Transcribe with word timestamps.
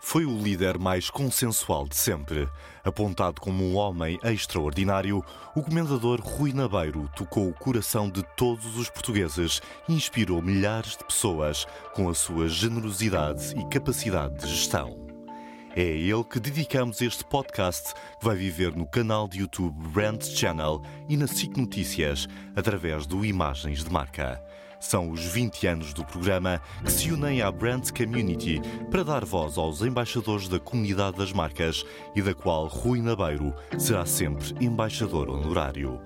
Foi 0.00 0.24
o 0.24 0.42
líder 0.42 0.78
mais 0.78 1.10
consensual 1.10 1.86
de 1.86 1.94
sempre. 1.94 2.48
Apontado 2.82 3.40
como 3.40 3.62
um 3.62 3.76
homem 3.76 4.18
extraordinário, 4.24 5.22
o 5.54 5.62
comendador 5.62 6.20
Rui 6.20 6.52
Nabeiro 6.54 7.08
tocou 7.14 7.48
o 7.48 7.54
coração 7.54 8.10
de 8.10 8.22
todos 8.34 8.78
os 8.78 8.88
portugueses 8.88 9.60
e 9.88 9.94
inspirou 9.94 10.40
milhares 10.40 10.96
de 10.96 11.04
pessoas 11.04 11.66
com 11.94 12.08
a 12.08 12.14
sua 12.14 12.48
generosidade 12.48 13.54
e 13.58 13.68
capacidade 13.68 14.38
de 14.38 14.48
gestão. 14.48 15.06
É 15.76 15.82
a 15.82 15.84
ele 15.84 16.24
que 16.24 16.40
dedicamos 16.40 17.00
este 17.00 17.24
podcast 17.24 17.94
que 18.18 18.24
vai 18.24 18.34
viver 18.34 18.74
no 18.74 18.86
canal 18.86 19.28
de 19.28 19.38
YouTube 19.38 19.88
Brand 19.90 20.20
Channel 20.20 20.82
e 21.08 21.16
na 21.16 21.28
SIC 21.28 21.56
Notícias, 21.56 22.26
através 22.56 23.06
do 23.06 23.24
Imagens 23.24 23.84
de 23.84 23.92
Marca. 23.92 24.42
São 24.80 25.10
os 25.10 25.20
20 25.20 25.66
anos 25.66 25.92
do 25.92 26.04
programa 26.04 26.60
que 26.82 26.90
se 26.90 27.12
unem 27.12 27.42
à 27.42 27.52
Brand 27.52 27.90
Community 27.90 28.60
para 28.90 29.04
dar 29.04 29.24
voz 29.24 29.58
aos 29.58 29.82
embaixadores 29.82 30.48
da 30.48 30.58
comunidade 30.58 31.18
das 31.18 31.32
marcas 31.32 31.84
e 32.16 32.22
da 32.22 32.34
qual 32.34 32.66
Rui 32.66 33.02
Nabeiro 33.02 33.54
será 33.78 34.06
sempre 34.06 34.54
embaixador 34.58 35.28
honorário. 35.28 36.00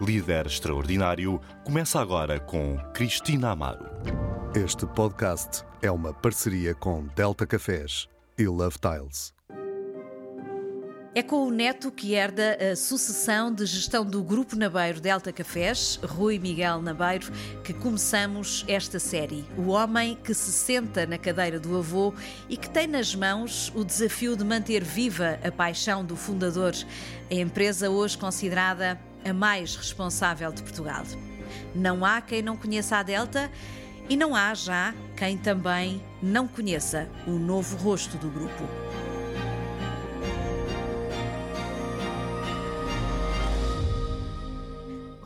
Líder 0.00 0.46
extraordinário 0.46 1.40
começa 1.64 2.00
agora 2.00 2.38
com 2.38 2.78
Cristina 2.94 3.50
Amaro. 3.50 3.84
Este 4.54 4.86
podcast 4.86 5.64
é 5.82 5.90
uma 5.90 6.14
parceria 6.14 6.74
com 6.74 7.06
Delta 7.14 7.46
Cafés 7.46 8.08
e 8.38 8.46
Love 8.46 8.78
Tiles. 8.78 9.39
É 11.12 11.24
com 11.24 11.44
o 11.44 11.50
neto 11.50 11.90
que 11.90 12.14
herda 12.14 12.56
a 12.70 12.76
sucessão 12.76 13.52
de 13.52 13.66
gestão 13.66 14.04
do 14.04 14.22
Grupo 14.22 14.54
Nabeiro 14.54 15.00
Delta 15.00 15.32
Cafés, 15.32 15.98
Rui 16.04 16.38
Miguel 16.38 16.80
Nabeiro, 16.80 17.32
que 17.64 17.74
começamos 17.74 18.64
esta 18.68 19.00
série. 19.00 19.44
O 19.58 19.70
homem 19.70 20.16
que 20.22 20.32
se 20.32 20.52
senta 20.52 21.04
na 21.06 21.18
cadeira 21.18 21.58
do 21.58 21.76
avô 21.76 22.14
e 22.48 22.56
que 22.56 22.70
tem 22.70 22.86
nas 22.86 23.12
mãos 23.12 23.72
o 23.74 23.84
desafio 23.84 24.36
de 24.36 24.44
manter 24.44 24.84
viva 24.84 25.40
a 25.42 25.50
paixão 25.50 26.04
do 26.04 26.14
fundador, 26.14 26.74
a 27.28 27.34
empresa 27.34 27.90
hoje 27.90 28.16
considerada 28.16 28.96
a 29.24 29.32
mais 29.32 29.74
responsável 29.74 30.52
de 30.52 30.62
Portugal. 30.62 31.02
Não 31.74 32.04
há 32.04 32.20
quem 32.20 32.40
não 32.40 32.56
conheça 32.56 32.98
a 32.98 33.02
Delta 33.02 33.50
e 34.08 34.16
não 34.16 34.36
há 34.36 34.54
já 34.54 34.94
quem 35.16 35.36
também 35.36 36.00
não 36.22 36.46
conheça 36.46 37.08
o 37.26 37.32
novo 37.32 37.76
rosto 37.78 38.16
do 38.16 38.30
grupo. 38.30 38.89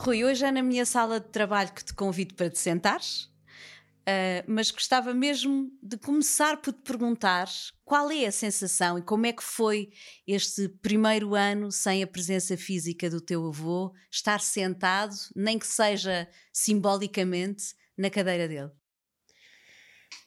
Rui, 0.05 0.22
hoje 0.22 0.44
é 0.44 0.52
na 0.52 0.62
minha 0.62 0.84
sala 0.84 1.19
de 1.19 1.28
trabalho 1.28 1.72
que 1.72 1.83
te 1.83 1.94
convido 1.94 2.34
para 2.34 2.50
te 2.50 2.58
sentares, 2.58 3.22
uh, 3.22 4.44
mas 4.46 4.70
gostava 4.70 5.14
mesmo 5.14 5.70
de 5.83 5.96
começar 5.96 6.58
por 6.61 6.74
te 6.74 6.83
perguntar 6.83 7.48
qual 7.86 8.11
é 8.11 8.27
a 8.27 8.30
sensação 8.30 8.98
e 8.98 9.02
como 9.02 9.24
é 9.24 9.33
que 9.33 9.42
foi 9.42 9.88
este 10.27 10.69
primeiro 10.69 11.34
ano 11.34 11.72
sem 11.72 12.02
a 12.02 12.06
presença 12.06 12.55
física 12.55 13.08
do 13.08 13.19
teu 13.19 13.46
avô, 13.46 13.94
estar 14.12 14.42
sentado, 14.42 15.14
nem 15.34 15.58
que 15.58 15.66
seja 15.66 16.28
simbolicamente, 16.52 17.74
na 17.96 18.11
cadeira 18.11 18.46
dele. 18.46 18.72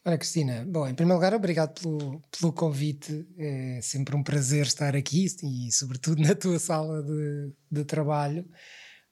Olha, 0.04 0.18
Cristina, 0.18 0.66
bom, 0.68 0.88
em 0.88 0.96
primeiro 0.96 1.20
lugar, 1.20 1.36
obrigado 1.36 1.80
pelo, 1.80 2.20
pelo 2.32 2.52
convite. 2.52 3.28
É 3.38 3.80
sempre 3.84 4.16
um 4.16 4.24
prazer 4.24 4.66
estar 4.66 4.96
aqui 4.96 5.28
e, 5.44 5.72
sobretudo, 5.72 6.20
na 6.24 6.34
tua 6.34 6.58
sala 6.58 7.04
de, 7.04 7.54
de 7.70 7.86
trabalho 7.86 8.44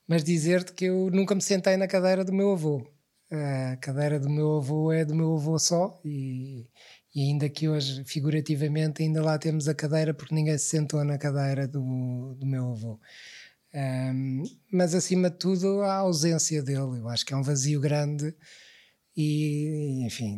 mas 0.07 0.23
dizer-te 0.23 0.73
que 0.73 0.85
eu 0.85 1.09
nunca 1.11 1.35
me 1.35 1.41
sentei 1.41 1.77
na 1.77 1.87
cadeira 1.87 2.23
do 2.23 2.33
meu 2.33 2.51
avô. 2.51 2.85
A 3.31 3.77
cadeira 3.77 4.19
do 4.19 4.29
meu 4.29 4.57
avô 4.57 4.91
é 4.91 5.03
do 5.03 5.15
meu 5.15 5.33
avô 5.35 5.57
só 5.57 5.99
e, 6.05 6.69
e 7.13 7.21
ainda 7.21 7.49
que 7.49 7.67
hoje, 7.67 8.03
figurativamente, 8.05 9.01
ainda 9.01 9.21
lá 9.23 9.37
temos 9.39 9.67
a 9.67 9.73
cadeira 9.73 10.13
porque 10.13 10.35
ninguém 10.35 10.57
se 10.57 10.65
sentou 10.65 11.03
na 11.03 11.17
cadeira 11.17 11.67
do, 11.67 12.35
do 12.35 12.45
meu 12.45 12.71
avô. 12.71 12.99
Um, 13.73 14.43
mas 14.71 14.95
acima 14.95 15.29
de 15.29 15.37
tudo 15.37 15.81
a 15.81 15.95
ausência 15.95 16.63
dele, 16.63 16.99
eu 16.99 17.09
acho 17.09 17.25
que 17.25 17.33
é 17.33 17.37
um 17.37 17.43
vazio 17.43 17.81
grande 17.81 18.33
e 19.17 20.05
enfim, 20.05 20.37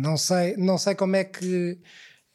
não 0.00 0.16
sei, 0.16 0.56
não 0.56 0.78
sei 0.78 0.94
como 0.94 1.16
é 1.16 1.24
que 1.24 1.78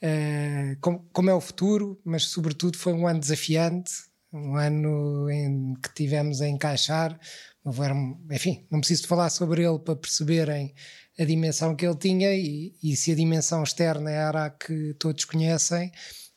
uh, 0.03 0.77
como, 0.81 1.07
como 1.11 1.29
é 1.29 1.33
o 1.33 1.41
futuro, 1.41 1.99
mas 2.05 2.25
sobretudo 2.25 2.77
foi 2.77 2.93
um 2.93 3.07
ano 3.07 3.19
desafiante, 3.19 3.91
um 4.33 4.55
ano 4.55 5.29
em 5.29 5.75
que 5.75 5.93
tivemos 5.93 6.41
a 6.41 6.47
encaixar. 6.47 7.19
Enfim, 8.31 8.65
não 8.69 8.79
preciso 8.79 9.07
falar 9.07 9.29
sobre 9.29 9.63
ele 9.63 9.79
para 9.79 9.95
perceberem 9.95 10.73
a 11.17 11.23
dimensão 11.23 11.75
que 11.75 11.85
ele 11.85 11.95
tinha 11.95 12.33
e, 12.33 12.75
e 12.81 12.95
se 12.95 13.11
a 13.11 13.15
dimensão 13.15 13.63
externa 13.63 14.09
era 14.09 14.45
a 14.45 14.49
que 14.49 14.95
todos 14.95 15.23
conhecem, 15.25 15.91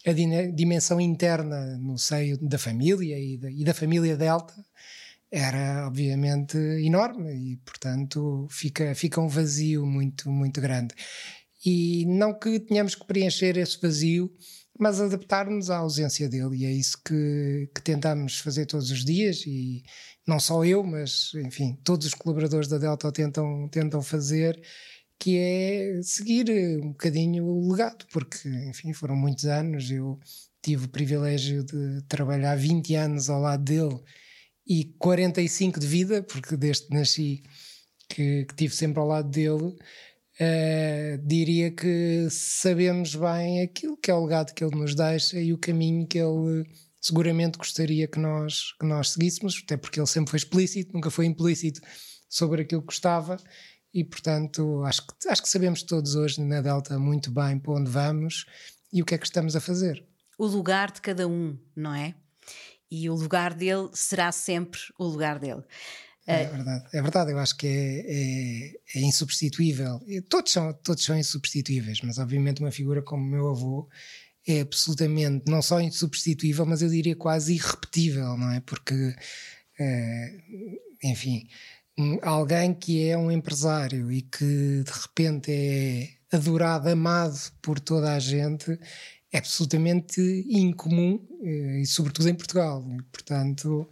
a 0.07 0.13
dimensão 0.53 1.01
interna 1.01 1.77
no 1.79 1.99
seio 1.99 2.39
da 2.39 2.59
família 2.59 3.19
e 3.19 3.39
da, 3.39 3.51
e 3.51 3.65
da 3.65 3.75
família 3.75 4.17
Delta 4.17 4.55
era 5.31 5.87
obviamente 5.89 6.57
enorme 6.57 7.53
e 7.53 7.57
portanto 7.57 8.47
fica, 8.49 8.95
fica 8.95 9.21
um 9.21 9.27
vazio 9.27 9.85
muito, 9.85 10.31
muito 10.31 10.61
grande. 10.61 10.95
E 11.65 12.05
não 12.07 12.39
que 12.39 12.61
tenhamos 12.61 12.95
que 12.95 13.05
preencher 13.05 13.57
esse 13.57 13.81
vazio 13.81 14.31
mas 14.79 15.01
adaptar-nos 15.01 15.71
à 15.71 15.79
ausência 15.79 16.29
dele, 16.29 16.57
e 16.59 16.67
é 16.67 16.73
isso 16.73 16.99
que, 17.05 17.71
que 17.75 17.83
tentamos 17.83 18.41
fazer 18.41 18.67
todos 18.67 18.91
os 18.91 19.05
dias, 19.05 19.45
e 19.47 19.83
não 20.27 20.39
só 20.41 20.65
eu, 20.65 20.83
mas 20.83 21.33
enfim, 21.35 21.79
todos 21.85 22.07
os 22.07 22.15
colaboradores 22.15 22.69
da 22.69 22.79
Delta 22.79 23.11
tentam, 23.13 23.69
tentam 23.69 24.03
fazer, 24.03 24.61
que 25.19 25.39
é 25.39 26.01
seguir 26.03 26.51
um 26.83 26.89
bocadinho 26.89 27.45
o 27.45 27.71
legado, 27.71 28.07
porque 28.13 28.49
enfim, 28.69 28.93
foram 28.93 29.17
muitos 29.17 29.47
anos, 29.47 29.91
eu 29.91 30.19
tive 30.63 30.87
o 30.87 30.89
privilégio 30.89 31.65
de 31.65 32.03
trabalhar 32.09 32.57
20 32.57 32.95
anos 32.97 33.31
ao 33.31 33.41
lado 33.41 33.65
dele 33.65 34.01
e 34.67 34.85
45 34.99 35.79
de 35.79 35.87
vida, 35.87 36.23
porque 36.23 36.57
desde 36.57 36.89
que 36.89 36.95
nasci 36.95 37.43
que, 38.09 38.45
que 38.47 38.55
tive 38.55 38.75
sempre 38.75 38.99
ao 39.01 39.07
lado 39.07 39.29
dele, 39.29 39.77
Uh, 40.39 41.17
diria 41.27 41.71
que 41.71 42.29
sabemos 42.31 43.15
bem 43.15 43.63
aquilo 43.63 43.97
que 43.97 44.11
é 44.11 44.15
o 44.15 44.23
legado 44.23 44.53
que 44.53 44.63
ele 44.63 44.77
nos 44.77 44.95
deixa 44.95 45.41
e 45.41 45.51
o 45.51 45.59
caminho 45.59 46.07
que 46.07 46.19
ele 46.19 46.67
seguramente 47.01 47.57
gostaria 47.57 48.07
que 48.07 48.19
nós, 48.19 48.73
que 48.79 48.85
nós 48.85 49.11
seguíssemos, 49.11 49.63
até 49.65 49.79
porque 49.79 49.99
ele 49.99 50.07
sempre 50.07 50.31
foi 50.31 50.39
explícito, 50.39 50.93
nunca 50.93 51.11
foi 51.11 51.25
implícito 51.25 51.81
sobre 52.29 52.63
aquilo 52.63 52.83
que 52.83 52.89
gostava 52.89 53.39
e 53.95 54.05
portanto 54.05 54.83
acho 54.85 55.07
que, 55.07 55.29
acho 55.29 55.43
que 55.43 55.49
sabemos 55.49 55.83
todos 55.83 56.15
hoje 56.15 56.43
na 56.43 56.61
Delta 56.61 56.99
muito 56.99 57.31
bem 57.31 57.59
para 57.59 57.73
onde 57.73 57.91
vamos 57.91 58.45
e 58.93 59.01
o 59.01 59.07
que 59.07 59.15
é 59.15 59.19
que 59.19 59.27
estamos 59.27 59.57
a 59.57 59.61
fazer. 59.61 60.07
O 60.37 60.47
lugar 60.47 60.91
de 60.91 61.01
cada 61.01 61.27
um, 61.27 61.59
não 61.75 61.95
é? 61.95 62.15
E 62.91 63.09
o 63.09 63.15
lugar 63.15 63.55
dele 63.55 63.89
será 63.95 64.31
sempre 64.31 64.81
o 64.99 65.05
lugar 65.05 65.39
dele. 65.39 65.63
É, 66.27 66.43
é 66.43 66.47
verdade, 66.47 66.85
é 66.93 67.03
verdade, 67.03 67.31
eu 67.31 67.39
acho 67.39 67.57
que 67.57 67.67
é, 67.67 68.01
é, 68.97 68.99
é, 68.99 69.01
insubstituível. 69.01 70.01
Todos 70.29 70.51
são, 70.51 70.73
todos 70.73 71.05
são 71.05 71.17
insubstituíveis, 71.17 72.01
mas 72.03 72.19
obviamente 72.19 72.61
uma 72.61 72.73
figura 72.73 73.01
como 73.01 73.23
o 73.23 73.31
meu 73.31 73.49
avô 73.49 73.89
é 74.47 74.61
absolutamente 74.61 75.45
não 75.49 75.63
só 75.63 75.81
insubstituível, 75.81 76.67
mas 76.67 76.83
eu 76.83 76.89
diria 76.89 77.15
quase 77.15 77.55
irrepetível, 77.55 78.37
não 78.37 78.51
é? 78.51 78.61
Porque, 78.61 79.15
é, 79.79 80.39
enfim, 81.05 81.49
alguém 82.23 82.75
que 82.75 83.09
é 83.09 83.17
um 83.17 83.31
empresário 83.31 84.11
e 84.11 84.23
que 84.23 84.83
de 84.85 84.93
repente 84.93 85.51
é 85.53 86.37
adorado, 86.37 86.89
amado 86.89 87.39
por 87.63 87.81
toda 87.81 88.15
a 88.15 88.19
gente, 88.19 88.79
é 89.33 89.39
absolutamente 89.39 90.21
incomum 90.49 91.21
eh, 91.43 91.81
e 91.83 91.87
sobretudo 91.87 92.29
em 92.29 92.35
Portugal. 92.35 92.85
portanto, 93.13 93.89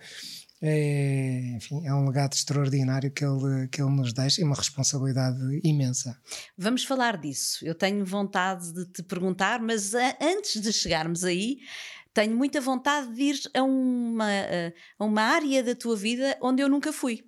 é, 0.66 1.56
enfim, 1.56 1.86
é 1.86 1.92
um 1.92 2.06
legado 2.06 2.32
extraordinário 2.32 3.10
que 3.10 3.22
ele, 3.22 3.68
que 3.68 3.82
ele 3.82 3.90
nos 3.90 4.14
deixa 4.14 4.40
e 4.40 4.44
uma 4.44 4.56
responsabilidade 4.56 5.60
imensa. 5.62 6.18
Vamos 6.56 6.84
falar 6.84 7.18
disso. 7.18 7.66
Eu 7.66 7.74
tenho 7.74 8.02
vontade 8.02 8.72
de 8.72 8.86
te 8.86 9.02
perguntar, 9.02 9.60
mas 9.60 9.94
a, 9.94 10.16
antes 10.22 10.62
de 10.62 10.72
chegarmos 10.72 11.22
aí, 11.22 11.58
tenho 12.14 12.34
muita 12.34 12.62
vontade 12.62 13.12
de 13.12 13.22
ir 13.24 13.40
a 13.52 13.62
uma, 13.62 14.30
a 14.98 15.04
uma 15.04 15.20
área 15.20 15.62
da 15.62 15.74
tua 15.74 15.96
vida 15.96 16.34
onde 16.40 16.62
eu 16.62 16.68
nunca 16.68 16.94
fui. 16.94 17.22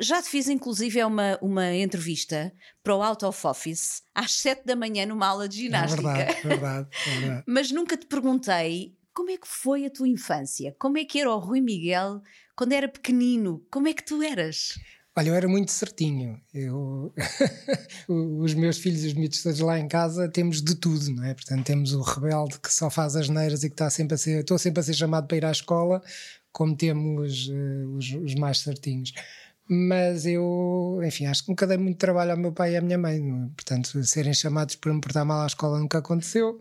Já 0.00 0.22
te 0.22 0.30
fiz, 0.30 0.48
inclusive, 0.48 1.04
uma, 1.04 1.38
uma 1.42 1.74
entrevista 1.74 2.50
para 2.82 2.96
o 2.96 3.02
Out 3.02 3.26
of 3.26 3.46
Office 3.46 4.02
às 4.14 4.32
7 4.32 4.64
da 4.64 4.74
manhã 4.74 5.04
numa 5.04 5.26
aula 5.26 5.46
de 5.46 5.58
ginástica. 5.58 6.08
É 6.08 6.14
verdade, 6.14 6.38
é 6.38 6.48
verdade, 6.48 6.88
é 7.06 7.10
verdade. 7.20 7.44
Mas 7.46 7.70
nunca 7.70 7.98
te 7.98 8.06
perguntei 8.06 8.96
como 9.14 9.30
é 9.30 9.36
que 9.36 9.46
foi 9.46 9.84
a 9.86 9.90
tua 9.90 10.08
infância? 10.08 10.74
Como 10.78 10.98
é 10.98 11.04
que 11.04 11.20
era 11.20 11.30
o 11.30 11.38
Rui 11.38 11.60
Miguel 11.60 12.22
quando 12.56 12.72
era 12.72 12.88
pequenino? 12.88 13.64
Como 13.70 13.88
é 13.88 13.92
que 13.92 14.04
tu 14.04 14.22
eras? 14.22 14.78
Olha, 15.14 15.28
eu 15.28 15.34
era 15.34 15.46
muito 15.46 15.70
certinho. 15.70 16.40
Eu, 16.54 17.12
os 18.08 18.54
meus 18.54 18.78
filhos 18.78 19.04
e 19.04 19.08
os 19.08 19.14
miúdos 19.14 19.42
todos 19.42 19.60
lá 19.60 19.78
em 19.78 19.86
casa 19.86 20.26
temos 20.28 20.62
de 20.62 20.74
tudo, 20.74 21.10
não 21.14 21.24
é? 21.24 21.34
Portanto, 21.34 21.64
temos 21.66 21.92
o 21.92 22.00
rebelde 22.00 22.58
que 22.58 22.72
só 22.72 22.88
faz 22.88 23.14
as 23.14 23.28
neiras 23.28 23.62
e 23.62 23.68
que 23.68 23.74
está 23.74 23.90
sempre 23.90 24.14
a 24.14 24.18
ser, 24.18 24.40
estou 24.40 24.58
sempre 24.58 24.80
a 24.80 24.82
ser 24.82 24.94
chamado 24.94 25.26
para 25.26 25.36
ir 25.36 25.44
à 25.44 25.50
escola, 25.50 26.02
como 26.50 26.74
temos 26.74 27.48
uh, 27.48 27.96
os, 27.96 28.10
os, 28.14 28.34
mais 28.36 28.60
certinhos. 28.60 29.12
Mas 29.68 30.24
eu, 30.24 31.00
enfim, 31.04 31.26
acho 31.26 31.44
que 31.44 31.50
nunca 31.50 31.66
dei 31.66 31.76
muito 31.76 31.98
trabalho 31.98 32.30
ao 32.32 32.36
meu 32.38 32.52
pai 32.52 32.72
e 32.72 32.76
à 32.76 32.80
minha 32.80 32.98
mãe, 32.98 33.18
é? 33.18 33.48
portanto, 33.54 34.02
serem 34.04 34.32
chamados 34.32 34.76
para 34.76 34.94
me 34.94 35.00
portar 35.00 35.26
mal 35.26 35.42
à 35.42 35.46
escola 35.46 35.78
nunca 35.78 35.98
aconteceu. 35.98 36.58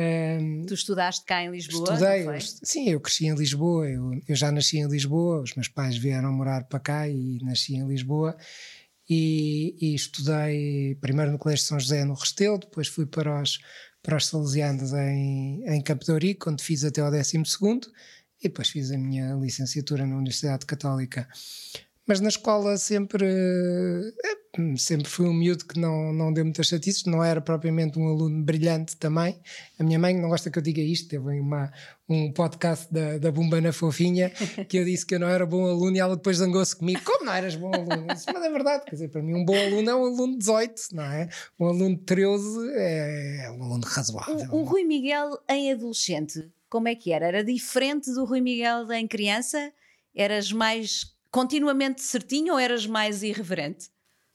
Um, 0.00 0.64
tu 0.64 0.72
estudaste 0.72 1.26
cá 1.26 1.44
em 1.44 1.50
Lisboa? 1.50 1.92
Estudei, 1.92 2.26
eu, 2.26 2.40
sim, 2.40 2.88
eu 2.88 3.00
cresci 3.00 3.26
em 3.26 3.34
Lisboa, 3.34 3.86
eu, 3.86 4.18
eu, 4.26 4.34
já 4.34 4.50
nasci 4.50 4.78
em 4.78 4.88
Lisboa, 4.88 5.42
os 5.42 5.54
meus 5.54 5.68
pais 5.68 5.98
vieram 5.98 6.32
morar 6.32 6.64
para 6.64 6.80
cá 6.80 7.08
e 7.08 7.38
nasci 7.42 7.74
em 7.74 7.86
Lisboa. 7.86 8.34
E, 9.08 9.76
e 9.78 9.94
estudei 9.94 10.94
primeiro 11.00 11.32
no 11.32 11.38
Colégio 11.38 11.64
de 11.64 11.68
São 11.68 11.80
José 11.80 12.04
no 12.04 12.14
Restelo, 12.14 12.58
depois 12.58 12.88
fui 12.88 13.04
para 13.04 13.42
os, 13.42 13.58
para 14.02 14.16
os 14.16 14.26
Salesianos 14.26 14.92
em, 14.94 15.64
em 15.66 15.82
Campo 15.82 16.04
de 16.04 16.12
Ourique, 16.12 16.48
onde 16.48 16.62
fiz 16.62 16.82
até 16.82 17.02
ao 17.02 17.10
12 17.10 17.36
e 18.42 18.48
depois 18.48 18.70
fiz 18.70 18.90
a 18.90 18.96
minha 18.96 19.34
licenciatura 19.34 20.06
na 20.06 20.16
Universidade 20.16 20.64
Católica. 20.64 21.28
Mas 22.06 22.20
na 22.20 22.28
escola 22.28 22.76
sempre, 22.76 23.24
eh, 23.24 24.76
sempre 24.76 25.08
fui 25.08 25.26
um 25.26 25.32
miúdo 25.32 25.64
que 25.64 25.78
não, 25.78 26.12
não 26.12 26.32
deu 26.32 26.44
muitas 26.44 26.66
chatices, 26.66 27.04
não 27.04 27.22
era 27.22 27.40
propriamente 27.40 27.98
um 27.98 28.08
aluno 28.08 28.42
brilhante 28.42 28.96
também. 28.96 29.40
A 29.78 29.84
minha 29.84 29.98
mãe 29.98 30.18
não 30.18 30.28
gosta 30.28 30.50
que 30.50 30.58
eu 30.58 30.62
diga 30.62 30.80
isto, 30.80 31.08
teve 31.08 31.40
uma, 31.40 31.72
um 32.08 32.32
podcast 32.32 32.92
da, 32.92 33.18
da 33.18 33.30
Bumbana 33.30 33.72
Fofinha 33.72 34.30
que 34.68 34.78
eu 34.78 34.84
disse 34.84 35.06
que 35.06 35.14
eu 35.14 35.20
não 35.20 35.28
era 35.28 35.46
bom 35.46 35.66
aluno 35.66 35.96
e 35.96 36.00
ela 36.00 36.16
depois 36.16 36.38
zangou-se 36.38 36.74
comigo. 36.74 37.00
Como 37.04 37.24
não 37.24 37.32
eras 37.32 37.54
bom 37.54 37.72
aluno? 37.72 38.06
Disse, 38.12 38.26
Mas 38.32 38.42
é 38.42 38.50
verdade, 38.50 38.84
quer 38.84 38.92
dizer, 38.92 39.08
para 39.08 39.22
mim 39.22 39.34
um 39.34 39.44
bom 39.44 39.56
aluno 39.56 39.88
é 39.88 39.94
um 39.94 40.04
aluno 40.04 40.32
de 40.32 40.38
18, 40.38 40.74
não 40.92 41.04
é? 41.04 41.28
Um 41.58 41.66
aluno 41.66 41.96
de 41.96 42.02
13 42.02 42.70
é, 42.74 43.44
é 43.44 43.50
um 43.50 43.62
aluno 43.62 43.84
razoável. 43.86 44.48
Um, 44.52 44.60
um 44.60 44.62
Rui 44.64 44.84
Miguel 44.84 45.38
em 45.48 45.72
adolescente 45.72 46.50
como 46.70 46.86
é 46.86 46.94
que 46.94 47.12
era? 47.12 47.26
Era 47.26 47.44
diferente 47.44 48.12
do 48.14 48.24
Rui 48.24 48.40
Miguel 48.40 48.90
em 48.92 49.06
criança? 49.06 49.72
Eras 50.14 50.52
mais 50.52 51.12
continuamente 51.30 52.02
certinho 52.02 52.54
ou 52.54 52.58
eras 52.58 52.86
mais 52.86 53.22
irreverente? 53.22 53.88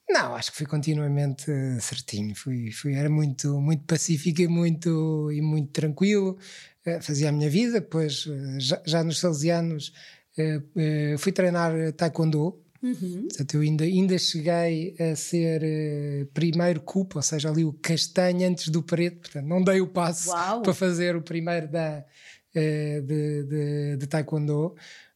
Não, 0.08 0.36
acho 0.36 0.52
que 0.52 0.58
fui 0.58 0.68
continuamente 0.68 1.52
certinho. 1.82 2.36
Fui, 2.36 2.72
fui, 2.72 2.94
era 2.94 3.10
muito, 3.10 3.60
muito 3.60 3.84
pacífico 3.86 4.42
e 4.42 4.48
muito, 4.48 5.32
e 5.32 5.42
muito 5.42 5.72
tranquilo. 5.72 6.38
Uh, 6.86 7.02
fazia 7.02 7.30
a 7.30 7.32
minha 7.32 7.50
vida. 7.50 7.80
Depois, 7.82 8.26
uh, 8.28 8.60
já, 8.60 8.82
já, 8.86 9.04
nos 9.04 9.20
Salesianos, 9.20 9.92
uh, 10.38 11.18
fui 11.18 11.32
treinar 11.32 11.72
Taekwondo. 11.94 12.62
Uhum. 12.84 13.28
Portanto, 13.28 13.56
eu 13.56 13.62
ainda, 13.62 13.84
ainda 13.84 14.18
cheguei 14.20 14.96
a 15.00 15.16
ser 15.16 16.30
primeiro 16.36 16.80
cupo, 16.82 17.18
ou 17.18 17.24
seja, 17.24 17.50
ali 17.50 17.66
o 17.66 17.74
castanho 17.74 18.48
antes 18.48 18.68
do 18.68 18.84
preto. 18.84 19.22
Portanto, 19.22 19.48
não 19.48 19.64
dei 19.64 19.82
o 19.82 19.88
passo 19.88 20.30
Uau. 20.30 20.62
para 20.62 20.74
fazer 20.74 21.16
o 21.16 21.22
primeiro 21.22 21.68
da, 21.68 22.06
de, 22.54 23.02
de, 23.02 23.98
de 23.98 24.06
Taekwondo 24.06 24.76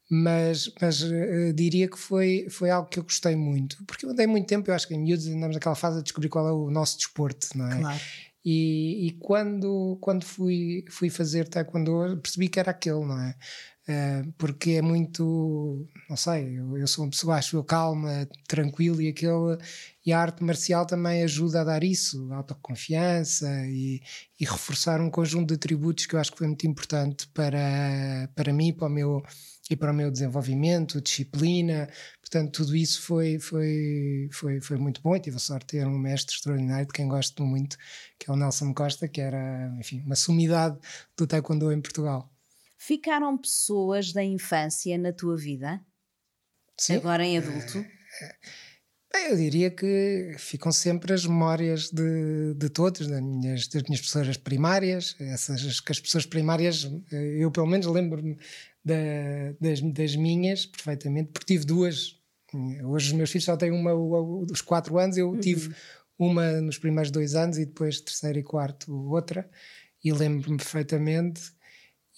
mas, 0.10 0.72
mas 0.82 1.04
uh, 1.04 1.54
diria 1.54 1.88
que 1.88 1.98
foi, 1.98 2.48
foi 2.50 2.72
algo 2.72 2.90
que 2.90 2.98
eu 2.98 3.04
gostei 3.04 3.36
muito, 3.36 3.84
porque 3.86 4.06
eu 4.06 4.10
andei 4.10 4.26
muito 4.26 4.48
tempo, 4.48 4.70
eu 4.70 4.74
acho 4.74 4.88
que 4.88 4.96
em 4.96 5.00
miúdos 5.00 5.28
andamos 5.28 5.56
naquela 5.56 5.76
fase 5.76 6.00
a 6.00 6.02
descobrir 6.02 6.30
qual 6.30 6.48
é 6.48 6.52
o 6.52 6.72
nosso 6.72 6.98
desporto, 6.98 7.48
não 7.56 7.72
é? 7.72 7.80
Claro. 7.80 8.00
E, 8.44 9.08
e 9.08 9.12
quando, 9.20 9.98
quando 10.02 10.26
fui, 10.26 10.86
fui 10.90 11.10
fazer 11.10 11.48
taekwondo 11.48 12.18
percebi 12.22 12.48
que 12.48 12.60
era 12.60 12.72
aquele, 12.72 13.06
não 13.06 13.20
é? 13.20 13.36
Uh, 13.90 14.32
porque 14.38 14.74
é 14.74 14.84
muito, 14.84 15.88
não 16.08 16.16
sei, 16.16 16.60
eu, 16.60 16.78
eu 16.78 16.86
sou 16.86 17.06
uma 17.06 17.10
pessoa, 17.10 17.38
acho 17.38 17.58
eu 17.58 17.64
calma, 17.64 18.30
tranquila 18.48 19.02
e 19.02 19.08
aquele, 19.08 19.58
e 20.06 20.14
a 20.14 20.20
arte 20.20 20.44
marcial 20.44 20.86
também 20.86 21.24
ajuda 21.24 21.62
a 21.62 21.64
dar 21.64 21.84
isso, 21.84 22.32
autoconfiança 22.32 23.50
e, 23.66 24.00
e 24.40 24.46
reforçar 24.46 25.02
um 25.02 25.10
conjunto 25.10 25.48
de 25.48 25.56
atributos 25.56 26.06
que 26.06 26.14
eu 26.14 26.20
acho 26.20 26.32
que 26.32 26.38
foi 26.38 26.46
muito 26.46 26.68
importante 26.68 27.28
para, 27.30 28.30
para 28.36 28.54
mim, 28.54 28.72
para 28.72 28.86
o 28.88 28.92
meu 28.92 29.24
e 29.72 29.76
para 29.76 29.92
o 29.92 29.96
meu 29.96 30.12
desenvolvimento, 30.12 31.02
disciplina, 31.02 31.90
portanto 32.22 32.52
tudo 32.52 32.76
isso 32.76 33.02
foi, 33.02 33.40
foi, 33.40 34.30
foi, 34.32 34.62
foi 34.62 34.78
muito 34.78 35.02
bom 35.02 35.16
e 35.16 35.20
tive 35.20 35.38
a 35.38 35.40
sorte 35.40 35.78
de 35.78 35.80
ter 35.80 35.88
um 35.88 35.98
mestre 35.98 36.36
extraordinário 36.36 36.86
de 36.86 36.94
quem 36.94 37.08
gosto 37.08 37.44
muito, 37.44 37.76
que 38.20 38.30
é 38.30 38.34
o 38.34 38.36
Nelson 38.36 38.72
Costa, 38.72 39.08
que 39.08 39.20
era, 39.22 39.74
enfim, 39.80 40.02
uma 40.06 40.16
sumidade 40.16 40.78
do 41.18 41.26
taekwondo 41.26 41.72
em 41.72 41.82
Portugal. 41.82 42.30
Ficaram 42.82 43.38
pessoas 43.38 44.14
da 44.14 44.24
infância 44.24 44.98
na 44.98 45.12
tua 45.12 45.36
vida? 45.36 45.86
Sim. 46.78 46.96
Agora 46.96 47.26
em 47.26 47.38
adulto? 47.38 47.86
Bem, 49.12 49.32
eu 49.32 49.36
diria 49.36 49.70
que 49.70 50.34
ficam 50.38 50.72
sempre 50.72 51.12
as 51.12 51.26
memórias 51.26 51.90
de, 51.90 52.54
de 52.54 52.70
todos, 52.70 53.06
das 53.06 53.22
minhas, 53.22 53.68
das 53.68 53.84
minhas 53.84 54.00
professoras 54.00 54.38
primárias, 54.38 55.14
essas 55.20 55.82
que 55.82 55.92
as 55.92 56.00
pessoas 56.00 56.26
primárias, 56.26 56.90
eh, 57.12 57.44
eu 57.44 57.52
pelo 57.52 57.68
menos 57.68 57.86
lembro-me 57.86 58.38
da, 58.86 58.96
das, 59.60 59.82
das 59.82 60.16
minhas 60.16 60.66
perfeitamente, 60.66 61.32
porque 61.34 61.54
tive 61.54 61.66
duas. 61.66 62.18
Hoje 62.86 63.08
os 63.08 63.14
meus 63.14 63.30
filhos 63.30 63.46
só 63.46 63.58
têm 63.58 63.72
uma 63.72 63.92
aos 63.92 64.62
quatro 64.62 64.98
anos, 64.98 65.18
eu 65.18 65.32
uhum. 65.32 65.40
tive 65.40 65.76
uma 66.18 66.62
nos 66.62 66.78
primeiros 66.78 67.12
dois 67.12 67.36
anos 67.36 67.58
e 67.58 67.66
depois 67.66 68.00
terceiro 68.00 68.40
e 68.40 68.44
quarto 68.44 68.94
outra, 69.10 69.50
e 70.02 70.14
lembro-me 70.14 70.58
perfeitamente. 70.58 71.59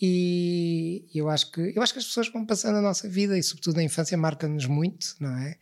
E 0.01 1.06
eu 1.13 1.30
acho 1.30 1.51
que 1.51 1.74
eu 1.75 1.81
acho 1.81 1.94
que 1.94 2.00
as 2.00 2.06
pessoas 2.06 2.30
vão 2.30 2.45
passando 2.45 2.77
a 2.77 2.81
nossa 2.81 3.07
vida 3.07 3.38
e 3.38 3.44
sobretudo 3.44 3.80
a 3.80 3.83
infância 3.83 4.18
marca-nos 4.18 4.65
muito, 4.65 5.15
não 5.19 5.38
é? 5.38 5.57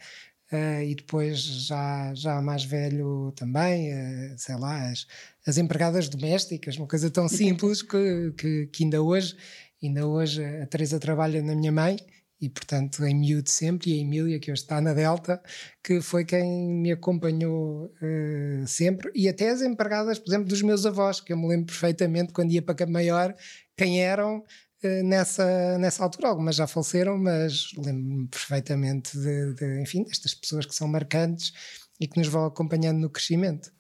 Uh, 0.52 0.82
e 0.84 0.96
depois 0.96 1.40
já, 1.40 2.12
já 2.16 2.42
mais 2.42 2.64
velho 2.64 3.32
também, 3.36 3.94
uh, 3.94 4.36
sei 4.38 4.56
lá, 4.56 4.90
as, 4.90 5.06
as 5.46 5.58
empregadas 5.60 6.10
domésticas, 6.10 6.78
uma 6.78 6.88
coisa 6.88 7.12
tão 7.12 7.28
simples 7.28 7.84
que, 7.84 8.34
que, 8.36 8.68
que 8.68 8.84
ainda 8.84 9.02
hoje 9.02 9.36
Ainda 9.82 10.06
hoje 10.06 10.44
a 10.44 10.66
Teresa 10.66 11.00
trabalha 11.00 11.42
na 11.42 11.56
minha 11.56 11.72
mãe 11.72 11.98
e, 12.42 12.50
portanto, 12.50 13.04
em 13.06 13.16
miúdo 13.16 13.50
sempre, 13.50 13.92
e 13.92 14.00
a 14.00 14.02
Emília, 14.02 14.40
que 14.40 14.52
hoje 14.52 14.62
está 14.62 14.80
na 14.80 14.94
Delta, 14.94 15.42
que 15.84 16.02
foi 16.02 16.24
quem 16.24 16.70
me 16.70 16.92
acompanhou 16.92 17.86
uh, 17.86 18.68
sempre, 18.68 19.12
e 19.14 19.28
até 19.28 19.50
as 19.50 19.62
empregadas, 19.62 20.20
por 20.20 20.30
exemplo, 20.30 20.48
dos 20.48 20.62
meus 20.62 20.86
avós, 20.86 21.20
que 21.20 21.34
eu 21.34 21.38
me 21.38 21.48
lembro 21.48 21.68
perfeitamente 21.68 22.32
quando 22.32 22.52
ia 22.52 22.62
para 22.62 22.76
Campo 22.76 22.94
Maior, 22.94 23.36
quem 23.80 24.04
eram 24.04 24.40
uh, 24.40 25.04
nessa, 25.06 25.78
nessa 25.78 26.04
altura. 26.04 26.28
Algumas 26.28 26.58
já 26.58 26.68
faleceram, 26.68 27.18
mas 27.18 27.72
lembro-me 27.78 28.28
perfeitamente 28.28 29.18
de, 29.18 29.54
de, 29.54 29.82
enfim, 29.82 30.04
destas 30.04 30.34
pessoas 30.34 30.66
que 30.66 30.76
são 30.76 30.88
marcantes 30.88 31.54
e 31.98 32.06
que 32.06 32.20
nos 32.20 32.28
vão 32.28 32.46
acompanhando 32.46 33.00
no 33.00 33.10
crescimento. 33.10 33.72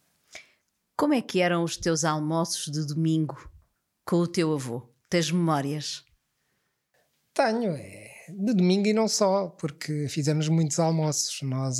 Como 0.95 1.13
é 1.13 1.21
que 1.21 1.41
eram 1.41 1.63
os 1.63 1.75
teus 1.75 2.05
almoços 2.05 2.71
de 2.71 2.85
domingo 2.85 3.51
com 4.05 4.17
o 4.17 4.27
teu 4.27 4.53
avô? 4.53 4.89
Tens 5.09 5.31
memórias? 5.31 6.05
Tenho, 7.33 7.71
é 7.71 8.09
de 8.29 8.53
domingo 8.53 8.87
e 8.87 8.93
não 8.93 9.07
só, 9.07 9.47
porque 9.47 10.07
fizemos 10.07 10.47
muitos 10.47 10.79
almoços. 10.79 11.41
Nós, 11.41 11.79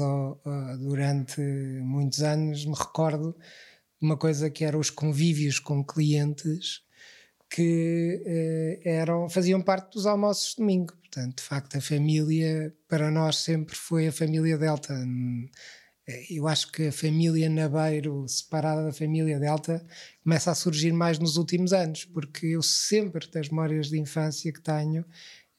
durante 0.80 1.42
muitos 1.42 2.22
anos, 2.22 2.66
me 2.66 2.74
recordo 2.74 3.36
uma 4.02 4.18
coisa 4.18 4.50
que 4.50 4.64
eram 4.64 4.80
os 4.80 4.90
convívios 4.90 5.60
com 5.60 5.84
clientes 5.84 6.82
que 7.50 8.22
eh, 8.26 8.80
eram, 8.84 9.28
faziam 9.30 9.62
parte 9.62 9.94
dos 9.94 10.06
almoços 10.06 10.52
de 10.52 10.58
domingo. 10.58 10.94
Portanto, 10.98 11.38
de 11.38 11.44
facto, 11.44 11.78
a 11.78 11.82
família, 11.82 12.74
para 12.88 13.10
nós, 13.10 13.38
sempre 13.38 13.76
foi 13.76 14.08
a 14.08 14.12
família 14.12 14.58
Delta. 14.58 14.94
Eh, 16.08 16.26
eu 16.30 16.48
acho 16.48 16.72
que 16.72 16.88
a 16.88 16.92
família 16.92 17.50
Nabeiro, 17.50 18.28
separada 18.28 18.86
da 18.86 18.94
família 18.94 19.40
Delta, 19.40 19.84
começa 20.24 20.52
a 20.52 20.56
surgir 20.56 20.92
mais 20.94 21.18
nos 21.18 21.38
últimos 21.38 21.74
anos, 21.74 22.06
porque 22.06 22.48
eu 22.48 22.62
sempre, 22.62 23.28
das 23.28 23.50
memórias 23.50 23.90
de 23.90 24.00
infância 24.00 24.54
que 24.54 24.62
tenho, 24.62 25.04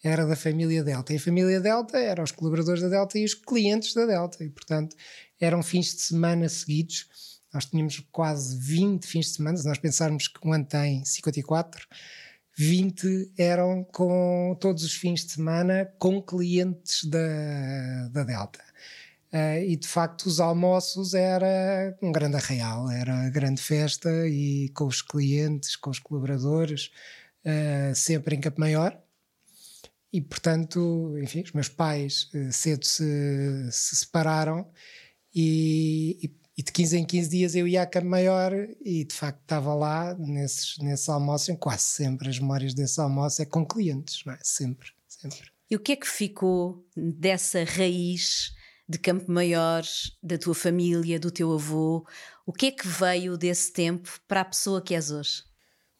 era 0.02 0.24
da 0.24 0.36
família 0.36 0.82
Delta. 0.82 1.12
E 1.12 1.16
a 1.16 1.20
família 1.20 1.60
Delta 1.60 1.98
eram 1.98 2.24
os 2.24 2.32
colaboradores 2.32 2.82
da 2.82 2.88
Delta 2.88 3.18
e 3.18 3.24
os 3.24 3.34
clientes 3.34 3.94
da 3.94 4.06
Delta, 4.06 4.42
e 4.44 4.48
portanto 4.48 4.96
eram 5.40 5.62
fins 5.62 5.94
de 5.94 6.02
semana 6.02 6.48
seguidos. 6.48 7.06
Nós 7.52 7.64
tínhamos 7.66 8.00
quase 8.12 8.56
20 8.58 9.06
fins 9.06 9.26
de 9.26 9.32
semana, 9.32 9.56
se 9.56 9.66
nós 9.66 9.78
pensarmos 9.78 10.28
que 10.28 10.46
um 10.46 10.52
ano 10.52 10.64
tem 10.64 11.04
54, 11.04 11.86
20 12.56 13.32
eram 13.38 13.84
com 13.84 14.56
todos 14.60 14.84
os 14.84 14.94
fins 14.94 15.24
de 15.24 15.32
semana 15.32 15.90
com 15.98 16.22
clientes 16.22 17.04
da, 17.04 18.08
da 18.12 18.22
Delta. 18.22 18.60
Uh, 19.32 19.62
e 19.64 19.76
de 19.76 19.86
facto 19.86 20.26
os 20.26 20.40
almoços 20.40 21.14
era 21.14 21.96
um 22.02 22.10
grande 22.10 22.36
arraial, 22.36 22.90
era 22.90 23.30
grande 23.30 23.62
festa 23.62 24.10
e 24.28 24.68
com 24.70 24.86
os 24.86 25.02
clientes, 25.02 25.76
com 25.76 25.88
os 25.88 26.00
colaboradores, 26.00 26.90
uh, 27.44 27.94
sempre 27.94 28.34
em 28.34 28.40
Campo 28.40 28.60
Maior. 28.60 29.00
E 30.12 30.20
portanto, 30.20 31.16
enfim, 31.22 31.42
os 31.42 31.52
meus 31.52 31.68
pais 31.68 32.28
uh, 32.34 32.52
cedo 32.52 32.84
se, 32.84 33.68
se 33.70 33.96
separaram 33.96 34.68
e, 35.32 36.18
e, 36.22 36.28
e, 36.60 36.62
de 36.62 36.72
15 36.72 36.98
em 36.98 37.04
15 37.06 37.30
dias 37.30 37.54
eu 37.54 37.66
ia 37.66 37.82
a 37.82 37.86
Campo 37.86 38.08
Maior 38.08 38.52
e 38.84 39.04
de 39.04 39.14
facto 39.14 39.40
estava 39.40 39.72
lá 39.72 40.14
nesses, 40.18 40.76
nesses 40.78 41.08
almoços, 41.08 41.56
quase 41.58 41.84
sempre 41.84 42.28
as 42.28 42.38
memórias 42.38 42.74
desses 42.74 42.98
almoços 42.98 43.40
é 43.40 43.46
com 43.46 43.64
clientes, 43.64 44.22
não 44.26 44.34
é? 44.34 44.38
Sempre, 44.42 44.90
sempre. 45.08 45.50
E 45.70 45.76
o 45.76 45.80
que 45.80 45.92
é 45.92 45.96
que 45.96 46.06
ficou 46.06 46.86
dessa 46.94 47.64
raiz? 47.64 48.52
de 48.86 48.98
Campo 48.98 49.30
Maior, 49.30 49.84
da 50.20 50.36
tua 50.36 50.52
família, 50.52 51.20
do 51.20 51.30
teu 51.30 51.52
avô. 51.52 52.04
O 52.44 52.52
que 52.52 52.66
é 52.66 52.70
que 52.72 52.88
veio 52.88 53.38
desse 53.38 53.72
tempo 53.72 54.20
para 54.26 54.40
a 54.40 54.44
pessoa 54.44 54.82
que 54.82 54.96
és 54.96 55.12
hoje? 55.12 55.44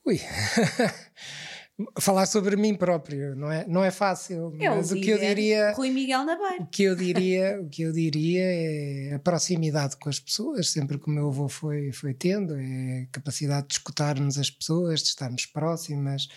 Ui, 0.05 0.21
falar 1.99 2.27
sobre 2.27 2.57
mim 2.57 2.75
próprio, 2.75 3.35
não 3.37 3.51
é, 3.51 3.67
não 3.67 3.85
é 3.85 3.91
fácil. 3.91 4.55
É 4.59 4.71
mas 4.71 4.91
o, 4.91 4.97
o 4.97 5.01
que 5.01 5.11
eu 5.11 5.19
diria. 5.19 5.73
Rui 5.73 5.91
Miguel 5.91 6.25
Nabeiro. 6.25 6.65
O 6.65 6.67
que 6.67 6.83
eu 6.83 6.97
diria, 6.97 7.61
o 7.61 7.69
que 7.69 7.83
eu 7.83 7.93
diria 7.93 8.43
é 8.43 9.15
a 9.15 9.19
proximidade 9.19 9.97
com 9.97 10.09
as 10.09 10.19
pessoas, 10.19 10.71
sempre 10.71 10.99
que 10.99 11.09
o 11.09 11.11
meu 11.11 11.29
avô 11.29 11.49
foi, 11.49 11.93
foi 11.93 12.15
tendo, 12.15 12.55
é 12.57 13.03
a 13.03 13.07
capacidade 13.13 13.69
de 13.69 13.75
escutarmos 13.75 14.39
as 14.39 14.51
pessoas, 14.51 15.03
de 15.03 15.09
estarmos 15.09 15.47
próximas, 15.47 16.29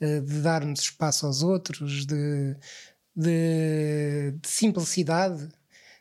eh, 0.00 0.20
de 0.20 0.40
darmos 0.40 0.80
espaço 0.80 1.26
aos 1.26 1.42
outros, 1.42 2.06
de, 2.06 2.56
de, 3.14 4.32
de 4.40 4.48
simplicidade. 4.48 5.48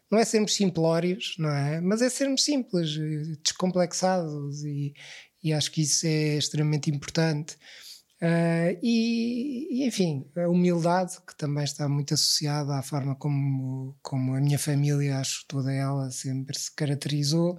Não 0.09 0.19
é 0.19 0.25
sermos 0.25 0.55
simplórios, 0.55 1.35
não 1.37 1.49
é? 1.49 1.79
Mas 1.79 2.01
é 2.01 2.09
sermos 2.09 2.43
simples, 2.43 2.97
eh, 2.97 3.37
descomplexados, 3.43 4.63
e, 4.63 4.93
e 5.43 5.53
acho 5.53 5.71
que 5.71 5.81
isso 5.81 6.05
é 6.05 6.37
extremamente 6.37 6.89
importante. 6.89 7.57
Uh, 8.21 8.77
e, 8.83 9.67
e, 9.71 9.87
enfim, 9.87 10.29
a 10.37 10.47
humildade, 10.47 11.17
que 11.27 11.35
também 11.35 11.63
está 11.63 11.89
muito 11.89 12.13
associada 12.13 12.77
à 12.77 12.83
forma 12.83 13.15
como, 13.15 13.97
como 14.03 14.35
a 14.35 14.39
minha 14.39 14.59
família, 14.59 15.17
acho 15.17 15.43
toda 15.47 15.73
ela, 15.73 16.11
sempre 16.11 16.57
se 16.57 16.71
caracterizou, 16.75 17.57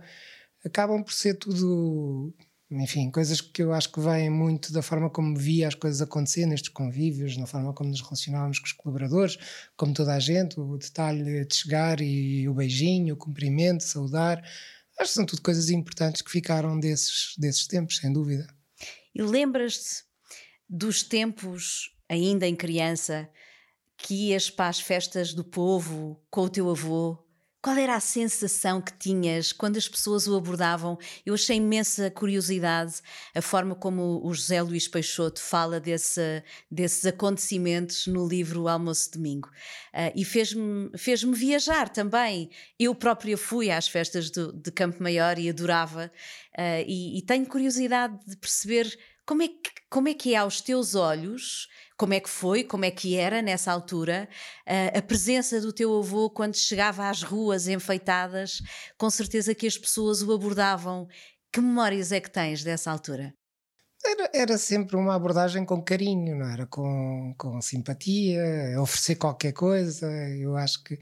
acabam 0.64 1.02
por 1.02 1.12
ser 1.12 1.34
tudo, 1.34 2.32
enfim, 2.70 3.10
coisas 3.10 3.40
que 3.40 3.60
eu 3.60 3.72
acho 3.72 3.90
que 3.90 3.98
vêm 3.98 4.30
muito 4.30 4.72
da 4.72 4.82
forma 4.82 5.10
como 5.10 5.36
via 5.36 5.66
as 5.66 5.74
coisas 5.74 6.00
acontecer 6.00 6.46
nestes 6.46 6.70
convívios, 6.70 7.36
na 7.36 7.46
forma 7.46 7.72
como 7.72 7.90
nos 7.90 8.00
relacionávamos 8.00 8.60
com 8.60 8.66
os 8.66 8.72
colaboradores, 8.72 9.38
como 9.76 9.92
toda 9.92 10.14
a 10.14 10.20
gente, 10.20 10.60
o 10.60 10.78
detalhe 10.78 11.44
de 11.44 11.56
chegar 11.56 12.00
e 12.00 12.48
o 12.48 12.54
beijinho, 12.54 13.14
o 13.14 13.18
cumprimento, 13.18 13.82
saudar. 13.82 14.40
Acho 14.96 15.10
que 15.10 15.14
são 15.16 15.26
tudo 15.26 15.42
coisas 15.42 15.70
importantes 15.70 16.22
que 16.22 16.30
ficaram 16.30 16.78
desses, 16.78 17.34
desses 17.36 17.66
tempos, 17.66 17.96
sem 17.96 18.12
dúvida. 18.12 18.46
E 19.12 19.20
lembras-te 19.22 20.11
dos 20.72 21.02
tempos, 21.02 21.94
ainda 22.08 22.48
em 22.48 22.56
criança, 22.56 23.28
que 23.98 24.30
ias 24.30 24.48
para 24.48 24.70
as 24.70 24.80
festas 24.80 25.34
do 25.34 25.44
povo 25.44 26.18
com 26.30 26.44
o 26.44 26.48
teu 26.48 26.70
avô? 26.70 27.18
Qual 27.60 27.76
era 27.76 27.94
a 27.94 28.00
sensação 28.00 28.80
que 28.80 28.92
tinhas 28.98 29.52
quando 29.52 29.76
as 29.76 29.86
pessoas 29.86 30.26
o 30.26 30.34
abordavam? 30.34 30.98
Eu 31.24 31.34
achei 31.34 31.58
imensa 31.58 32.10
curiosidade 32.10 32.94
a 33.32 33.40
forma 33.40 33.76
como 33.76 34.20
o 34.26 34.34
José 34.34 34.60
Luís 34.60 34.88
Peixoto 34.88 35.40
fala 35.40 35.78
desse, 35.78 36.42
desses 36.68 37.06
acontecimentos 37.06 38.08
no 38.08 38.26
livro 38.26 38.66
Almoço 38.66 39.12
Domingo. 39.12 39.48
Uh, 39.94 40.10
e 40.16 40.24
fez-me 40.24 40.90
fez 40.96 41.22
viajar 41.22 41.88
também. 41.88 42.50
Eu 42.80 42.96
própria 42.96 43.38
fui 43.38 43.70
às 43.70 43.86
festas 43.86 44.28
do, 44.28 44.52
de 44.52 44.72
Campo 44.72 45.00
Maior 45.00 45.38
e 45.38 45.48
adorava. 45.48 46.10
Uh, 46.58 46.82
e, 46.84 47.18
e 47.18 47.22
tenho 47.22 47.46
curiosidade 47.46 48.18
de 48.26 48.36
perceber 48.36 48.92
como 49.26 49.42
é, 49.42 49.48
que, 49.48 49.70
como 49.88 50.08
é 50.08 50.14
que 50.14 50.34
é 50.34 50.38
aos 50.38 50.60
teus 50.60 50.94
olhos, 50.94 51.68
como 51.96 52.14
é 52.14 52.20
que 52.20 52.28
foi, 52.28 52.64
como 52.64 52.84
é 52.84 52.90
que 52.90 53.16
era 53.16 53.40
nessa 53.40 53.70
altura, 53.70 54.28
uh, 54.66 54.98
a 54.98 55.02
presença 55.02 55.60
do 55.60 55.72
teu 55.72 55.96
avô 55.96 56.28
quando 56.28 56.56
chegava 56.56 57.08
às 57.08 57.22
ruas 57.22 57.68
enfeitadas, 57.68 58.60
com 58.98 59.08
certeza 59.08 59.54
que 59.54 59.66
as 59.66 59.78
pessoas 59.78 60.22
o 60.22 60.32
abordavam. 60.32 61.06
Que 61.52 61.60
memórias 61.60 62.12
é 62.12 62.20
que 62.20 62.30
tens 62.30 62.64
dessa 62.64 62.90
altura? 62.90 63.34
Era, 64.04 64.30
era 64.34 64.58
sempre 64.58 64.96
uma 64.96 65.14
abordagem 65.14 65.64
com 65.64 65.80
carinho, 65.80 66.36
não 66.36 66.48
era? 66.48 66.66
Com, 66.66 67.34
com 67.38 67.60
simpatia, 67.62 68.42
oferecer 68.80 69.14
qualquer 69.14 69.52
coisa. 69.52 70.10
Eu 70.36 70.56
acho 70.56 70.82
que 70.82 70.98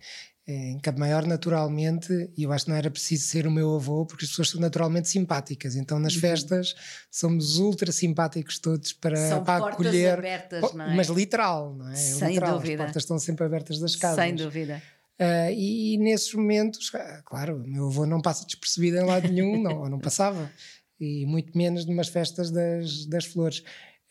em 0.46 0.78
Campo 0.80 0.98
Maior, 0.98 1.26
naturalmente, 1.26 2.12
e 2.36 2.42
eu 2.42 2.52
acho 2.52 2.64
que 2.64 2.70
não 2.70 2.76
era 2.76 2.90
preciso 2.90 3.24
ser 3.24 3.46
o 3.46 3.50
meu 3.50 3.74
avô, 3.76 4.04
porque 4.04 4.24
as 4.24 4.30
pessoas 4.30 4.50
são 4.50 4.60
naturalmente 4.60 5.08
simpáticas. 5.08 5.76
Então, 5.76 5.98
nas 5.98 6.14
uhum. 6.14 6.20
festas, 6.20 6.74
somos 7.10 7.58
ultra 7.58 7.92
simpáticos 7.92 8.58
todos 8.58 8.92
para, 8.92 9.16
são 9.16 9.44
para 9.44 9.68
acolher. 9.68 10.18
Abertas, 10.18 10.72
não 10.74 10.84
é? 10.86 10.96
Mas 10.96 11.08
literal, 11.08 11.74
não 11.74 11.88
é? 11.88 11.94
Sem 11.94 12.28
literal. 12.30 12.58
dúvida. 12.58 12.82
As 12.82 12.88
portas 12.88 13.02
estão 13.02 13.18
sempre 13.18 13.44
abertas 13.46 13.78
das 13.78 13.94
casas. 13.94 14.24
Sem 14.24 14.34
dúvida. 14.34 14.82
Uh, 15.20 15.52
e, 15.52 15.94
e, 15.94 15.98
nesses 15.98 16.32
momentos, 16.32 16.90
ah, 16.94 17.22
claro, 17.24 17.62
o 17.62 17.68
meu 17.68 17.86
avô 17.88 18.06
não 18.06 18.22
passa 18.22 18.44
despercebido 18.46 18.96
em 18.96 19.04
lado 19.04 19.28
nenhum, 19.28 19.62
não, 19.62 19.88
não 19.88 19.98
passava. 19.98 20.50
E 20.98 21.26
muito 21.26 21.56
menos 21.56 21.84
numas 21.86 22.08
festas 22.08 22.50
das, 22.50 23.04
das 23.06 23.26
flores. 23.26 23.62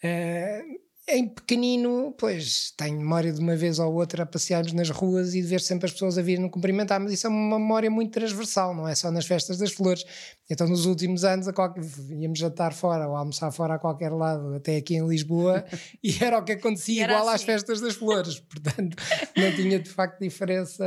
Uh, 0.04 0.80
em 1.12 1.28
pequenino, 1.28 2.14
pois, 2.18 2.72
tenho 2.78 2.98
memória 2.98 3.32
de 3.32 3.40
uma 3.40 3.56
vez 3.56 3.80
ou 3.80 3.94
outra 3.94 4.24
a 4.24 4.26
passearmos 4.26 4.74
nas 4.74 4.90
ruas 4.90 5.34
e 5.34 5.42
de 5.42 5.48
ver 5.48 5.62
sempre 5.62 5.88
as 5.88 5.92
pessoas 5.92 6.18
a 6.18 6.22
virem 6.22 6.48
cumprimentar, 6.50 7.00
mas 7.00 7.12
isso 7.14 7.28
é 7.28 7.30
uma 7.30 7.58
memória 7.58 7.90
muito 7.90 8.12
transversal, 8.12 8.76
não 8.76 8.88
é 8.88 8.94
só 8.94 9.10
nas 9.12 9.26
festas 9.26 9.58
das 9.58 9.72
flores. 9.72 10.04
Então, 10.50 10.68
nos 10.68 10.86
últimos 10.86 11.24
anos, 11.24 11.48
a 11.48 11.54
qualquer, 11.54 11.84
íamos 12.10 12.40
jantar 12.40 12.74
fora 12.74 13.08
ou 13.08 13.16
almoçar 13.16 13.52
fora 13.52 13.76
a 13.76 13.80
qualquer 13.80 14.12
lado, 14.12 14.56
até 14.56 14.78
aqui 14.78 14.96
em 14.96 15.08
Lisboa, 15.08 15.64
e 16.04 16.24
era 16.24 16.40
o 16.40 16.44
que 16.44 16.54
acontecia 16.54 17.06
igual 17.06 17.28
assim. 17.28 17.36
às 17.36 17.44
festas 17.44 17.82
das 17.82 17.96
flores. 17.96 18.40
Portanto, 18.50 18.98
não 19.38 19.56
tinha 19.56 19.80
de 19.80 19.90
facto 19.90 20.20
diferença, 20.20 20.84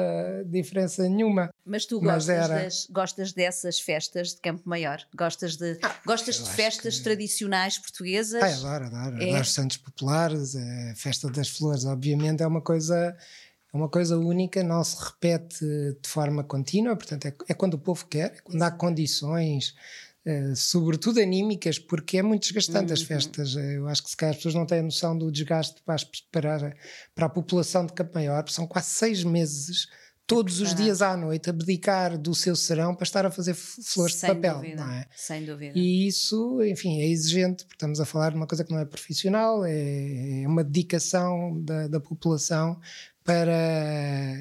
diferença 0.46 1.08
nenhuma. 1.08 1.50
Mas 1.64 1.86
tu 1.86 2.00
gostas, 2.00 2.26
mas 2.26 2.50
era... 2.50 2.62
das, 2.64 2.86
gostas 2.90 3.32
dessas 3.32 3.78
festas 3.78 4.34
de 4.34 4.40
Campo 4.40 4.68
Maior? 4.68 5.00
Gostas 5.16 5.56
de, 5.56 5.78
ah, 5.82 5.94
gostas 6.04 6.42
de 6.42 6.50
festas 6.50 6.98
que... 6.98 7.04
tradicionais 7.04 7.78
portuguesas? 7.78 8.42
Ah, 8.42 8.68
adoro, 8.68 8.86
adoro. 8.86 9.22
É. 9.22 9.30
Adoro 9.30 9.44
Santos 9.44 9.76
Populares, 9.76 10.11
a 10.12 10.94
Festa 10.94 11.30
das 11.30 11.48
Flores, 11.48 11.84
obviamente, 11.84 12.42
é 12.42 12.46
uma 12.46 12.60
coisa 12.60 13.16
é 13.72 13.76
uma 13.76 13.88
coisa 13.88 14.18
única, 14.18 14.62
não 14.62 14.84
se 14.84 15.02
repete 15.02 15.64
de 15.64 16.08
forma 16.08 16.44
contínua, 16.44 16.94
portanto, 16.94 17.26
é, 17.26 17.34
é 17.48 17.54
quando 17.54 17.74
o 17.74 17.78
povo 17.78 18.06
quer, 18.06 18.34
é 18.36 18.40
quando 18.44 18.62
há 18.62 18.70
condições, 18.70 19.74
uh, 20.26 20.54
sobretudo 20.54 21.20
anímicas, 21.20 21.78
porque 21.78 22.18
é 22.18 22.22
muito 22.22 22.42
desgastante 22.42 22.88
uhum. 22.88 22.92
as 22.92 23.02
festas. 23.02 23.54
Eu 23.56 23.88
acho 23.88 24.02
que 24.02 24.10
se 24.10 24.16
calhar 24.16 24.32
as 24.32 24.36
pessoas 24.36 24.54
não 24.54 24.66
têm 24.66 24.82
noção 24.82 25.16
do 25.16 25.32
desgaste 25.32 25.80
para, 25.86 25.96
para, 26.30 26.76
para 27.14 27.26
a 27.26 27.30
população 27.30 27.86
de 27.86 27.94
Campo 27.94 28.12
Maior, 28.14 28.46
são 28.50 28.66
quase 28.66 28.88
seis 28.88 29.24
meses 29.24 29.88
todos 30.26 30.60
os 30.60 30.74
dias 30.74 31.02
à 31.02 31.16
noite 31.16 31.50
abdicar 31.50 32.16
do 32.16 32.34
seu 32.34 32.56
serão 32.56 32.94
para 32.94 33.04
estar 33.04 33.26
a 33.26 33.30
fazer 33.30 33.54
flores 33.54 34.14
Sem 34.14 34.30
de 34.30 34.36
papel. 34.36 34.54
Dúvida. 34.54 34.84
Não 34.84 34.92
é? 34.92 35.06
Sem 35.14 35.44
dúvida. 35.44 35.78
E 35.78 36.06
isso, 36.06 36.62
enfim, 36.62 37.00
é 37.00 37.06
exigente, 37.06 37.64
porque 37.64 37.76
estamos 37.76 38.00
a 38.00 38.04
falar 38.04 38.30
de 38.30 38.36
uma 38.36 38.46
coisa 38.46 38.64
que 38.64 38.72
não 38.72 38.78
é 38.78 38.84
profissional, 38.84 39.64
é, 39.64 40.42
é 40.42 40.48
uma 40.48 40.64
dedicação 40.64 41.60
da, 41.62 41.88
da 41.88 42.00
população 42.00 42.80
para 43.24 43.52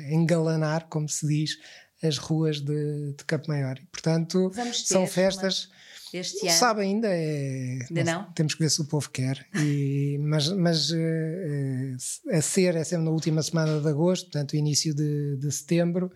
engalanar, 0.10 0.88
como 0.90 1.08
se 1.08 1.28
diz, 1.28 1.58
as 2.02 2.18
ruas 2.18 2.60
de, 2.62 3.14
de 3.14 3.26
Campo 3.26 3.48
Maior. 3.50 3.78
E, 3.78 3.86
portanto, 3.86 4.52
são 4.74 5.06
festas. 5.06 5.70
Este 6.14 6.44
não 6.44 6.50
ano. 6.50 6.60
sabe 6.60 6.82
ainda, 6.82 7.08
é, 7.08 7.80
ainda 7.90 8.04
não, 8.04 8.22
não? 8.22 8.34
Temos 8.34 8.54
que 8.54 8.62
ver 8.62 8.70
se 8.70 8.82
o 8.82 8.86
povo 8.86 9.10
quer. 9.10 9.46
E, 9.56 10.18
mas 10.20 10.50
mas 10.50 10.92
uh, 10.92 11.96
a 12.32 12.42
ser 12.42 12.76
é 12.76 12.84
sempre 12.84 13.06
na 13.06 13.12
última 13.12 13.42
semana 13.42 13.80
de 13.80 13.88
agosto, 13.88 14.26
portanto, 14.26 14.56
início 14.56 14.94
de, 14.94 15.38
de 15.38 15.52
setembro. 15.52 16.12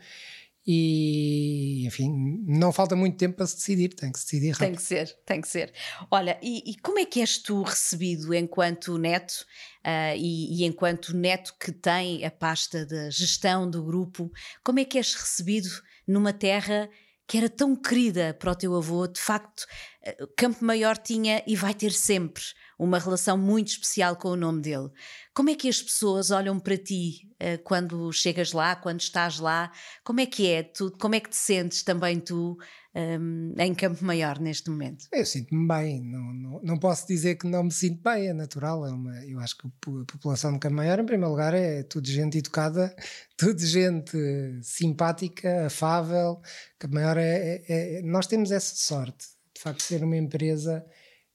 E, 0.68 1.86
enfim, 1.86 2.44
não 2.48 2.72
falta 2.72 2.96
muito 2.96 3.18
tempo 3.18 3.38
para 3.38 3.46
se 3.46 3.56
decidir, 3.56 3.90
tem 3.90 4.12
que 4.12 4.20
se 4.20 4.26
decidir 4.26 4.52
rápido. 4.52 4.66
Tem 4.66 4.76
que 4.76 4.82
ser, 4.82 5.18
tem 5.24 5.42
que 5.42 5.48
ser. 5.48 5.72
Olha, 6.10 6.40
e, 6.42 6.72
e 6.72 6.76
como 6.78 6.98
é 6.98 7.06
que 7.06 7.20
és 7.20 7.38
tu 7.38 7.62
recebido 7.62 8.34
enquanto 8.34 8.98
neto 8.98 9.46
uh, 9.86 10.18
e, 10.18 10.62
e, 10.62 10.66
enquanto 10.66 11.16
neto 11.16 11.54
que 11.60 11.72
tem 11.72 12.26
a 12.26 12.32
pasta 12.32 12.84
da 12.84 13.12
gestão 13.12 13.70
do 13.70 13.84
grupo, 13.84 14.32
como 14.64 14.80
é 14.80 14.86
que 14.86 14.98
és 14.98 15.14
recebido 15.14 15.70
numa 16.08 16.34
terra 16.34 16.90
que 17.28 17.38
era 17.38 17.50
tão 17.50 17.76
querida 17.76 18.34
para 18.34 18.52
o 18.52 18.56
teu 18.56 18.76
avô? 18.76 19.08
De 19.08 19.20
facto, 19.20 19.66
uh, 20.06 20.28
Campo 20.38 20.64
Maior 20.64 20.98
tinha 20.98 21.44
e 21.48 21.56
vai 21.56 21.74
ter 21.74 21.92
sempre 21.92 22.44
uma 22.78 23.00
relação 23.00 23.38
muito 23.38 23.70
especial 23.70 24.16
com 24.16 24.30
o 24.30 24.36
nome 24.36 24.62
dele. 24.62 24.90
Como 25.36 25.50
é 25.50 25.56
que 25.56 25.68
as 25.68 25.82
pessoas 25.82 26.32
olham 26.32 26.58
para 26.58 26.78
ti 26.78 27.30
uh, 27.34 27.62
quando 27.64 28.10
chegas 28.14 28.54
lá, 28.54 28.74
quando 28.74 29.02
estás 29.02 29.38
lá? 29.38 29.70
Como 30.02 30.22
é 30.22 30.26
que 30.26 30.50
é? 30.50 30.64
Tu, 30.64 30.90
como 30.98 31.14
é 31.14 31.20
que 31.20 31.30
te 31.30 31.36
sentes 31.36 31.84
também 31.84 32.22
tu 32.22 32.58
um, 32.96 33.54
em 33.60 33.76
Campo 33.76 34.06
Maior 34.06 34.40
neste 34.40 34.70
momento? 34.70 35.08
Eu 35.12 35.26
sinto-me 35.26 35.68
bem, 35.68 36.02
não, 36.02 36.34
não, 36.34 36.62
não, 36.64 36.80
posso 36.80 37.06
dizer 37.06 37.36
que 37.36 37.46
não 37.46 37.66
me 37.66 37.72
sinto 37.72 38.02
bem, 38.02 38.30
é 38.30 38.34
natural. 38.34 38.86
É 38.86 38.92
uma, 38.92 39.26
eu 39.26 39.38
acho 39.40 39.58
que 39.58 39.68
a 39.68 40.06
população 40.06 40.54
de 40.54 40.60
Campo 40.60 40.78
Maior, 40.78 41.00
em 41.00 41.06
primeiro 41.06 41.32
lugar, 41.32 41.54
é 41.54 41.84
tudo 41.84 42.08
gente 42.08 42.38
educada, 42.38 42.96
tudo 43.36 43.60
gente 43.60 44.18
simpática, 44.64 45.66
afável. 45.66 46.42
Campo 46.80 46.96
Maior 46.96 47.18
é, 47.18 47.62
é, 47.68 47.98
é 47.98 48.02
nós 48.04 48.26
temos 48.26 48.52
essa 48.52 48.74
sorte 48.74 49.36
de 49.54 49.62
facto 49.62 49.82
ser 49.84 50.04
uma 50.04 50.18
empresa 50.18 50.86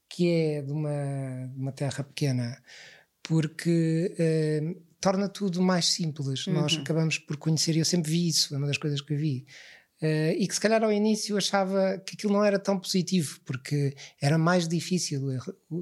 que 0.07 0.29
é 0.29 0.61
de 0.61 0.71
uma, 0.71 1.47
de 1.47 1.59
uma 1.59 1.71
terra 1.71 2.03
pequena, 2.03 2.61
porque 3.23 4.15
uh, 4.19 4.81
torna 4.99 5.27
tudo 5.27 5.61
mais 5.61 5.85
simples. 5.87 6.47
Uhum. 6.47 6.53
Nós 6.53 6.77
acabamos 6.77 7.17
por 7.17 7.37
conhecer, 7.37 7.75
e 7.75 7.79
eu 7.79 7.85
sempre 7.85 8.11
vi 8.11 8.27
isso, 8.27 8.53
é 8.53 8.57
uma 8.57 8.67
das 8.67 8.77
coisas 8.77 9.01
que 9.01 9.13
eu 9.13 9.17
vi. 9.17 9.45
Uh, 10.01 10.33
e 10.35 10.47
que 10.47 10.55
se 10.55 10.59
calhar 10.59 10.83
ao 10.83 10.91
início 10.91 11.37
achava 11.37 12.01
que 12.03 12.15
aquilo 12.15 12.33
não 12.33 12.43
era 12.43 12.57
tão 12.57 12.79
positivo, 12.79 13.39
porque 13.45 13.95
era 14.19 14.35
mais 14.35 14.67
difícil, 14.67 15.21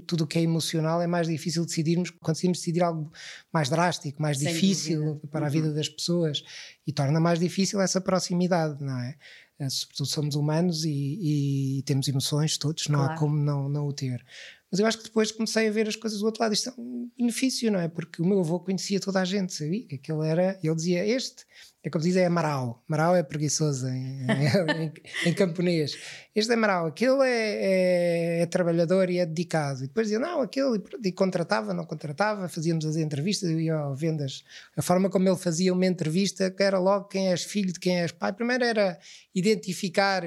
tudo 0.06 0.26
o 0.26 0.28
que 0.28 0.38
é 0.38 0.42
emocional 0.42 1.02
é 1.02 1.08
mais 1.08 1.26
difícil 1.26 1.66
decidirmos, 1.66 2.10
conseguimos 2.10 2.58
decidir 2.58 2.84
algo 2.84 3.10
mais 3.52 3.70
drástico, 3.70 4.22
mais 4.22 4.38
Sem 4.38 4.52
difícil 4.52 5.06
dúvida. 5.06 5.28
para 5.32 5.46
a 5.46 5.50
vida 5.50 5.70
uhum. 5.70 5.74
das 5.74 5.88
pessoas 5.88 6.44
e 6.86 6.92
torna 6.92 7.18
mais 7.18 7.40
difícil 7.40 7.80
essa 7.80 8.02
proximidade, 8.02 8.84
não 8.84 9.00
é? 9.00 9.16
Eh, 9.60 9.70
sobretudo 9.70 10.08
somos 10.08 10.36
humanos 10.36 10.86
e, 10.86 11.80
e 11.80 11.84
temos 11.84 12.08
emoções 12.08 12.58
todos, 12.58 12.88
não 12.88 13.00
claro. 13.00 13.14
há 13.14 13.18
como 13.18 13.38
não, 13.38 13.68
não 13.68 13.88
o 13.88 13.94
ter. 13.94 14.26
Mas 14.72 14.80
eu 14.80 14.86
acho 14.86 14.98
que 15.00 15.06
depois 15.06 15.32
comecei 15.32 15.68
a 15.68 15.72
ver 15.72 15.88
as 15.88 15.96
coisas 15.96 16.20
do 16.20 16.26
outro 16.26 16.42
lado. 16.42 16.54
Isto 16.54 16.70
é 16.70 16.74
um 16.78 17.10
benefício, 17.18 17.72
não 17.72 17.80
é? 17.80 17.88
Porque 17.88 18.22
o 18.22 18.26
meu 18.26 18.40
avô 18.40 18.60
conhecia 18.60 19.00
toda 19.00 19.20
a 19.20 19.26
gente, 19.26 19.54
sabia 19.54 19.86
que 19.88 19.96
aquele 19.96 20.28
era. 20.28 20.60
Ele 20.64 20.76
dizia: 20.76 21.06
Este 21.06 21.46
é 21.82 21.90
como 21.90 22.04
dizem, 22.04 22.24
é 22.24 22.30
marau. 22.30 22.84
Marau 22.90 23.16
é 23.16 23.24
preguiçoso 23.24 23.88
em, 23.88 24.28
em, 24.28 25.30
em 25.30 25.34
camponês. 25.34 25.98
Este 26.36 26.52
é 26.52 26.56
marau, 26.58 26.88
aquele 26.88 27.24
é, 27.24 27.30
é, 27.30 28.42
é, 28.42 28.46
trabalhador 28.48 29.10
e 29.10 29.18
é 29.18 29.26
dedicado. 29.26 29.86
E 29.86 29.88
depois 29.88 30.08
dizia, 30.08 30.20
não, 30.20 30.42
aquele, 30.42 30.78
e, 30.78 31.08
e 31.08 31.12
contratava, 31.14 31.74
não 31.74 31.86
contratava, 31.86 32.50
fazíamos 32.50 32.86
as 32.86 32.98
entrevistas, 32.98 33.50
eu 33.50 33.62
ia 33.62 33.90
vendas. 33.94 34.44
A 34.76 34.82
forma 34.82 35.10
como 35.10 35.30
ele 35.30 35.38
fazia 35.38 35.72
uma 35.72 35.86
entrevista, 35.86 36.52
que 36.52 36.62
era 36.62 36.78
logo 36.78 37.06
quem 37.06 37.30
és 37.30 37.44
filho, 37.44 37.72
de 37.72 37.80
quem 37.80 38.02
és 38.02 38.12
pai. 38.12 38.34
Primeiro 38.34 38.66
era 38.66 39.00
identificar, 39.34 40.24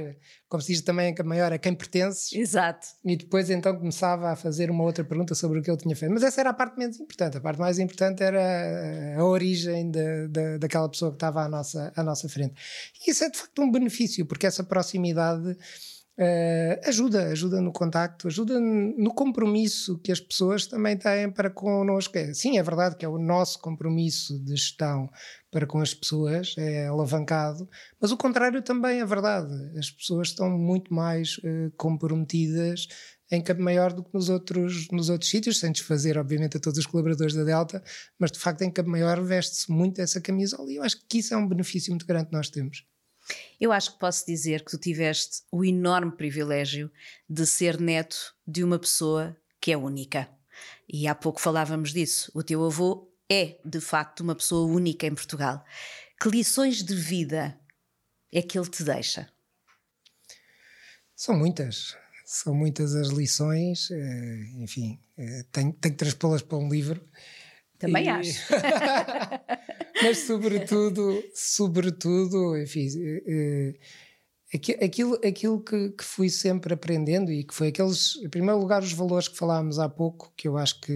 como 0.52 0.61
se 0.61 0.71
diz 0.71 0.82
também 0.82 1.14
a 1.18 1.25
maior, 1.25 1.50
a 1.50 1.56
quem 1.56 1.75
pertences. 1.75 2.30
Exato. 2.30 2.87
E 3.02 3.16
depois 3.16 3.49
então 3.49 3.75
começava 3.75 4.30
a 4.30 4.37
fazer 4.37 4.71
uma 4.71 4.85
outra 4.85 5.02
pergunta 5.02 5.35
sobre 5.35 5.59
o 5.59 5.62
que 5.62 5.71
ele 5.71 5.78
tinha 5.78 5.97
feito. 5.97 6.12
Mas 6.12 6.23
essa 6.23 6.42
era 6.42 6.50
a 6.50 6.52
parte 6.52 6.78
menos 6.78 7.00
importante. 7.00 7.38
A 7.38 7.40
parte 7.40 7.59
mais 7.59 7.78
importante 7.78 8.23
era 8.23 9.16
a 9.18 9.25
origem 9.25 9.90
de, 9.90 10.28
de, 10.28 10.59
daquela 10.59 10.90
pessoa 10.90 11.11
que 11.11 11.16
estava 11.16 11.42
à 11.42 11.49
nossa, 11.49 11.90
à 11.97 12.02
nossa 12.02 12.28
frente. 12.28 12.52
E 13.00 13.11
isso 13.11 13.25
é 13.25 13.30
de 13.30 13.38
facto 13.38 13.62
um 13.62 13.73
benefício, 13.73 14.26
porque 14.26 14.47
essa 14.47 14.62
proximidade 14.62 15.56
Uh, 16.19 16.76
ajuda, 16.87 17.28
ajuda 17.28 17.62
no 17.62 17.73
contacto, 17.73 18.28
ajuda 18.28 18.61
no 18.61 19.14
compromisso 19.14 19.99
que 20.00 20.12
as 20.12 20.21
pessoas 20.21 20.66
também 20.66 20.97
têm 20.97 21.31
para 21.31 21.49
connosco. 21.49 22.19
É, 22.19 22.35
sim, 22.35 22.59
é 22.59 22.62
verdade 22.62 22.97
que 22.97 23.04
é 23.04 23.09
o 23.09 23.19
nosso 23.19 23.59
compromisso 23.59 24.38
de 24.45 24.50
gestão 24.50 25.09
para 25.50 25.66
com 25.66 25.81
as 25.81 25.95
pessoas, 25.95 26.54
é 26.59 26.87
alavancado, 26.87 27.69
mas 28.00 28.12
o 28.12 28.16
contrário 28.16 28.61
também 28.61 29.00
é 29.00 29.07
verdade. 29.07 29.54
As 29.78 29.90
pessoas 29.90 30.28
estão 30.28 30.50
muito 30.50 30.92
mais 30.92 31.38
uh, 31.38 31.73
comprometidas 31.78 32.88
em 33.31 33.42
Campo 33.42 33.62
Maior 33.62 33.95
do 33.95 34.04
que 34.04 34.12
nos 34.12 34.28
outros, 34.28 34.88
nos 34.92 35.09
outros 35.09 35.31
sítios, 35.31 35.59
sem 35.59 35.73
desfazer, 35.73 36.19
obviamente, 36.19 36.59
a 36.59 36.61
todos 36.61 36.78
os 36.78 36.87
colaboradores 36.87 37.35
da 37.35 37.42
Delta, 37.42 37.83
mas 38.19 38.31
de 38.31 38.38
facto 38.38 38.62
em 38.62 38.71
Campo 38.71 38.90
Maior 38.90 39.23
veste-se 39.23 39.73
muito 39.73 39.99
essa 40.00 40.21
camisola 40.21 40.71
e 40.71 40.76
eu 40.76 40.83
acho 40.83 40.97
que 41.09 41.19
isso 41.19 41.33
é 41.33 41.37
um 41.38 41.49
benefício 41.49 41.90
muito 41.90 42.07
grande 42.07 42.26
que 42.26 42.37
nós 42.37 42.50
temos. 42.50 42.91
Eu 43.61 43.73
acho 43.73 43.93
que 43.93 43.99
posso 43.99 44.27
dizer 44.27 44.65
que 44.65 44.71
tu 44.71 44.79
tiveste 44.79 45.43
o 45.51 45.65
enorme 45.65 46.12
privilégio 46.12 46.91
de 47.29 47.47
ser 47.47 47.81
neto 47.81 48.35
de 48.47 48.65
uma 48.65 48.79
pessoa 48.79 49.37
que 49.61 49.73
é 49.73 49.77
única. 49.77 50.29
E 50.89 51.07
há 51.07 51.15
pouco 51.15 51.41
falávamos 51.41 51.93
disso. 51.93 52.31
O 52.35 52.43
teu 52.43 52.65
avô 52.65 53.11
é, 53.31 53.59
de 53.65 53.81
facto, 53.81 54.21
uma 54.21 54.35
pessoa 54.35 54.71
única 54.71 55.07
em 55.07 55.15
Portugal. 55.15 55.65
Que 56.21 56.29
lições 56.29 56.83
de 56.83 56.95
vida 56.95 57.59
é 58.31 58.43
que 58.43 58.59
ele 58.59 58.69
te 58.69 58.85
deixa? 58.85 59.29
São 61.15 61.37
muitas. 61.37 61.97
São 62.25 62.55
muitas 62.55 62.95
as 62.95 63.09
lições. 63.09 63.91
Eh, 63.91 64.62
enfim, 64.62 65.01
eh, 65.17 65.45
tenho, 65.53 65.73
tenho 65.73 65.95
que 65.95 65.99
transpô-las 65.99 66.43
para 66.43 66.59
um 66.59 66.69
livro. 66.69 67.07
Também 67.79 68.07
e... 68.07 68.09
acho. 68.09 68.53
Mas 70.02 70.18
sobretudo, 70.18 71.23
sobretudo, 71.35 72.56
enfim, 72.59 72.88
uh, 72.88 73.75
aquilo, 74.82 75.14
aquilo 75.25 75.61
que, 75.61 75.90
que, 75.90 76.04
fui 76.04 76.28
sempre 76.28 76.75
aprendendo 76.75 77.32
e 77.32 77.44
que 77.44 77.54
foi 77.54 77.68
aqueles, 77.68 78.16
em 78.16 78.28
primeiro 78.28 78.59
lugar, 78.59 78.82
os 78.82 78.92
valores 78.92 79.28
que 79.28 79.37
falámos 79.37 79.78
há 79.78 79.88
pouco, 79.88 80.32
que 80.37 80.47
eu 80.47 80.56
acho 80.56 80.80
que, 80.80 80.92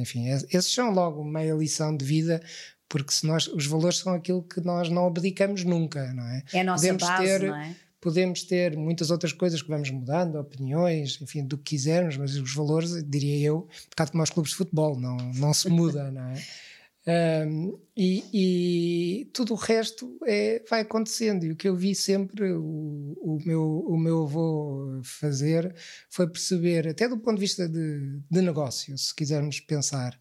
enfim, 0.00 0.28
esses 0.28 0.72
são 0.72 0.90
logo 0.90 1.24
meia 1.24 1.54
lição 1.54 1.96
de 1.96 2.04
vida, 2.04 2.40
porque 2.88 3.12
se 3.12 3.26
nós, 3.26 3.48
os 3.48 3.66
valores 3.66 3.98
são 3.98 4.14
aquilo 4.14 4.42
que 4.42 4.60
nós 4.60 4.88
não 4.88 5.06
abdicamos 5.06 5.64
nunca, 5.64 6.12
não 6.12 6.24
é? 6.24 6.42
É 6.52 6.60
a 6.60 6.64
nossa 6.64 6.82
Podemos 6.82 7.02
base, 7.02 7.24
ter, 7.24 7.42
não 7.42 7.56
é? 7.56 7.76
podemos 8.00 8.42
ter 8.42 8.76
muitas 8.76 9.10
outras 9.10 9.32
coisas 9.32 9.62
que 9.62 9.68
vamos 9.68 9.90
mudando, 9.90 10.36
opiniões, 10.36 11.18
enfim, 11.20 11.44
do 11.44 11.56
que 11.56 11.76
quisermos, 11.76 12.16
mas 12.16 12.36
os 12.36 12.54
valores, 12.54 13.02
diria 13.08 13.46
eu, 13.46 13.68
um 13.70 13.90
bocado 13.90 14.10
como 14.10 14.22
aos 14.22 14.30
clubes 14.30 14.50
de 14.52 14.58
futebol, 14.58 14.98
não, 14.98 15.16
não 15.16 15.54
se 15.54 15.68
muda, 15.68 16.10
não 16.10 16.28
é? 16.28 16.42
Um, 17.04 17.80
e, 17.96 18.24
e, 18.32 19.24
tudo 19.32 19.54
o 19.54 19.56
resto 19.56 20.16
é, 20.24 20.62
vai 20.68 20.82
acontecendo. 20.82 21.44
E 21.44 21.52
o 21.52 21.56
que 21.56 21.68
eu 21.68 21.74
vi 21.74 21.94
sempre 21.94 22.52
o, 22.52 23.16
o, 23.20 23.38
meu, 23.44 23.62
o 23.62 23.98
meu 23.98 24.22
avô 24.22 25.00
fazer 25.02 25.74
foi 26.10 26.28
perceber, 26.28 26.88
até 26.88 27.08
do 27.08 27.18
ponto 27.18 27.34
de 27.34 27.40
vista 27.40 27.68
de, 27.68 28.20
de 28.30 28.40
negócio, 28.40 28.96
se 28.96 29.14
quisermos 29.14 29.58
pensar, 29.60 30.18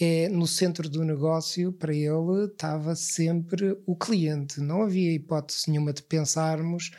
é 0.00 0.28
no 0.28 0.46
centro 0.46 0.88
do 0.88 1.04
negócio, 1.04 1.72
para 1.72 1.92
ele, 1.94 2.46
estava 2.50 2.94
sempre 2.94 3.76
o 3.84 3.96
cliente. 3.96 4.60
Não 4.60 4.82
havia 4.82 5.12
hipótese 5.12 5.68
nenhuma 5.68 5.92
de 5.92 6.02
pensarmos 6.02 6.90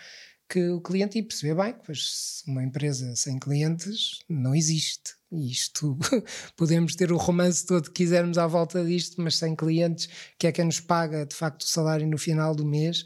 que 0.53 0.69
o 0.69 0.79
cliente 0.79 1.17
ia 1.17 1.25
perceber 1.25 1.55
bem, 1.55 1.75
pois 1.83 2.43
uma 2.45 2.63
empresa 2.63 3.15
sem 3.15 3.39
clientes 3.39 4.19
não 4.29 4.53
existe. 4.53 5.15
Isto 5.31 5.97
podemos 6.55 6.95
ter 6.95 7.11
o 7.11 7.17
romance 7.17 7.65
todo 7.65 7.85
que 7.85 8.03
quisermos 8.03 8.37
à 8.37 8.45
volta 8.45 8.85
disto, 8.85 9.19
mas 9.19 9.35
sem 9.35 9.55
clientes, 9.55 10.07
que 10.37 10.45
é 10.45 10.51
quem 10.51 10.65
nos 10.65 10.79
paga 10.79 11.25
de 11.25 11.35
facto 11.35 11.61
o 11.61 11.67
salário 11.67 12.05
no 12.05 12.19
final 12.19 12.53
do 12.53 12.63
mês, 12.63 13.03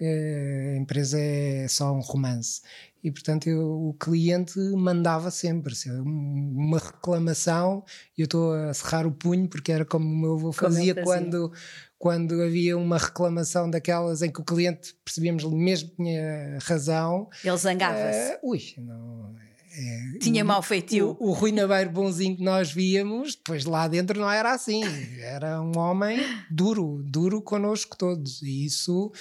eh, 0.00 0.74
a 0.74 0.80
empresa 0.80 1.20
é 1.20 1.68
só 1.68 1.92
um 1.92 2.00
romance. 2.00 2.62
E 3.02 3.12
portanto 3.12 3.46
eu, 3.46 3.60
o 3.90 3.94
cliente 3.94 4.58
mandava 4.76 5.30
sempre. 5.30 5.76
Se 5.76 5.88
uma 5.90 6.78
reclamação, 6.78 7.84
eu 8.16 8.24
estou 8.24 8.52
a 8.52 8.74
cerrar 8.74 9.06
o 9.06 9.12
punho, 9.12 9.48
porque 9.48 9.70
era 9.70 9.84
como 9.84 10.04
o 10.04 10.16
meu 10.16 10.34
avô 10.34 10.52
fazia, 10.52 10.96
fazia. 10.96 11.04
quando 11.04 11.52
quando 11.98 12.40
havia 12.42 12.78
uma 12.78 12.96
reclamação 12.96 13.68
daquelas 13.68 14.22
em 14.22 14.30
que 14.30 14.40
o 14.40 14.44
cliente 14.44 14.94
percebíamos 15.04 15.44
mesmo 15.44 15.90
que 15.90 15.96
tinha 15.96 16.58
razão. 16.62 17.28
Ele 17.44 17.56
zangava-se. 17.56 18.34
Uh, 18.34 18.50
ui, 18.50 18.74
não. 18.78 19.34
É, 19.70 20.18
Tinha 20.18 20.44
mau 20.44 20.62
feitio. 20.62 21.16
O, 21.20 21.28
o 21.28 21.32
Rui 21.32 21.52
Nabeiro 21.52 21.90
bonzinho 21.90 22.36
que 22.36 22.42
nós 22.42 22.72
víamos, 22.72 23.36
depois 23.36 23.64
lá 23.64 23.86
dentro 23.86 24.18
não 24.18 24.30
era 24.30 24.52
assim. 24.52 24.82
Era 25.20 25.60
um 25.60 25.76
homem 25.78 26.18
duro, 26.50 27.02
duro 27.04 27.42
connosco 27.42 27.96
todos. 27.96 28.42
E 28.42 28.64
isso 28.64 29.12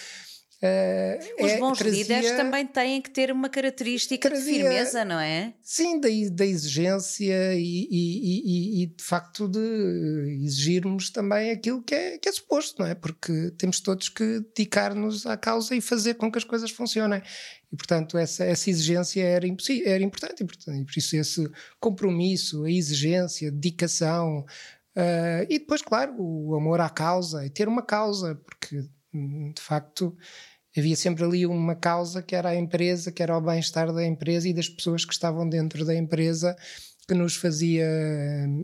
Uh, 0.60 1.46
Os 1.46 1.52
é, 1.52 1.60
bons 1.60 1.78
trazia, 1.78 2.02
líderes 2.02 2.32
também 2.32 2.66
têm 2.66 3.00
que 3.00 3.12
ter 3.12 3.32
uma 3.32 3.48
característica 3.48 4.28
trazia, 4.28 4.54
de 4.54 4.60
firmeza, 4.60 5.06
não 5.06 5.20
é? 5.20 5.54
Sim, 5.62 6.00
da, 6.00 6.10
da 6.32 6.46
exigência 6.48 7.54
e, 7.54 7.88
e, 7.92 8.82
e, 8.82 8.84
e, 8.84 8.86
de 8.88 9.04
facto 9.04 9.48
de 9.48 10.40
exigirmos 10.44 11.12
também 11.12 11.52
aquilo 11.52 11.84
que 11.84 11.94
é, 11.94 12.18
que 12.18 12.28
é 12.28 12.32
suposto, 12.32 12.82
não 12.82 12.90
é? 12.90 12.96
Porque 12.96 13.52
temos 13.52 13.80
todos 13.80 14.10
que 14.10 14.40
dedicar-nos 14.40 15.28
à 15.28 15.38
causa 15.38 15.76
e 15.76 15.82
fazer 15.82 16.16
com 16.16 16.32
que 16.32 16.40
as 16.40 16.44
coisas 16.44 16.72
funcionem. 16.72 17.22
E, 17.72 17.76
portanto, 17.76 18.18
essa, 18.18 18.44
essa 18.44 18.68
exigência 18.68 19.22
era, 19.22 19.46
era 19.86 20.04
importante, 20.04 20.42
e, 20.42 20.46
por 20.86 20.98
isso 20.98 21.16
esse 21.16 21.48
compromisso, 21.80 22.64
a 22.64 22.72
exigência, 22.72 23.50
a 23.50 23.52
dedicação, 23.52 24.40
uh, 24.40 25.46
e 25.48 25.60
depois, 25.60 25.84
claro, 25.84 26.16
o 26.18 26.56
amor 26.56 26.80
à 26.82 26.90
causa, 26.90 27.46
e 27.46 27.50
ter 27.52 27.68
uma 27.68 27.84
causa, 27.84 28.34
porque 28.44 28.88
de 29.54 29.62
facto 29.62 30.16
havia 30.78 30.96
sempre 30.96 31.24
ali 31.24 31.46
uma 31.46 31.76
causa 31.76 32.22
que 32.22 32.36
era 32.36 32.50
a 32.50 32.56
empresa, 32.56 33.12
que 33.12 33.24
era 33.24 33.38
o 33.38 33.42
bem-estar 33.42 33.92
da 33.92 34.06
empresa 34.06 34.48
e 34.48 34.54
das 34.54 34.70
pessoas 34.70 35.06
que 35.06 35.14
estavam 35.14 35.48
dentro 35.48 35.84
da 35.86 35.96
empresa 35.96 36.56
que 37.08 37.14
nos 37.14 37.38
fazia 37.38 37.88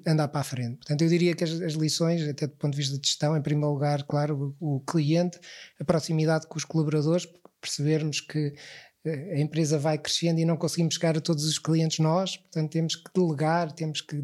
andar 0.05 0.27
para 0.27 0.41
a 0.41 0.43
frente. 0.43 0.75
Portanto, 0.77 1.01
eu 1.01 1.07
diria 1.07 1.33
que 1.33 1.45
as, 1.45 1.61
as 1.61 1.73
lições, 1.73 2.27
até 2.27 2.45
do 2.45 2.55
ponto 2.55 2.73
de 2.73 2.77
vista 2.77 2.99
de 2.99 3.07
gestão, 3.07 3.37
em 3.37 3.41
primeiro 3.41 3.71
lugar, 3.71 4.03
claro, 4.03 4.55
o, 4.59 4.75
o 4.75 4.79
cliente, 4.81 5.39
a 5.79 5.85
proximidade 5.85 6.45
com 6.47 6.57
os 6.57 6.65
colaboradores, 6.65 7.25
percebermos 7.61 8.19
que 8.19 8.53
a 9.05 9.37
empresa 9.37 9.77
vai 9.77 9.97
crescendo 9.97 10.39
e 10.39 10.45
não 10.45 10.55
conseguimos 10.55 10.95
chegar 10.95 11.17
a 11.17 11.21
todos 11.21 11.43
os 11.43 11.59
clientes 11.59 11.99
nós, 11.99 12.37
portanto 12.37 12.71
temos 12.71 12.95
que 12.95 13.11
delegar, 13.13 13.71
temos 13.73 13.99
que, 13.99 14.15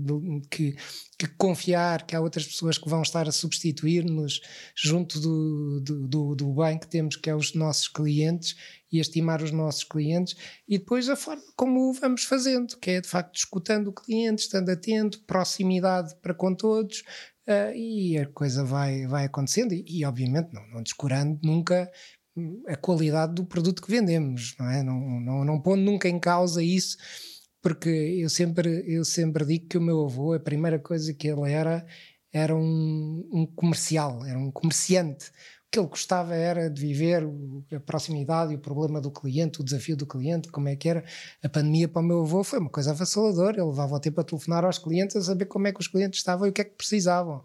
que, 0.49 0.75
que 1.17 1.27
confiar 1.37 2.05
que 2.05 2.15
há 2.15 2.21
outras 2.21 2.47
pessoas 2.47 2.77
que 2.77 2.87
vão 2.87 3.01
estar 3.01 3.27
a 3.27 3.31
substituir-nos 3.31 4.39
junto 4.73 5.19
do, 5.19 5.81
do, 5.81 6.07
do, 6.07 6.35
do, 6.35 6.53
bem 6.53 6.79
que 6.79 6.87
temos, 6.87 7.17
que 7.17 7.29
é 7.29 7.35
os 7.35 7.53
nossos 7.53 7.89
clientes, 7.89 8.55
e 8.89 8.99
estimar 8.99 9.43
os 9.43 9.51
nossos 9.51 9.83
clientes, 9.83 10.35
e 10.67 10.77
depois 10.77 11.09
a 11.09 11.15
forma 11.15 11.43
como 11.57 11.93
vamos 11.93 12.23
fazendo, 12.23 12.77
que 12.77 12.91
é 12.91 13.01
de 13.01 13.07
facto 13.07 13.35
escutando 13.35 13.87
o 13.89 13.93
cliente, 13.93 14.43
estando 14.43 14.69
atento, 14.69 15.21
proximidade 15.27 16.15
para 16.21 16.33
com 16.33 16.55
todos, 16.55 17.03
uh, 17.47 17.75
e 17.75 18.17
a 18.17 18.25
coisa 18.27 18.63
vai, 18.63 19.05
vai 19.07 19.25
acontecendo, 19.25 19.73
e, 19.73 19.83
e 19.87 20.05
obviamente 20.05 20.53
não, 20.53 20.65
não 20.69 20.81
descurando 20.81 21.37
nunca 21.43 21.91
a 22.67 22.75
qualidade 22.75 23.35
do 23.35 23.45
produto 23.45 23.81
que 23.81 23.91
vendemos, 23.91 24.55
não 24.59 24.69
é? 24.69 24.83
Não, 24.83 24.99
não, 25.19 25.45
não 25.45 25.61
pondo 25.61 25.81
nunca 25.81 26.07
em 26.07 26.19
causa 26.19 26.63
isso, 26.63 26.97
porque 27.61 27.89
eu 27.89 28.29
sempre, 28.29 28.83
eu 28.87 29.03
sempre 29.05 29.45
digo 29.45 29.67
que 29.67 29.77
o 29.77 29.81
meu 29.81 30.05
avô, 30.05 30.33
a 30.33 30.39
primeira 30.39 30.79
coisa 30.79 31.13
que 31.13 31.27
ele 31.27 31.51
era, 31.51 31.85
era 32.31 32.55
um, 32.55 33.27
um 33.31 33.45
comercial, 33.45 34.25
era 34.25 34.37
um 34.37 34.51
comerciante. 34.51 35.31
O 35.67 35.71
que 35.71 35.79
ele 35.79 35.87
gostava 35.87 36.33
era 36.35 36.67
de 36.67 36.81
viver 36.81 37.23
a 37.75 37.79
proximidade 37.79 38.55
o 38.55 38.59
problema 38.59 38.99
do 38.99 39.11
cliente, 39.11 39.61
o 39.61 39.63
desafio 39.63 39.95
do 39.95 40.05
cliente, 40.05 40.49
como 40.49 40.67
é 40.67 40.75
que 40.75 40.89
era. 40.89 41.03
A 41.43 41.49
pandemia 41.49 41.87
para 41.87 42.01
o 42.01 42.05
meu 42.05 42.21
avô 42.21 42.43
foi 42.43 42.57
uma 42.57 42.71
coisa 42.71 42.89
avassaladora. 42.89 43.57
Ele 43.57 43.67
levava 43.67 43.95
o 43.95 43.99
tempo 43.99 44.19
a 44.19 44.23
telefonar 44.23 44.65
aos 44.65 44.79
clientes 44.79 45.15
a 45.15 45.21
saber 45.21 45.45
como 45.45 45.67
é 45.67 45.71
que 45.71 45.79
os 45.79 45.87
clientes 45.87 46.19
estavam 46.19 46.47
e 46.47 46.49
o 46.49 46.53
que 46.53 46.61
é 46.61 46.63
que 46.63 46.75
precisavam. 46.75 47.43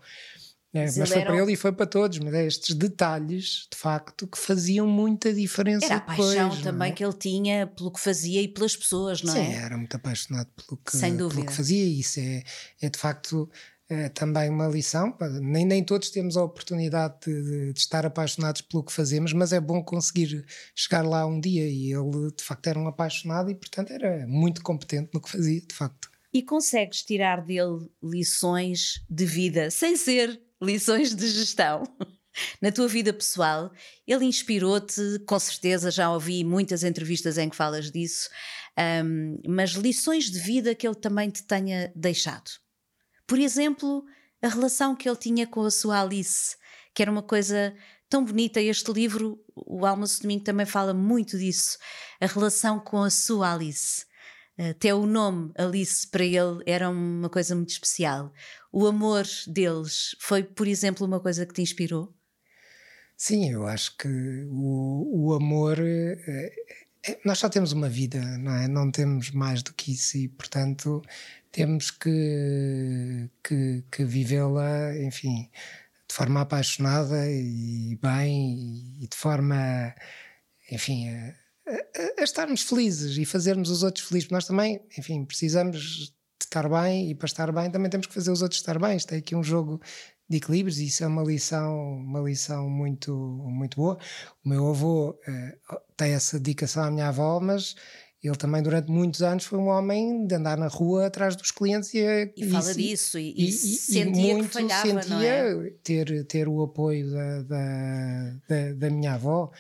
É, 0.74 0.86
mas, 0.86 1.08
foi 1.08 1.22
para 1.22 1.36
ele 1.40 1.52
e 1.52 1.56
foi 1.56 1.72
para 1.72 1.86
todos, 1.86 2.18
mas 2.18 2.34
é 2.34 2.44
estes 2.44 2.74
detalhes, 2.74 3.68
de 3.70 3.78
facto, 3.78 4.26
que 4.26 4.36
faziam 4.36 4.88
muita 4.88 5.32
diferença. 5.32 5.86
Era 5.86 5.96
a 5.96 6.00
paixão 6.00 6.48
depois, 6.48 6.62
também 6.62 6.90
é? 6.90 6.92
que 6.92 7.04
ele 7.04 7.12
tinha 7.12 7.66
pelo 7.68 7.92
que 7.92 8.00
fazia 8.00 8.42
e 8.42 8.48
pelas 8.48 8.74
pessoas, 8.74 9.22
não 9.22 9.32
Sim, 9.32 9.38
é? 9.38 9.44
Sim, 9.44 9.52
era 9.52 9.76
muito 9.76 9.96
apaixonado 9.96 10.48
pelo 10.56 10.80
que, 10.84 10.96
Sem 10.96 11.16
dúvida. 11.16 11.36
pelo 11.36 11.46
que 11.46 11.56
fazia, 11.56 11.84
e 11.84 12.00
isso 12.00 12.18
é, 12.18 12.42
é 12.82 12.90
de 12.90 12.98
facto 12.98 13.48
é 13.88 14.08
também 14.08 14.48
uma 14.50 14.66
lição. 14.66 15.16
Nem, 15.40 15.64
nem 15.64 15.84
todos 15.84 16.10
temos 16.10 16.36
a 16.36 16.42
oportunidade 16.42 17.14
de, 17.26 17.72
de, 17.72 17.78
estar 17.78 18.04
apaixonados 18.04 18.62
pelo 18.62 18.82
que 18.82 18.92
fazemos, 18.92 19.32
mas 19.32 19.52
é 19.52 19.60
bom 19.60 19.82
conseguir 19.82 20.44
chegar 20.74 21.02
lá 21.02 21.26
um 21.26 21.38
dia. 21.38 21.68
E 21.68 21.92
ele, 21.92 22.32
de 22.36 22.42
facto, 22.42 22.66
era 22.66 22.78
um 22.78 22.88
apaixonado 22.88 23.50
e, 23.50 23.54
portanto, 23.54 23.92
era 23.92 24.26
muito 24.26 24.62
competente 24.62 25.10
no 25.12 25.20
que 25.20 25.30
fazia, 25.30 25.60
de 25.60 25.74
facto. 25.74 26.10
E 26.32 26.42
consegues 26.42 27.04
tirar 27.04 27.44
dele 27.44 27.88
lições 28.02 29.04
de 29.08 29.24
vida, 29.24 29.70
sem 29.70 29.96
ser 29.96 30.40
lições 30.62 31.14
de 31.14 31.28
gestão? 31.28 31.84
Na 32.60 32.72
tua 32.72 32.88
vida 32.88 33.12
pessoal, 33.12 33.72
ele 34.06 34.24
inspirou-te, 34.24 35.20
com 35.26 35.38
certeza, 35.38 35.90
já 35.90 36.10
ouvi 36.10 36.42
muitas 36.42 36.82
entrevistas 36.82 37.38
em 37.38 37.48
que 37.48 37.54
falas 37.54 37.92
disso, 37.92 38.28
um, 39.04 39.38
mas 39.46 39.70
lições 39.70 40.30
de 40.30 40.40
vida 40.40 40.74
que 40.74 40.86
ele 40.86 40.96
também 40.96 41.30
te 41.30 41.44
tenha 41.44 41.92
deixado. 41.94 42.50
Por 43.26 43.38
exemplo, 43.38 44.04
a 44.42 44.48
relação 44.48 44.96
que 44.96 45.08
ele 45.08 45.16
tinha 45.16 45.46
com 45.46 45.62
a 45.62 45.70
sua 45.70 46.02
Alice, 46.02 46.56
que 46.92 47.02
era 47.02 47.10
uma 47.10 47.22
coisa 47.22 47.74
tão 48.08 48.24
bonita. 48.24 48.60
Este 48.60 48.92
livro, 48.92 49.42
o 49.54 49.86
Almoço 49.86 50.22
Domingo, 50.22 50.44
também 50.44 50.66
fala 50.66 50.92
muito 50.92 51.38
disso. 51.38 51.78
A 52.20 52.26
relação 52.26 52.78
com 52.78 53.02
a 53.02 53.10
sua 53.10 53.54
Alice. 53.54 54.04
Até 54.56 54.94
o 54.94 55.04
nome 55.04 55.52
Alice 55.56 56.06
para 56.06 56.24
ele 56.24 56.62
era 56.64 56.88
uma 56.88 57.28
coisa 57.28 57.56
muito 57.56 57.70
especial. 57.70 58.32
O 58.72 58.86
amor 58.86 59.24
deles 59.48 60.14
foi, 60.20 60.44
por 60.44 60.68
exemplo, 60.68 61.06
uma 61.06 61.18
coisa 61.18 61.44
que 61.44 61.52
te 61.52 61.62
inspirou? 61.62 62.14
Sim, 63.16 63.50
eu 63.50 63.66
acho 63.66 63.96
que 63.96 64.08
o, 64.50 65.28
o 65.28 65.34
amor. 65.34 65.78
É, 65.80 66.52
é, 67.06 67.20
nós 67.24 67.38
só 67.38 67.48
temos 67.48 67.72
uma 67.72 67.88
vida, 67.88 68.20
não 68.38 68.52
é? 68.54 68.68
Não 68.68 68.90
temos 68.90 69.30
mais 69.30 69.62
do 69.62 69.72
que 69.72 69.92
isso 69.92 70.16
e, 70.16 70.28
portanto, 70.28 71.02
temos 71.50 71.90
que, 71.90 73.30
que, 73.42 73.84
que 73.90 74.04
vivê-la, 74.04 74.96
enfim, 74.98 75.50
de 76.08 76.14
forma 76.14 76.40
apaixonada 76.42 77.30
e 77.30 77.98
bem 78.02 78.98
e 79.00 79.08
de 79.08 79.16
forma, 79.16 79.94
enfim, 80.70 81.08
a, 81.66 82.20
a, 82.20 82.24
estarmos 82.24 82.62
felizes 82.62 83.16
e 83.16 83.24
fazermos 83.24 83.70
os 83.70 83.82
outros 83.82 84.06
felizes. 84.06 84.30
Nós 84.30 84.46
também, 84.46 84.80
enfim, 84.98 85.24
precisamos 85.24 86.12
de 86.38 86.44
estar 86.44 86.68
bem 86.68 87.10
e 87.10 87.14
para 87.14 87.26
estar 87.26 87.50
bem 87.52 87.70
também 87.70 87.90
temos 87.90 88.06
que 88.06 88.14
fazer 88.14 88.30
os 88.30 88.42
outros 88.42 88.60
estar 88.60 88.78
bem. 88.78 88.96
Isto 88.96 89.14
é 89.14 89.18
aqui 89.18 89.34
um 89.34 89.42
jogo 89.42 89.80
de 90.28 90.38
equilíbrios 90.38 90.78
e 90.78 90.86
isso 90.86 91.04
é 91.04 91.06
uma 91.06 91.22
lição, 91.22 91.76
uma 91.96 92.20
lição 92.20 92.68
muito, 92.68 93.14
muito 93.14 93.76
boa. 93.76 93.98
O 94.44 94.48
meu 94.48 94.68
avô 94.68 95.10
uh, 95.10 95.76
tem 95.96 96.12
essa 96.12 96.38
dedicação 96.38 96.84
à 96.84 96.90
minha 96.90 97.08
avó, 97.08 97.40
mas 97.40 97.74
ele 98.22 98.36
também, 98.36 98.62
durante 98.62 98.90
muitos 98.90 99.22
anos, 99.22 99.44
foi 99.44 99.58
um 99.58 99.68
homem 99.68 100.26
de 100.26 100.34
andar 100.34 100.56
na 100.56 100.66
rua 100.66 101.06
atrás 101.06 101.36
dos 101.36 101.50
clientes 101.50 101.92
e, 101.92 102.32
e 102.34 102.48
fala 102.48 102.70
e, 102.72 102.74
disso 102.74 103.18
e, 103.18 103.34
e, 103.36 103.48
e 103.48 103.52
sentia 103.52 104.34
muito 104.34 104.48
que 104.48 104.54
falhava, 104.54 105.02
sentia 105.02 105.28
é? 105.28 105.70
ter, 105.82 106.24
ter 106.24 106.48
o 106.48 106.62
apoio 106.62 107.10
da, 107.10 107.42
da, 107.42 108.36
da, 108.48 108.72
da 108.76 108.90
minha 108.90 109.12
avó 109.12 109.52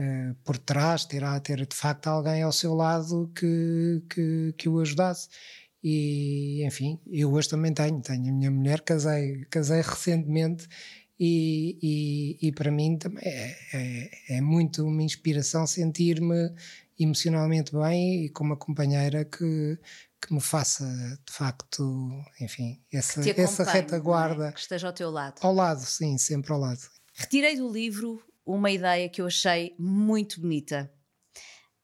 uh, 0.00 0.34
por 0.44 0.56
trás, 0.56 1.04
ter, 1.04 1.22
ter 1.42 1.66
de 1.66 1.76
facto 1.76 2.06
alguém 2.06 2.42
ao 2.42 2.52
seu 2.52 2.74
lado 2.74 3.30
que, 3.34 4.02
que, 4.08 4.54
que 4.56 4.68
o 4.68 4.80
ajudasse. 4.80 5.28
E 5.82 6.64
enfim, 6.66 6.98
eu 7.10 7.32
hoje 7.32 7.48
também 7.48 7.72
tenho, 7.72 8.00
tenho 8.00 8.28
a 8.28 8.32
minha 8.32 8.50
mulher, 8.50 8.80
casei, 8.82 9.44
casei 9.50 9.80
recentemente 9.80 10.68
e, 11.18 11.78
e, 11.82 12.48
e, 12.48 12.52
para 12.52 12.70
mim 12.70 12.96
também 12.96 13.22
é, 13.22 13.56
é, 13.74 14.36
é 14.36 14.40
muito 14.40 14.84
uma 14.86 15.02
inspiração 15.02 15.66
sentir-me 15.66 16.50
emocionalmente 16.98 17.72
bem 17.72 18.24
e 18.24 18.28
com 18.30 18.44
uma 18.44 18.56
companheira 18.56 19.24
que, 19.24 19.78
que 20.20 20.32
me 20.32 20.40
faça 20.40 20.84
de 21.26 21.32
facto, 21.32 22.10
enfim, 22.40 22.80
essa, 22.92 23.20
essa 23.30 23.64
retaguarda. 23.64 24.48
É? 24.48 24.52
Que 24.52 24.60
esteja 24.60 24.86
ao 24.86 24.92
teu 24.92 25.10
lado. 25.10 25.34
Ao 25.40 25.52
lado, 25.52 25.80
sim, 25.80 26.16
sempre 26.18 26.52
ao 26.52 26.58
lado. 26.58 26.80
Retirei 27.14 27.56
do 27.56 27.70
livro 27.70 28.22
uma 28.54 28.70
ideia 28.70 29.08
que 29.08 29.20
eu 29.20 29.26
achei 29.26 29.74
muito 29.78 30.40
bonita 30.40 30.92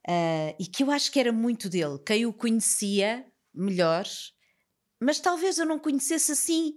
uh, 0.07 0.55
e 0.59 0.67
que 0.67 0.83
eu 0.83 0.91
acho 0.91 1.11
que 1.11 1.21
era 1.21 1.33
muito 1.33 1.69
dele. 1.69 1.99
Quem 2.05 2.27
o 2.27 2.33
conhecia 2.33 3.27
melhor, 3.55 4.07
mas 5.01 5.19
talvez 5.19 5.59
eu 5.59 5.67
não 5.67 5.79
conhecesse 5.79 6.33
assim 6.33 6.75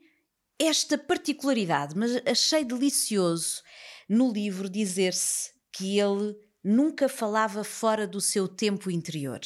esta 0.58 0.97
particularidade, 0.97 1.95
mas 1.97 2.21
achei 2.25 2.65
delicioso 2.65 3.62
no 4.10 4.32
livro 4.32 4.69
dizer-se 4.69 5.52
que 5.71 5.97
ele 5.97 6.36
nunca 6.63 7.08
falava 7.08 7.63
fora 7.63 8.06
do 8.06 8.19
seu 8.19 8.47
tempo 8.47 8.91
interior. 8.91 9.39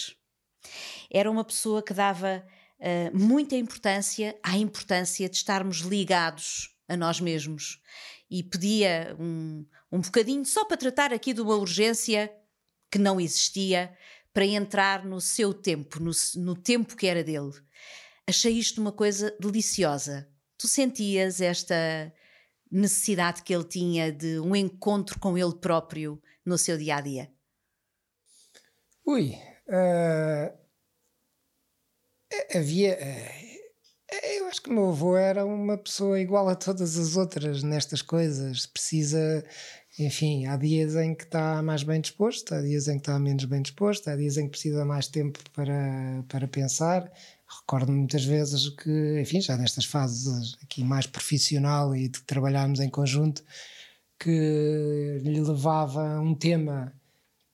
Era 1.11 1.29
uma 1.29 1.43
pessoa 1.43 1.83
que 1.83 1.93
dava 1.93 2.43
uh, 2.79 3.17
muita 3.17 3.55
importância 3.55 4.37
à 4.41 4.57
importância 4.57 5.29
de 5.29 5.35
estarmos 5.35 5.79
ligados 5.79 6.73
a 6.87 6.97
nós 6.97 7.19
mesmos 7.19 7.79
e 8.29 8.41
pedia 8.41 9.15
um, 9.19 9.65
um 9.93 10.01
bocadinho 10.01 10.43
só 10.43 10.65
para 10.65 10.75
tratar 10.75 11.13
aqui 11.13 11.33
de 11.33 11.41
uma 11.41 11.55
urgência 11.55 12.33
que 12.89 12.97
não 12.97 13.21
existia, 13.21 13.95
para 14.33 14.45
entrar 14.45 15.05
no 15.05 15.21
seu 15.21 15.53
tempo, 15.53 15.99
no, 15.99 16.11
no 16.35 16.55
tempo 16.55 16.95
que 16.95 17.05
era 17.05 17.23
dele. 17.23 17.53
Achei 18.27 18.53
isto 18.53 18.81
uma 18.81 18.91
coisa 18.91 19.35
deliciosa. 19.39 20.27
Tu 20.57 20.67
sentias 20.67 21.39
esta 21.39 22.11
necessidade 22.71 23.43
que 23.43 23.53
ele 23.53 23.63
tinha 23.63 24.11
de 24.11 24.39
um 24.39 24.55
encontro 24.55 25.19
com 25.19 25.37
ele 25.37 25.53
próprio 25.53 26.19
no 26.43 26.57
seu 26.57 26.77
dia 26.77 26.95
a 26.95 27.01
dia? 27.01 27.31
Ui, 29.05 29.35
uh, 29.67 30.57
havia. 32.57 32.97
Uh, 32.99 33.53
eu 34.37 34.47
acho 34.47 34.61
que 34.61 34.69
o 34.69 34.73
meu 34.73 34.89
avô 34.89 35.17
era 35.17 35.45
uma 35.45 35.77
pessoa 35.77 36.19
igual 36.19 36.47
a 36.47 36.55
todas 36.55 36.97
as 36.97 37.15
outras 37.15 37.63
nestas 37.63 38.01
coisas. 38.01 38.65
Precisa, 38.65 39.43
enfim, 39.99 40.47
há 40.47 40.57
dias 40.57 40.95
em 40.95 41.13
que 41.13 41.23
está 41.23 41.61
mais 41.61 41.83
bem 41.83 42.01
disposto, 42.01 42.53
há 42.55 42.61
dias 42.61 42.87
em 42.87 42.93
que 42.93 43.01
está 43.01 43.19
menos 43.19 43.45
bem 43.45 43.61
disposto, 43.61 44.09
há 44.09 44.15
dias 44.15 44.37
em 44.37 44.45
que 44.45 44.51
precisa 44.51 44.83
mais 44.83 45.07
tempo 45.07 45.39
para, 45.53 46.23
para 46.27 46.47
pensar. 46.47 47.11
Recordo-me 47.61 47.99
muitas 47.99 48.25
vezes 48.25 48.69
que, 48.69 49.21
enfim, 49.21 49.39
já 49.39 49.55
nestas 49.55 49.85
fases 49.85 50.57
aqui 50.63 50.83
mais 50.83 51.05
profissional 51.05 51.95
e 51.95 52.07
de 52.07 52.21
trabalharmos 52.23 52.79
em 52.79 52.89
conjunto, 52.89 53.43
que 54.19 55.21
lhe 55.23 55.39
levava 55.41 56.19
um 56.19 56.33
tema 56.33 56.93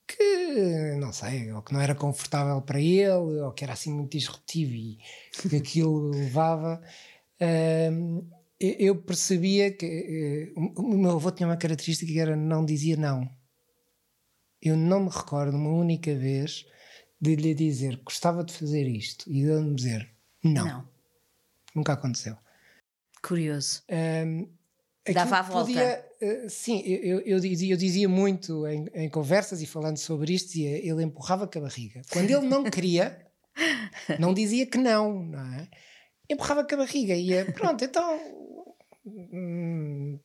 que, 0.08 0.96
não 1.00 1.12
sei, 1.12 1.52
ou 1.52 1.62
que 1.62 1.74
não 1.74 1.82
era 1.82 1.94
confortável 1.94 2.62
para 2.62 2.80
ele, 2.80 3.42
ou 3.42 3.52
que 3.52 3.64
era 3.64 3.74
assim 3.74 3.94
muito 3.94 4.18
disruptivo 4.18 4.74
e 4.74 5.00
que 5.50 5.58
aquilo 5.58 6.12
levava. 6.12 6.82
Uh, 7.42 8.39
eu 8.60 8.96
percebia 8.96 9.72
que 9.72 10.54
uh, 10.56 10.82
o 10.82 10.98
meu 10.98 11.12
avô 11.12 11.32
tinha 11.32 11.48
uma 11.48 11.58
característica 11.58 12.12
que 12.12 12.20
era 12.20 12.36
não 12.36 12.66
dizia 12.66 12.98
não. 12.98 13.30
Eu 14.62 14.76
não 14.76 15.06
me 15.06 15.10
recordo 15.10 15.56
uma 15.56 15.72
única 15.72 16.14
vez 16.14 16.66
de 17.22 17.36
lhe 17.36 17.54
dizer 17.54 18.02
gostava 18.04 18.44
de 18.44 18.54
fazer 18.54 18.88
isto 18.88 19.30
e 19.30 19.44
de 19.44 19.52
me 19.52 19.76
dizer 19.76 20.10
não. 20.44 20.66
não. 20.66 20.90
Nunca 21.76 21.94
aconteceu. 21.94 22.38
Curioso. 23.22 23.84
Dava 25.14 25.38
a 25.38 25.42
volta. 25.42 25.66
Podia, 25.66 26.06
uh, 26.22 26.50
sim, 26.50 26.82
eu, 26.86 27.20
eu, 27.22 27.40
dizia, 27.40 27.74
eu 27.74 27.78
dizia 27.78 28.10
muito 28.10 28.68
em, 28.68 28.88
em, 28.94 29.10
conversas 29.10 29.62
e 29.62 29.66
falando 29.66 29.98
sobre 29.98 30.34
isto, 30.34 30.48
dizia, 30.48 30.78
ele 30.78 31.04
empurrava 31.04 31.48
com 31.48 31.60
a 31.60 31.62
barriga. 31.62 32.02
Quando 32.12 32.30
ele 32.30 32.48
não 32.48 32.64
queria, 32.64 33.26
não 34.20 34.34
dizia 34.34 34.66
que 34.66 34.78
não, 34.78 35.24
não 35.24 35.54
é? 35.54 35.68
Empurrava 36.30 36.64
com 36.64 36.76
a 36.76 36.78
barriga 36.80 37.16
e 37.16 37.30
ia, 37.30 37.52
pronto, 37.52 37.84
então. 37.84 38.20
Hum, 39.06 40.20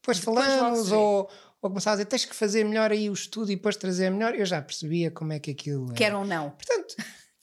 depois 0.00 0.18
falamos, 0.18 0.92
ou, 0.92 1.28
ou 1.60 1.70
começava 1.70 1.94
a 1.94 1.96
dizer, 1.96 2.06
tens 2.06 2.24
que 2.24 2.34
fazer 2.34 2.64
melhor 2.64 2.92
aí 2.92 3.10
o 3.10 3.12
estudo 3.12 3.50
e 3.50 3.56
depois 3.56 3.76
trazer 3.76 4.10
melhor. 4.10 4.34
Eu 4.34 4.46
já 4.46 4.62
percebia 4.62 5.10
como 5.10 5.32
é 5.32 5.38
que 5.38 5.50
aquilo. 5.50 5.92
Que 5.92 6.04
era 6.04 6.18
um 6.18 6.24
não. 6.24 6.50
Portanto 6.50 6.94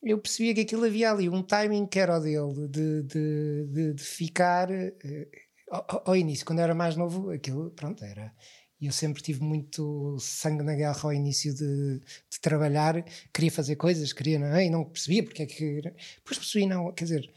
eu 0.06 0.20
percebia 0.20 0.54
que 0.54 0.62
aquilo 0.62 0.86
havia 0.86 1.12
ali 1.12 1.28
um 1.28 1.42
timing 1.42 1.88
que 1.88 2.00
era 2.00 2.18
o 2.18 2.22
dele, 2.22 2.68
de, 2.70 3.02
de, 3.04 3.66
de, 3.68 3.94
de 3.96 4.04
ficar. 4.04 4.70
Uh, 4.70 5.28
ao, 5.72 6.04
ao, 6.10 6.16
início, 6.16 6.46
quando 6.46 6.60
eu 6.60 6.64
era 6.64 6.76
mais 6.76 6.96
novo, 6.96 7.32
aquilo, 7.32 7.72
pronto, 7.72 8.06
era. 8.06 8.32
Eu 8.80 8.92
sempre 8.92 9.24
tive 9.24 9.42
muito 9.42 10.16
sangue 10.20 10.62
na 10.62 10.76
guerra 10.76 11.00
ao 11.02 11.14
início 11.14 11.56
de, 11.56 12.00
de 12.00 12.40
trabalhar, 12.40 13.04
queria 13.34 13.52
fazer 13.52 13.78
coisas, 13.78 14.14
queria, 14.14 14.38
não 14.38 14.48
é? 14.48 14.66
E 14.66 14.70
não 14.70 14.86
percebia 14.86 15.24
porque 15.24 15.42
é 15.42 15.46
que. 15.48 15.82
Depois 15.82 16.38
percebi, 16.38 16.68
não, 16.68 16.92
quer 16.94 17.06
dizer, 17.06 17.34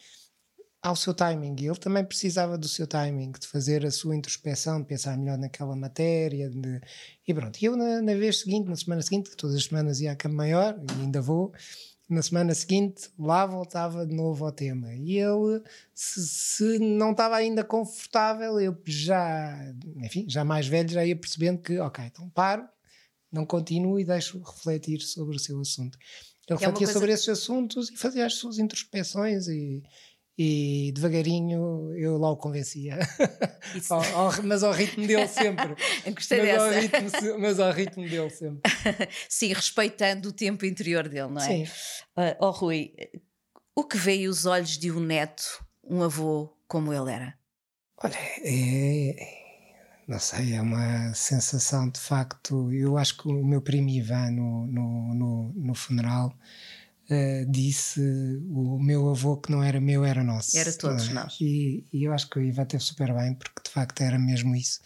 ao 0.82 0.94
seu 0.94 1.12
timing. 1.12 1.56
E 1.58 1.66
ele 1.66 1.76
também 1.76 2.04
precisava 2.04 2.56
do 2.56 2.68
seu 2.68 2.86
timing, 2.86 3.32
de 3.32 3.46
fazer 3.46 3.84
a 3.84 3.90
sua 3.90 4.16
introspeção, 4.16 4.80
de 4.80 4.86
pensar 4.86 5.16
melhor 5.16 5.38
naquela 5.38 5.74
matéria. 5.74 6.48
De... 6.48 6.80
E 7.26 7.34
pronto. 7.34 7.58
E 7.60 7.64
eu, 7.64 7.76
na, 7.76 8.00
na, 8.00 8.14
vez 8.14 8.40
seguinte, 8.40 8.68
na 8.68 8.76
semana 8.76 9.02
seguinte, 9.02 9.36
todas 9.36 9.56
as 9.56 9.64
semanas 9.64 10.00
ia 10.00 10.12
à 10.12 10.16
cama 10.16 10.36
maior, 10.36 10.78
e 10.98 11.02
ainda 11.02 11.20
vou, 11.20 11.52
na 12.08 12.22
semana 12.22 12.54
seguinte 12.54 13.10
lá 13.18 13.44
voltava 13.44 14.06
de 14.06 14.14
novo 14.14 14.44
ao 14.44 14.52
tema. 14.52 14.94
E 14.94 15.18
ele, 15.18 15.62
se, 15.94 16.26
se, 16.26 16.78
não 16.78 17.10
estava 17.10 17.36
ainda 17.36 17.64
confortável, 17.64 18.58
eu 18.60 18.76
já, 18.86 19.74
enfim, 19.96 20.24
já 20.28 20.44
mais 20.44 20.66
velho, 20.66 20.88
já 20.88 21.04
ia 21.04 21.16
percebendo 21.16 21.60
que, 21.60 21.78
ok, 21.78 22.04
então 22.04 22.30
paro, 22.30 22.66
não 23.30 23.44
continuo 23.44 24.00
e 24.00 24.04
deixo 24.04 24.38
refletir 24.38 25.00
sobre 25.00 25.36
o 25.36 25.40
seu 25.40 25.60
assunto. 25.60 25.98
Ele 26.48 26.56
é 26.56 26.66
refletia 26.66 26.86
sobre 26.86 27.12
esses 27.12 27.28
assuntos 27.28 27.90
e 27.90 27.96
fazia 27.96 28.24
as 28.24 28.34
suas 28.34 28.58
introspeções 28.58 29.48
e, 29.48 29.82
e 30.38 30.92
devagarinho 30.94 31.92
eu 31.96 32.16
lá 32.16 32.30
o 32.30 32.36
convencia. 32.36 32.96
ao, 33.90 34.02
ao, 34.14 34.42
mas 34.44 34.62
ao 34.62 34.72
ritmo 34.72 35.04
dele 35.04 35.26
sempre. 35.26 35.74
Gostei 36.14 36.38
mas 36.38 36.46
dessa. 36.46 36.64
Ao 36.64 36.72
ritmo, 36.72 37.38
mas 37.40 37.60
ao 37.60 37.72
ritmo 37.72 38.08
dele 38.08 38.30
sempre. 38.30 38.70
Sim, 39.28 39.52
respeitando 39.52 40.28
o 40.28 40.32
tempo 40.32 40.64
interior 40.64 41.08
dele, 41.08 41.28
não 41.28 41.42
é? 41.42 41.46
Sim. 41.46 41.64
Uh, 42.16 42.36
oh, 42.38 42.50
Rui, 42.50 42.92
o 43.74 43.82
que 43.82 43.98
veio 43.98 44.30
os 44.30 44.46
olhos 44.46 44.78
de 44.78 44.92
um 44.92 45.00
neto, 45.00 45.42
um 45.82 46.04
avô 46.04 46.56
como 46.68 46.92
ele 46.92 47.10
era? 47.10 47.36
Olha, 48.00 48.16
é. 48.44 49.16
Não 50.06 50.20
sei, 50.20 50.54
é 50.54 50.62
uma 50.62 51.12
sensação 51.14 51.90
de 51.90 51.98
facto. 51.98 52.72
Eu 52.72 52.96
acho 52.96 53.18
que 53.18 53.28
o 53.28 53.44
meu 53.44 53.60
primo 53.60 53.88
Ivan 53.88 54.30
no, 54.30 54.66
no, 54.68 55.14
no, 55.14 55.52
no 55.54 55.74
funeral 55.74 56.32
uh, 57.10 57.50
disse 57.50 58.00
o 58.50 58.78
meu 58.78 59.08
avô 59.10 59.36
que 59.36 59.50
não 59.50 59.62
era 59.62 59.80
meu, 59.80 60.04
era 60.04 60.22
nosso. 60.22 60.56
Era 60.56 60.72
todos 60.72 61.08
é? 61.08 61.12
nós. 61.12 61.36
E, 61.40 61.84
e, 61.92 62.04
eu 62.04 62.12
acho 62.12 62.28
que 62.28 62.38
o 62.38 62.42
Ivan 62.42 62.64
teve 62.64 62.82
super 62.82 63.14
bem, 63.14 63.34
porque 63.34 63.62
de 63.64 63.70
facto 63.70 64.00
era 64.00 64.18
mesmo 64.18 64.54
isso. 64.54 64.80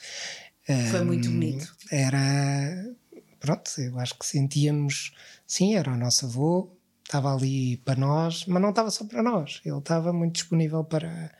Foi 0.90 1.00
um, 1.00 1.06
muito 1.06 1.28
bonito. 1.28 1.74
Era. 1.90 2.94
Pronto, 3.40 3.70
eu 3.78 3.98
acho 3.98 4.18
que 4.18 4.24
sentíamos. 4.24 5.12
Sim, 5.46 5.74
era 5.74 5.90
o 5.90 5.96
nosso 5.96 6.26
avô, 6.26 6.70
estava 7.12 7.34
ali 7.34 7.76
para 7.78 8.00
nós, 8.00 8.46
mas 8.46 8.62
não 8.62 8.70
estava 8.70 8.90
só 8.90 9.04
para 9.04 9.22
nós, 9.22 9.60
ele 9.64 9.76
estava 9.76 10.12
muito 10.12 10.34
disponível 10.34 10.82
para, 10.82 11.30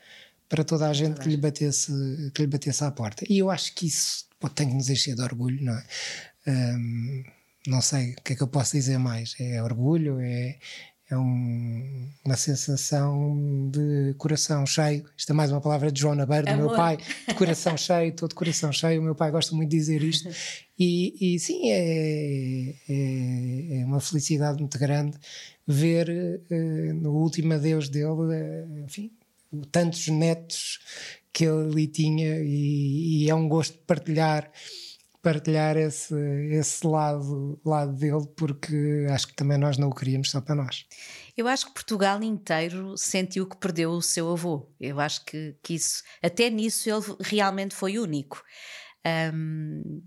para 0.47 0.63
toda 0.63 0.87
a 0.87 0.93
gente 0.93 1.19
que 1.19 1.27
lhe, 1.27 1.37
batesse, 1.37 1.91
que 2.33 2.41
lhe 2.41 2.47
batesse 2.47 2.83
à 2.83 2.91
porta. 2.91 3.25
E 3.27 3.39
eu 3.39 3.49
acho 3.49 3.73
que 3.73 3.87
isso 3.87 4.25
pô, 4.39 4.49
tem 4.49 4.69
que 4.69 4.75
nos 4.75 4.89
encher 4.89 5.15
de 5.15 5.21
orgulho, 5.21 5.63
não 5.63 5.73
é? 5.73 5.85
Um, 6.47 7.23
não 7.67 7.81
sei 7.81 8.11
o 8.11 8.21
que 8.21 8.33
é 8.33 8.35
que 8.35 8.43
eu 8.43 8.47
posso 8.47 8.73
dizer 8.73 8.97
mais. 8.97 9.35
É 9.39 9.61
orgulho, 9.61 10.19
é, 10.19 10.57
é 11.09 11.17
um, 11.17 12.09
uma 12.25 12.35
sensação 12.35 13.69
de 13.71 14.13
coração 14.17 14.65
cheio. 14.65 15.05
Isto 15.17 15.31
é 15.31 15.35
mais 15.35 15.51
uma 15.51 15.61
palavra 15.61 15.91
de 15.91 15.99
João 15.99 16.15
Nabeiro, 16.15 16.47
do 16.47 16.57
meu 16.57 16.69
pai, 16.75 16.97
de 17.27 17.33
coração 17.35 17.77
cheio, 17.77 18.13
todo 18.13 18.29
de 18.29 18.35
coração 18.35 18.71
cheio. 18.71 18.99
O 18.99 19.03
meu 19.03 19.15
pai 19.15 19.31
gosta 19.31 19.55
muito 19.55 19.69
de 19.69 19.77
dizer 19.77 20.01
isto. 20.01 20.29
E, 20.77 21.35
e 21.35 21.39
sim, 21.39 21.69
é, 21.69 22.75
é, 22.89 23.81
é, 23.81 23.85
uma 23.85 23.99
felicidade 23.99 24.59
muito 24.59 24.77
grande 24.79 25.17
ver 25.67 26.09
uh, 26.09 26.93
no 26.93 27.13
último 27.13 27.53
adeus 27.53 27.87
dele, 27.89 28.07
uh, 28.07 28.79
enfim, 28.85 29.11
tantos 29.71 30.07
netos 30.07 30.79
que 31.31 31.45
ele 31.45 31.87
tinha, 31.87 32.39
e, 32.41 33.23
e 33.23 33.29
é 33.29 33.35
um 33.35 33.47
gosto 33.47 33.73
de 33.73 33.85
partilhar 33.85 34.51
partilhar 35.23 35.77
esse, 35.77 36.13
esse 36.51 36.85
lado, 36.85 37.57
lado 37.65 37.93
dele, 37.93 38.27
porque 38.35 39.07
acho 39.09 39.27
que 39.27 39.35
também 39.35 39.57
nós 39.57 39.77
não 39.77 39.87
o 39.87 39.95
queríamos 39.95 40.29
só 40.29 40.41
para 40.41 40.53
nós. 40.53 40.85
Eu 41.35 41.47
acho 41.47 41.67
que 41.67 41.73
Portugal 41.73 42.21
inteiro 42.21 42.95
sentiu 42.97 43.47
que 43.47 43.55
perdeu 43.55 43.91
o 43.91 44.01
seu 44.01 44.29
avô. 44.29 44.69
Eu 44.79 44.99
acho 44.99 45.23
que, 45.25 45.55
que 45.63 45.75
isso, 45.75 46.03
até 46.21 46.49
nisso, 46.49 46.89
ele 46.89 47.15
realmente 47.21 47.73
foi 47.73 47.97
único. 47.97 48.43
Um, 49.33 50.03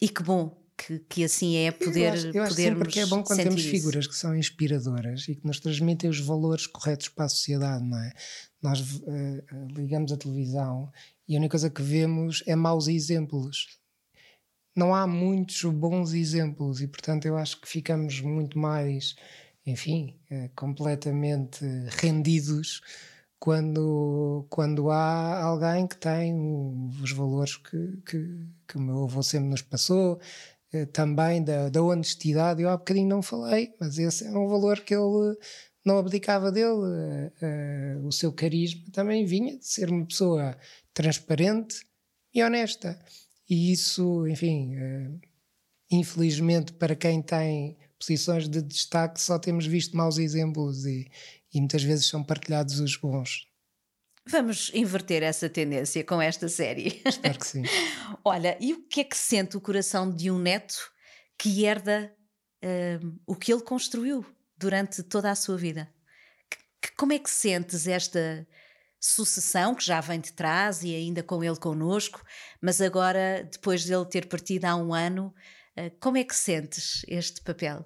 e 0.00 0.08
que 0.08 0.22
bom 0.22 0.56
que, 0.78 1.00
que, 1.00 1.24
assim 1.24 1.56
é 1.56 1.72
poder 1.72 2.06
eu 2.06 2.12
acho, 2.12 2.26
eu 2.28 2.42
acho 2.44 2.54
podermos 2.54 2.88
que 2.88 3.00
é 3.00 3.06
bom 3.06 3.22
quando 3.22 3.42
temos 3.42 3.60
isso. 3.60 3.70
figuras 3.70 4.06
que 4.06 4.14
são 4.14 4.34
inspiradoras 4.34 5.28
e 5.28 5.34
que 5.34 5.46
nos 5.46 5.60
transmitem 5.60 6.08
os 6.08 6.20
valores 6.20 6.66
corretos 6.66 7.08
para 7.08 7.26
a 7.26 7.28
sociedade, 7.28 7.84
não 7.84 7.98
é? 7.98 8.12
Nós 8.62 8.80
uh, 8.80 9.66
ligamos 9.76 10.12
a 10.12 10.16
televisão 10.16 10.90
e 11.28 11.34
a 11.34 11.38
única 11.38 11.52
coisa 11.52 11.68
que 11.68 11.82
vemos 11.82 12.42
é 12.46 12.56
maus 12.56 12.88
exemplos 12.88 13.79
não 14.76 14.94
há 14.94 15.06
muitos 15.06 15.62
bons 15.64 16.12
exemplos 16.12 16.80
e, 16.80 16.88
portanto, 16.88 17.26
eu 17.26 17.36
acho 17.36 17.60
que 17.60 17.68
ficamos 17.68 18.20
muito 18.20 18.58
mais, 18.58 19.14
enfim, 19.66 20.18
eh, 20.30 20.50
completamente 20.54 21.64
rendidos 22.00 22.80
quando, 23.38 24.46
quando 24.50 24.90
há 24.90 25.42
alguém 25.42 25.86
que 25.86 25.96
tem 25.96 26.34
os 27.02 27.12
valores 27.12 27.56
que, 27.56 27.96
que, 28.06 28.46
que 28.68 28.76
o 28.76 28.80
meu 28.80 29.04
avô 29.04 29.22
sempre 29.22 29.48
nos 29.48 29.62
passou, 29.62 30.20
eh, 30.72 30.86
também 30.86 31.42
da, 31.42 31.68
da 31.68 31.82
honestidade. 31.82 32.62
Eu 32.62 32.68
há 32.70 32.76
bocadinho 32.76 33.08
não 33.08 33.22
falei, 33.22 33.74
mas 33.80 33.98
esse 33.98 34.26
é 34.26 34.30
um 34.30 34.48
valor 34.48 34.80
que 34.80 34.94
ele 34.94 35.36
não 35.84 35.98
abdicava 35.98 36.52
dele. 36.52 37.32
Eh, 37.40 37.98
o 38.02 38.12
seu 38.12 38.32
carisma 38.32 38.84
também 38.92 39.24
vinha 39.24 39.56
de 39.58 39.66
ser 39.66 39.90
uma 39.90 40.06
pessoa 40.06 40.56
transparente 40.94 41.84
e 42.34 42.42
honesta. 42.42 42.98
E 43.50 43.72
isso, 43.72 44.28
enfim, 44.28 44.76
uh, 44.76 45.20
infelizmente 45.90 46.72
para 46.72 46.94
quem 46.94 47.20
tem 47.20 47.76
posições 47.98 48.48
de 48.48 48.62
destaque 48.62 49.20
só 49.20 49.40
temos 49.40 49.66
visto 49.66 49.96
maus 49.96 50.18
exemplos 50.18 50.86
e, 50.86 51.10
e 51.52 51.58
muitas 51.58 51.82
vezes 51.82 52.06
são 52.06 52.22
partilhados 52.22 52.78
os 52.78 52.96
bons. 52.96 53.50
Vamos 54.24 54.70
inverter 54.72 55.24
essa 55.24 55.48
tendência 55.48 56.04
com 56.04 56.22
esta 56.22 56.48
série. 56.48 57.02
Espero 57.04 57.38
que 57.40 57.46
sim. 57.46 57.62
Olha, 58.24 58.56
e 58.60 58.72
o 58.72 58.86
que 58.86 59.00
é 59.00 59.04
que 59.04 59.16
sente 59.16 59.56
o 59.56 59.60
coração 59.60 60.08
de 60.08 60.30
um 60.30 60.38
neto 60.38 60.78
que 61.36 61.64
herda 61.64 62.14
uh, 62.62 63.20
o 63.26 63.34
que 63.34 63.52
ele 63.52 63.62
construiu 63.62 64.24
durante 64.56 65.02
toda 65.02 65.28
a 65.28 65.34
sua 65.34 65.56
vida? 65.56 65.92
Que, 66.80 66.92
como 66.92 67.12
é 67.12 67.18
que 67.18 67.30
sentes 67.30 67.88
esta 67.88 68.46
sucessão 69.00 69.74
que 69.74 69.84
já 69.84 70.00
vem 70.00 70.20
de 70.20 70.32
trás 70.32 70.82
e 70.82 70.94
ainda 70.94 71.22
com 71.22 71.42
ele 71.42 71.56
connosco, 71.56 72.22
mas 72.60 72.80
agora, 72.80 73.48
depois 73.50 73.84
dele 73.84 74.04
ter 74.04 74.26
partido 74.26 74.66
há 74.66 74.76
um 74.76 74.92
ano, 74.92 75.34
eh, 75.74 75.90
como 75.98 76.18
é 76.18 76.24
que 76.24 76.36
sentes 76.36 77.02
este 77.08 77.40
papel? 77.40 77.84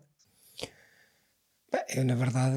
Eu, 1.88 2.05
na 2.05 2.14
verdade, 2.14 2.57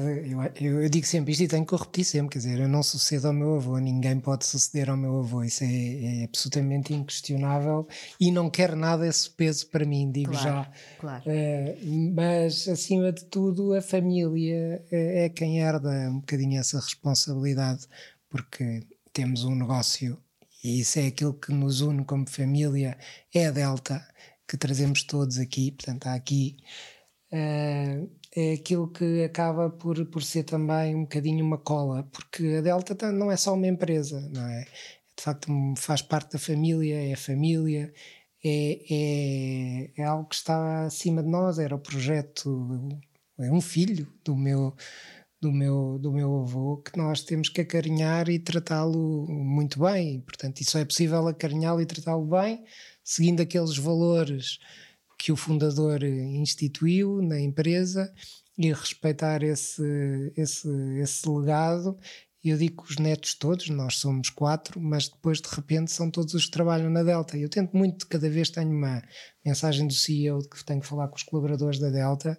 eu, 0.60 0.82
eu, 0.82 0.88
digo 0.88 1.06
sempre 1.06 1.32
isto 1.32 1.42
e 1.42 1.48
tenho 1.48 1.66
que 1.66 1.74
repetir 1.74 2.04
sempre: 2.04 2.30
quer 2.30 2.38
dizer, 2.38 2.60
eu 2.60 2.68
não 2.68 2.82
sucedo 2.82 3.26
ao 3.26 3.32
meu 3.32 3.56
avô, 3.56 3.78
ninguém 3.78 4.20
pode 4.20 4.46
suceder 4.46 4.90
ao 4.90 4.96
meu 4.96 5.18
avô, 5.18 5.42
isso 5.42 5.64
é, 5.64 6.20
é 6.20 6.24
absolutamente 6.24 6.94
inquestionável 6.94 7.86
e 8.20 8.30
não 8.30 8.48
quero 8.48 8.76
nada 8.76 9.06
esse 9.06 9.28
peso 9.30 9.66
para 9.68 9.84
mim, 9.84 10.10
digo 10.10 10.30
claro, 10.30 10.46
já. 10.46 10.70
Claro. 11.00 11.24
Uh, 11.26 12.14
mas, 12.14 12.68
acima 12.68 13.12
de 13.12 13.24
tudo, 13.24 13.74
a 13.74 13.82
família 13.82 14.84
é, 14.90 15.24
é 15.24 15.28
quem 15.28 15.60
herda 15.60 15.90
um 16.10 16.20
bocadinho 16.20 16.60
essa 16.60 16.78
responsabilidade, 16.78 17.86
porque 18.28 18.86
temos 19.12 19.44
um 19.44 19.54
negócio 19.54 20.22
e 20.62 20.80
isso 20.80 20.98
é 20.98 21.06
aquilo 21.06 21.34
que 21.34 21.52
nos 21.52 21.80
une 21.80 22.04
como 22.04 22.28
família, 22.28 22.98
é 23.32 23.46
a 23.46 23.50
Delta, 23.50 24.06
que 24.46 24.56
trazemos 24.56 25.04
todos 25.04 25.38
aqui, 25.38 25.72
portanto, 25.72 26.06
há 26.06 26.14
aqui. 26.14 26.56
Uh, 27.32 28.10
é 28.34 28.54
aquilo 28.54 28.88
que 28.90 29.24
acaba 29.24 29.70
por, 29.70 30.04
por 30.06 30.22
ser 30.22 30.44
também 30.44 30.94
um 30.94 31.02
bocadinho 31.02 31.44
uma 31.44 31.58
cola, 31.58 32.04
porque 32.12 32.56
a 32.58 32.60
Delta 32.60 33.12
não 33.12 33.30
é 33.30 33.36
só 33.36 33.54
uma 33.54 33.66
empresa, 33.66 34.20
não 34.32 34.46
é? 34.48 34.64
De 35.16 35.22
facto, 35.22 35.48
faz 35.76 36.02
parte 36.02 36.32
da 36.32 36.38
família, 36.38 37.12
é 37.12 37.16
família, 37.16 37.92
é, 38.44 38.78
é, 38.90 40.00
é 40.00 40.04
algo 40.04 40.28
que 40.28 40.36
está 40.36 40.86
acima 40.86 41.22
de 41.22 41.28
nós. 41.28 41.58
Era 41.58 41.74
o 41.74 41.78
projeto, 41.78 43.00
é 43.38 43.50
um 43.50 43.60
filho 43.60 44.06
do 44.24 44.36
meu, 44.36 44.74
do 45.40 45.52
meu, 45.52 45.98
do 46.00 46.12
meu 46.12 46.40
avô 46.40 46.78
que 46.78 46.96
nós 46.96 47.22
temos 47.22 47.48
que 47.48 47.60
acarinhar 47.60 48.28
e 48.28 48.38
tratá-lo 48.38 49.26
muito 49.28 49.80
bem. 49.80 50.20
Portanto, 50.20 50.60
isso 50.60 50.76
é 50.76 50.84
possível 50.84 51.26
acarinhá-lo 51.28 51.80
e 51.80 51.86
tratá-lo 51.86 52.26
bem, 52.26 52.64
seguindo 53.04 53.40
aqueles 53.40 53.76
valores 53.76 54.58
que 55.18 55.32
o 55.32 55.36
fundador 55.36 56.02
instituiu 56.02 57.20
na 57.22 57.40
empresa 57.40 58.12
e 58.56 58.72
respeitar 58.72 59.42
esse, 59.42 60.32
esse, 60.36 60.68
esse 61.00 61.28
legado. 61.28 61.96
Eu 62.42 62.56
digo 62.56 62.84
que 62.84 62.92
os 62.92 62.98
netos 62.98 63.34
todos, 63.34 63.68
nós 63.68 63.96
somos 63.96 64.30
quatro, 64.30 64.80
mas 64.80 65.08
depois 65.08 65.40
de 65.40 65.48
repente 65.48 65.90
são 65.90 66.10
todos 66.10 66.34
os 66.34 66.46
que 66.46 66.52
trabalham 66.52 66.88
na 66.88 67.02
Delta. 67.02 67.36
Eu 67.36 67.48
tento 67.48 67.76
muito, 67.76 68.06
cada 68.06 68.30
vez 68.30 68.48
tenho 68.48 68.70
uma 68.70 69.02
mensagem 69.44 69.86
do 69.86 69.92
CEO 69.92 70.40
de 70.40 70.48
que 70.48 70.64
tenho 70.64 70.80
que 70.80 70.86
falar 70.86 71.08
com 71.08 71.16
os 71.16 71.24
colaboradores 71.24 71.78
da 71.78 71.90
Delta 71.90 72.38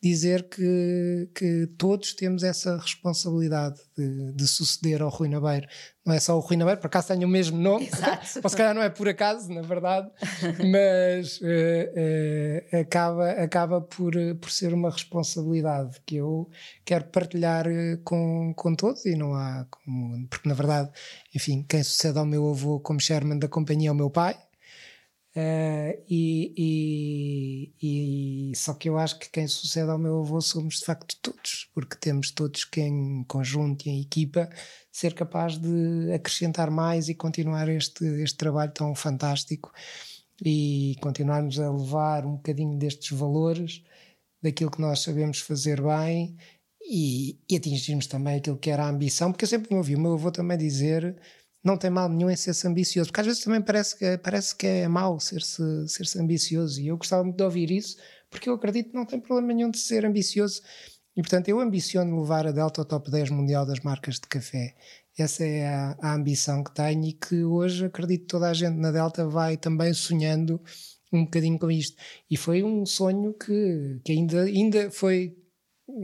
dizer 0.00 0.48
que, 0.48 1.28
que 1.34 1.66
todos 1.76 2.14
temos 2.14 2.44
essa 2.44 2.76
responsabilidade 2.76 3.80
de, 3.96 4.32
de, 4.32 4.46
suceder 4.46 5.02
ao 5.02 5.08
Rui 5.08 5.28
Nabeiro. 5.28 5.66
Não 6.06 6.14
é 6.14 6.20
só 6.20 6.36
o 6.36 6.40
Rui 6.40 6.56
Nabeiro, 6.56 6.80
por 6.80 6.86
acaso 6.86 7.08
tem 7.08 7.24
o 7.24 7.28
mesmo 7.28 7.58
nome, 7.58 7.90
ou 8.42 8.48
se 8.48 8.56
calhar 8.56 8.74
não 8.74 8.82
é 8.82 8.88
por 8.88 9.08
acaso, 9.08 9.52
na 9.52 9.60
verdade, 9.60 10.08
mas 10.70 11.40
uh, 11.40 11.44
uh, 11.44 12.80
acaba, 12.80 13.30
acaba 13.32 13.80
por, 13.80 14.12
por 14.40 14.50
ser 14.50 14.72
uma 14.72 14.90
responsabilidade 14.90 16.00
que 16.06 16.16
eu 16.16 16.48
quero 16.84 17.04
partilhar 17.06 17.66
com, 18.04 18.54
com 18.54 18.74
todos 18.76 19.04
e 19.04 19.16
não 19.16 19.34
há 19.34 19.66
como, 19.68 20.28
porque 20.28 20.48
na 20.48 20.54
verdade, 20.54 20.90
enfim, 21.34 21.64
quem 21.68 21.82
sucede 21.82 22.18
ao 22.18 22.24
meu 22.24 22.48
avô 22.48 22.78
como 22.78 23.00
chairman 23.00 23.38
da 23.38 23.48
companhia 23.48 23.88
é 23.88 23.92
o 23.92 23.96
meu 23.96 24.10
pai, 24.10 24.38
Uh, 25.36 25.94
e, 26.08 27.72
e, 27.80 28.50
e, 28.50 28.56
só 28.56 28.74
que 28.74 28.88
eu 28.88 28.98
acho 28.98 29.18
que 29.18 29.30
quem 29.30 29.46
sucede 29.46 29.90
ao 29.90 29.98
meu 29.98 30.20
avô 30.20 30.40
somos 30.40 30.78
de 30.78 30.84
facto 30.84 31.16
todos, 31.22 31.70
porque 31.74 31.96
temos 31.96 32.30
todos 32.30 32.64
que 32.64 32.80
em 32.80 33.22
conjunto 33.24 33.86
e 33.86 33.90
em 33.90 34.00
equipa 34.00 34.48
ser 34.90 35.14
capaz 35.14 35.58
de 35.58 36.12
acrescentar 36.12 36.70
mais 36.70 37.08
e 37.08 37.14
continuar 37.14 37.68
este, 37.68 38.04
este 38.22 38.36
trabalho 38.36 38.72
tão 38.72 38.94
fantástico 38.94 39.70
e 40.44 40.96
continuarmos 41.00 41.60
a 41.60 41.70
levar 41.70 42.24
um 42.26 42.36
bocadinho 42.36 42.78
destes 42.78 43.16
valores 43.16 43.84
daquilo 44.42 44.70
que 44.70 44.80
nós 44.80 45.00
sabemos 45.02 45.40
fazer 45.40 45.80
bem 45.80 46.36
e, 46.80 47.38
e 47.48 47.56
atingirmos 47.56 48.06
também 48.06 48.36
aquilo 48.36 48.56
que 48.56 48.70
era 48.70 48.84
a 48.84 48.88
ambição, 48.88 49.30
porque 49.30 49.44
eu 49.44 49.48
sempre 49.48 49.70
me 49.70 49.78
ouvi 49.78 49.94
o 49.94 50.00
meu 50.00 50.14
avô 50.14 50.30
também 50.30 50.56
dizer 50.56 51.16
não 51.68 51.76
tem 51.76 51.90
mal 51.90 52.08
nenhum 52.08 52.30
em 52.30 52.36
ser-se 52.36 52.66
ambicioso, 52.66 53.10
porque 53.10 53.20
às 53.20 53.26
vezes 53.26 53.42
também 53.42 53.60
parece 53.60 53.96
que, 53.96 54.18
parece 54.18 54.56
que 54.56 54.66
é 54.66 54.88
mau 54.88 55.20
ser-se 55.20 55.86
ser 55.86 56.20
ambicioso, 56.20 56.80
e 56.80 56.88
eu 56.88 56.96
gostava 56.96 57.22
muito 57.22 57.36
de 57.36 57.44
ouvir 57.44 57.70
isso, 57.70 57.96
porque 58.30 58.48
eu 58.48 58.54
acredito 58.54 58.90
que 58.90 58.96
não 58.96 59.04
tem 59.04 59.20
problema 59.20 59.52
nenhum 59.52 59.70
de 59.70 59.78
ser 59.78 60.04
ambicioso, 60.04 60.62
e 61.16 61.20
portanto 61.20 61.48
eu 61.48 61.60
ambiciono 61.60 62.20
levar 62.20 62.46
a 62.46 62.52
Delta 62.52 62.80
ao 62.80 62.84
top 62.84 63.10
10 63.10 63.30
mundial 63.30 63.66
das 63.66 63.80
marcas 63.80 64.16
de 64.16 64.28
café. 64.28 64.74
Essa 65.18 65.44
é 65.44 65.66
a, 65.66 65.96
a 66.00 66.14
ambição 66.14 66.62
que 66.62 66.72
tenho 66.72 67.04
e 67.04 67.12
que 67.12 67.42
hoje 67.42 67.86
acredito 67.86 68.20
que 68.22 68.28
toda 68.28 68.48
a 68.48 68.54
gente 68.54 68.76
na 68.76 68.92
Delta 68.92 69.26
vai 69.26 69.56
também 69.56 69.92
sonhando 69.92 70.60
um 71.12 71.24
bocadinho 71.24 71.58
com 71.58 71.70
isto. 71.70 71.96
E 72.30 72.36
foi 72.36 72.62
um 72.62 72.86
sonho 72.86 73.34
que, 73.34 74.00
que 74.04 74.12
ainda, 74.12 74.42
ainda 74.42 74.90
foi 74.92 75.36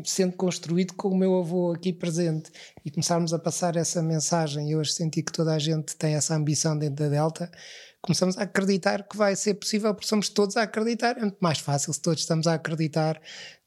sendo 0.05 0.37
construído 0.37 0.95
com 0.95 1.09
o 1.09 1.17
meu 1.17 1.39
avô 1.39 1.73
aqui 1.73 1.93
presente. 1.93 2.51
E 2.85 2.91
começarmos 2.91 3.33
a 3.33 3.39
passar 3.39 3.77
essa 3.77 4.03
mensagem 4.03 4.71
e 4.71 4.77
hoje 4.77 4.93
senti 4.93 5.23
que 5.23 5.33
toda 5.33 5.55
a 5.55 5.59
gente 5.59 5.97
tem 5.97 6.15
essa 6.15 6.35
ambição 6.35 6.77
dentro 6.79 7.05
da 7.05 7.09
Delta 7.09 7.51
começamos 8.05 8.37
a 8.37 8.43
acreditar 8.43 9.03
que 9.09 9.17
vai 9.17 9.35
ser 9.35 9.55
possível 9.55 9.95
porque 9.95 10.07
somos 10.07 10.29
todos 10.29 10.59
a 10.59 10.63
acreditar. 10.63 11.17
É 11.17 11.23
muito 11.23 11.39
mais 11.41 11.59
fácil 11.59 11.91
se 11.93 12.03
todos 12.03 12.21
estamos 12.21 12.47
a 12.47 12.55
acreditar 12.55 13.21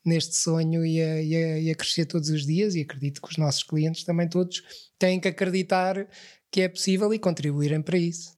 neste 0.06 0.36
sonho 0.36 0.86
e 0.86 1.02
a, 1.02 1.22
e, 1.22 1.36
a, 1.36 1.60
e 1.60 1.72
a 1.72 1.76
crescer 1.76 2.06
todos 2.06 2.30
os 2.30 2.46
dias. 2.46 2.76
E 2.76 2.82
acredito 2.82 3.20
que 3.20 3.30
os 3.30 3.38
nossos 3.38 3.64
clientes 3.64 4.04
também 4.04 4.30
todos 4.30 4.62
têm 5.00 5.20
que 5.20 5.28
acreditar 5.28 6.08
que 6.52 6.62
é 6.62 6.70
possível 6.70 7.12
e 7.14 7.20
contribuírem 7.20 7.82
para 7.82 7.98
isso. 7.98 8.38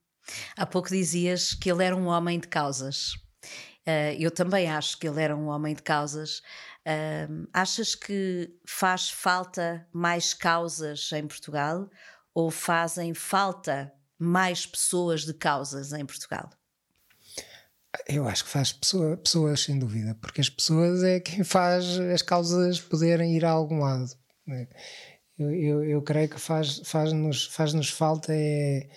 Há 0.55 0.65
pouco 0.65 0.89
dizias 0.89 1.53
que 1.53 1.69
ele 1.69 1.83
era 1.83 1.95
um 1.95 2.05
homem 2.05 2.39
de 2.39 2.47
causas. 2.47 3.11
Uh, 3.89 4.13
eu 4.19 4.29
também 4.29 4.69
acho 4.69 4.99
que 4.99 5.07
ele 5.07 5.19
era 5.19 5.35
um 5.35 5.47
homem 5.47 5.73
de 5.73 5.81
causas. 5.81 6.43
Uh, 6.85 7.47
achas 7.51 7.95
que 7.95 8.53
faz 8.65 9.09
falta 9.09 9.87
mais 9.91 10.33
causas 10.33 11.09
em 11.11 11.25
Portugal 11.25 11.89
ou 12.33 12.51
fazem 12.51 13.15
falta 13.15 13.91
mais 14.17 14.65
pessoas 14.65 15.25
de 15.25 15.33
causas 15.33 15.91
em 15.91 16.05
Portugal? 16.05 16.51
Eu 18.07 18.27
acho 18.27 18.43
que 18.43 18.51
faz 18.51 18.71
pessoa, 18.71 19.17
pessoas, 19.17 19.61
sem 19.61 19.79
dúvida, 19.79 20.15
porque 20.21 20.41
as 20.41 20.49
pessoas 20.49 21.01
é 21.01 21.19
quem 21.19 21.43
faz 21.43 21.97
as 21.97 22.21
causas 22.21 22.79
poderem 22.79 23.35
ir 23.35 23.43
a 23.43 23.49
algum 23.49 23.79
lado. 23.79 24.11
Né? 24.45 24.67
Eu, 25.37 25.51
eu, 25.51 25.83
eu 25.83 26.01
creio 26.03 26.29
que 26.29 26.39
faz-nos 26.39 26.87
faz 26.87 27.45
faz 27.45 27.73
-nos 27.73 27.89
falta 27.89 28.31
é, 28.31 28.87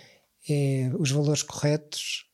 é 0.50 0.90
os 0.98 1.11
valores 1.11 1.42
corretos 1.42 2.31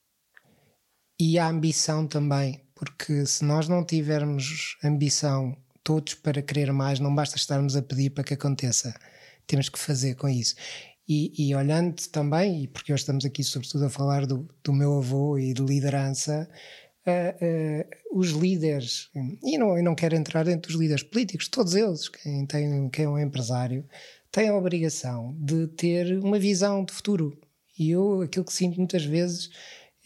e 1.19 1.39
a 1.39 1.49
ambição 1.49 2.07
também 2.07 2.61
porque 2.79 3.27
se 3.27 3.45
nós 3.45 3.69
não 3.69 3.85
tivermos 3.85 4.77
ambição 4.85 5.57
todos 5.83 6.15
para 6.15 6.41
querer 6.41 6.73
mais, 6.73 7.01
não 7.01 7.13
basta 7.13 7.37
estarmos 7.37 7.75
a 7.75 7.83
pedir 7.83 8.11
para 8.11 8.23
que 8.23 8.35
aconteça. 8.35 8.95
Temos 9.47 9.69
que 9.69 9.79
fazer 9.79 10.15
com 10.15 10.29
isso. 10.29 10.55
E, 11.09 11.33
e 11.37 11.55
olhando 11.55 11.97
também, 12.13 12.63
e 12.63 12.69
porque 12.69 12.93
hoje 12.93 13.03
estamos 13.03 13.25
aqui 13.25 13.43
sobretudo 13.43 13.87
a 13.87 13.91
falar 13.91 14.27
do, 14.27 14.49
do 14.63 14.73
meu 14.73 14.99
avô 14.99 15.39
e 15.39 15.53
de 15.55 15.63
liderança, 15.63 16.49
uh, 17.07 17.45
uh, 17.45 18.19
os 18.21 18.31
líderes, 18.31 19.09
e 19.43 19.59
não, 19.59 19.77
e 19.77 19.83
não 19.83 19.95
quero 19.95 20.15
entrar 20.15 20.45
dentro 20.45 20.71
dos 20.71 20.81
líderes 20.81 21.03
políticos, 21.03 21.49
todos 21.49 21.75
eles, 21.75 22.09
quem, 22.09 22.47
tem, 22.47 22.89
quem 22.91 23.07
é 23.07 23.09
um 23.09 23.19
empresário, 23.19 23.85
têm 24.31 24.51
a 24.51 24.57
obrigação 24.57 25.35
de 25.41 25.67
ter 25.69 26.19
uma 26.19 26.39
visão 26.39 26.85
de 26.85 26.93
futuro. 26.93 27.37
E 27.79 27.91
eu, 27.91 28.23
aquilo 28.23 28.45
que 28.45 28.53
sinto 28.53 28.77
muitas 28.77 29.05
vezes 29.05 29.51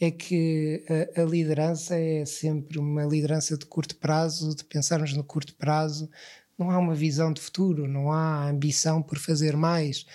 é 0.05 0.11
que 0.11 0.83
a, 1.15 1.21
a, 1.21 1.25
liderança 1.25 1.95
é 1.97 2.25
sempre 2.25 2.79
uma 2.79 3.03
liderança 3.03 3.57
de 3.57 3.65
curto 3.65 3.95
prazo, 3.97 4.55
de 4.55 4.63
pensarmos 4.63 5.13
no 5.13 5.23
curto 5.23 5.55
prazo. 5.55 6.09
Não 6.57 6.69
há 6.69 6.77
uma 6.77 6.95
visão 6.95 7.33
de 7.33 7.41
futuro, 7.41 7.87
não 7.87 8.11
há 8.11 8.49
ambição 8.49 9.01
por 9.01 9.17
fazer 9.17 9.55
mais, 9.57 10.05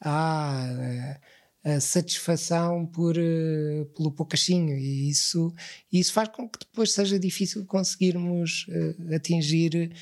há 0.00 0.64
a, 0.64 0.82
eh, 0.82 1.20
a 1.64 1.80
satisfação 1.80 2.86
por, 2.86 3.16
uh, 3.16 3.84
pelo 3.96 4.12
poucachinho. 4.12 4.76
E 4.76 5.10
isso, 5.10 5.52
isso 5.92 6.12
faz 6.12 6.28
com 6.28 6.48
que 6.48 6.60
depois 6.60 6.92
seja 6.92 7.18
difícil 7.18 7.64
conseguirmos 7.66 8.66
uh, 8.68 9.14
atingir 9.14 9.92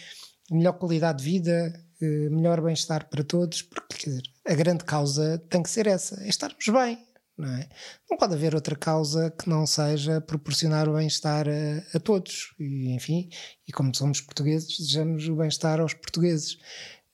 melhor 0.50 0.74
qualidade 0.74 1.18
de 1.18 1.30
vida, 1.30 1.85
uh, 2.00 2.30
melhor 2.30 2.61
bem-estar 2.61 3.09
para 3.09 3.24
todos, 3.24 3.62
porque 3.62 4.11
dizer, 4.11 4.22
a 4.46 4.54
grande 4.54 4.85
causa 4.85 5.42
tem 5.48 5.62
que 5.62 5.70
ser 5.70 5.87
essa, 5.87 6.22
é 6.22 6.28
estarmos 6.28 6.66
bem, 6.68 6.98
não, 7.37 7.49
é? 7.49 7.68
não 8.11 8.16
pode 8.16 8.35
haver 8.35 8.55
outra 8.55 8.75
causa 8.75 9.31
que 9.31 9.49
não 9.49 9.66
seja 9.66 10.20
proporcionar 10.20 10.88
o 10.88 10.94
bem-estar 10.94 11.46
a, 11.49 11.96
a, 11.96 12.01
todos. 12.01 12.55
E, 12.59 12.94
enfim, 12.94 13.29
e 13.68 13.72
como 13.72 13.94
somos 13.94 14.20
portugueses, 14.20 14.79
desejamos 14.79 15.29
o 15.29 15.37
bem-estar 15.37 15.81
aos 15.81 15.92
portugueses. 15.92 16.55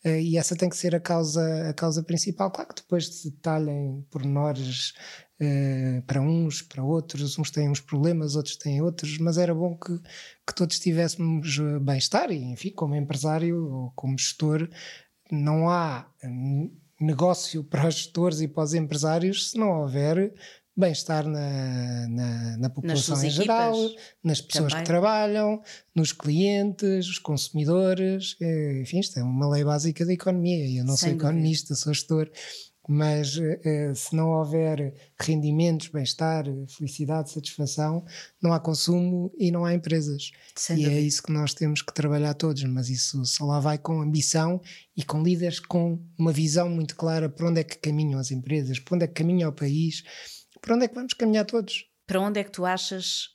Uh, 0.05 0.19
e 0.21 0.37
essa 0.37 0.57
tem 0.57 0.69
que 0.69 0.77
ser 0.77 0.95
a 0.95 1.01
causa, 1.01 1.69
a 1.69 1.75
causa 1.75 2.03
principal. 2.03 2.51
Claro 2.51 2.69
que 2.69 2.83
depois 2.83 3.09
se 3.09 3.31
detalhem 3.31 4.07
pormenores 4.11 4.95
uh, 5.41 6.03
para 6.07 6.21
uns, 6.21 6.63
para 6.63 6.85
outros, 6.85 7.39
uns 7.39 7.51
têm 7.51 7.69
uns 7.69 7.81
problemas, 7.81 8.37
outros 8.37 8.57
têm 8.57 8.81
outros, 8.81 9.19
mas 9.19 9.39
era 9.39 9.55
bom 9.55 9.77
que, 9.77 9.99
que 10.47 10.55
todos 10.55 10.79
tivéssemos 10.79 11.59
bem-estar. 11.81 12.31
E, 12.31 12.45
enfim, 12.45 12.71
como 12.71 12.95
empresário 12.95 13.65
ou 13.73 13.93
como 13.97 14.19
gestor, 14.19 14.69
não 15.31 15.69
há 15.69 16.07
negócio 17.03 17.65
para 17.65 17.89
os 17.89 17.95
gestores 17.95 18.41
e 18.41 18.49
para 18.49 18.63
os 18.63 18.75
empresários 18.75 19.51
se 19.51 19.59
não 19.59 19.83
houver 19.83 20.33
bem-estar 20.77 21.27
na, 21.27 22.09
na, 22.09 22.57
na, 22.57 22.71
população 22.71 23.23
em 23.23 23.29
geral, 23.29 23.75
nas 24.25 24.41
pessoas 24.41 24.73
Também. 24.73 24.85
que 24.85 24.91
trabalham, 24.91 25.63
nos 25.95 26.13
clientes, 26.13 27.09
os 27.09 27.19
consumidores, 27.19 28.37
eh, 28.41 28.81
enfim, 28.81 29.01
isto 29.01 29.19
é 29.19 29.23
uma 29.23 29.49
lei 29.51 29.65
básica 29.65 30.05
da 30.07 30.13
economia. 30.13 30.81
Eu 30.81 30.85
não 30.85 30.97
Sem 30.97 31.11
sou 31.11 31.19
dúvida. 31.19 31.29
economista, 31.29 31.75
sou 31.75 31.93
gestor, 31.93 32.31
mas 32.93 33.37
uh, 33.39 33.95
se 33.95 34.15
não 34.15 34.29
houver 34.33 34.95
rendimentos, 35.19 35.89
bem-estar, 35.89 36.45
felicidade, 36.69 37.31
satisfação, 37.31 38.05
não 38.41 38.53
há 38.53 38.61
consumo 38.61 39.33
e 39.39 39.51
não 39.51 39.65
há 39.65 39.73
empresas. 39.73 40.31
Sem 40.55 40.77
e 40.77 40.81
é 40.81 40.85
dúvida. 40.85 41.01
é 41.01 41.03
isso 41.03 41.23
que 41.23 41.33
nós 41.33 41.55
temos 41.55 41.81
que 41.81 41.95
trabalhar 41.95 42.35
todos, 42.35 42.63
mas 42.65 42.91
isso 42.91 43.25
só 43.25 43.47
lá 43.47 43.61
vai 43.61 43.79
com 43.79 44.03
ambição 44.03 44.61
e 44.95 45.03
com 45.03 45.23
líderes 45.23 45.59
com 45.59 45.99
uma 46.19 46.33
visão 46.33 46.69
muito 46.69 46.95
clara 46.95 47.31
para 47.31 47.49
onde 47.49 47.61
é 47.61 47.65
que 47.65 47.79
caminham 47.79 48.21
as 48.21 48.31
empresas, 48.31 48.79
para 48.79 48.95
onde 48.95 49.05
é 49.05 49.09
que 49.09 49.15
caminha 49.15 49.49
o 49.49 49.53
país, 49.53 50.05
para 50.61 50.75
onde 50.75 50.85
é 50.85 50.89
que 50.89 50.95
vamos 50.95 51.15
caminhar 51.15 51.47
todos. 51.47 51.87
Para 52.07 52.21
onde 52.21 52.41
é 52.41 52.45
que 52.45 52.53
tu 52.53 52.67
achas 52.67 53.31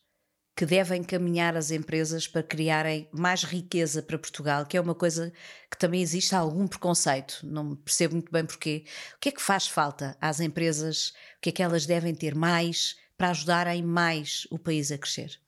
que 0.57 0.65
devem 0.65 1.03
caminhar 1.03 1.55
as 1.55 1.69
empresas 1.69 2.27
para 2.27 2.41
criarem 2.41 3.07
mais 3.11 3.43
riqueza 3.43 4.01
para 4.01 4.17
Portugal, 4.17 4.65
que 4.65 4.75
é 4.75 4.81
uma 4.81 4.95
coisa 4.95 5.31
que 5.69 5.77
também 5.77 6.01
existe 6.01 6.33
algum 6.33 6.67
preconceito, 6.67 7.41
não 7.43 7.75
percebo 7.75 8.15
muito 8.15 8.31
bem 8.31 8.43
porquê. 8.43 8.83
O 9.15 9.19
que 9.19 9.29
é 9.29 9.31
que 9.31 9.41
faz 9.41 9.67
falta 9.67 10.17
às 10.19 10.39
empresas? 10.39 11.09
O 11.37 11.41
que 11.41 11.49
é 11.49 11.51
que 11.51 11.61
elas 11.61 11.85
devem 11.85 12.15
ter 12.15 12.33
mais 12.33 12.95
para 13.15 13.29
ajudarem 13.29 13.83
mais 13.83 14.47
o 14.49 14.57
país 14.57 14.91
a 14.91 14.97
crescer? 14.97 15.39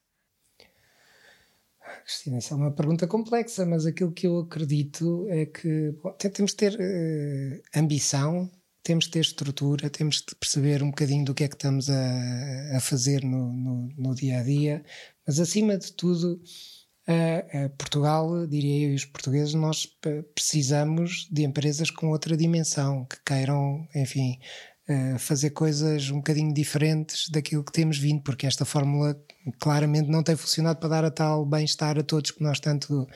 Cristina, 2.05 2.37
essa 2.37 2.53
é 2.53 2.57
uma 2.57 2.71
pergunta 2.71 3.07
complexa, 3.07 3.65
mas 3.65 3.87
aquilo 3.87 4.11
que 4.11 4.27
eu 4.27 4.37
acredito 4.41 5.25
é 5.29 5.47
que 5.47 5.91
bom, 6.03 6.11
temos 6.13 6.51
de 6.51 6.57
ter 6.57 6.73
uh, 6.75 7.61
ambição, 7.75 8.47
temos 8.89 9.05
de 9.05 9.11
ter 9.11 9.19
estrutura, 9.19 9.87
temos 9.87 10.15
de 10.27 10.33
perceber 10.33 10.81
um 10.81 10.87
bocadinho 10.87 11.23
do 11.23 11.35
que 11.35 11.43
é 11.43 11.47
que 11.47 11.53
estamos 11.53 11.91
a, 11.91 12.75
a 12.75 12.79
fazer 12.79 13.23
no, 13.23 13.53
no, 13.53 13.89
no, 13.95 14.15
dia 14.15 14.39
a 14.39 14.43
dia, 14.43 14.83
mas 15.27 15.39
acima 15.39 15.77
de 15.77 15.93
tudo, 15.93 16.41
a, 17.07 17.65
a 17.65 17.69
Portugal, 17.69 18.47
diria 18.47 18.87
eu, 18.87 18.93
e 18.93 18.95
os 18.95 19.05
portugueses, 19.05 19.53
nós 19.53 19.87
precisamos 20.33 21.27
de 21.31 21.43
empresas 21.43 21.91
com 21.91 22.09
outra 22.09 22.35
dimensão, 22.35 23.05
que 23.05 23.17
queiram, 23.23 23.87
enfim, 23.93 24.39
fazer 25.19 25.51
coisas 25.51 26.09
um 26.09 26.17
bocadinho 26.17 26.51
diferentes 26.51 27.29
daquilo 27.29 27.63
que 27.63 27.71
temos 27.71 27.99
vindo, 27.99 28.23
porque 28.23 28.47
esta 28.47 28.65
fórmula 28.65 29.15
claramente 29.59 30.09
não 30.09 30.23
tem 30.23 30.35
funcionado 30.35 30.79
para 30.79 30.89
dar 30.89 31.05
a 31.05 31.11
tal 31.11 31.45
bem-estar 31.45 31.99
a 31.99 32.03
todos 32.03 32.31
que 32.31 32.41
nós 32.41 32.59
tanto 32.59 33.07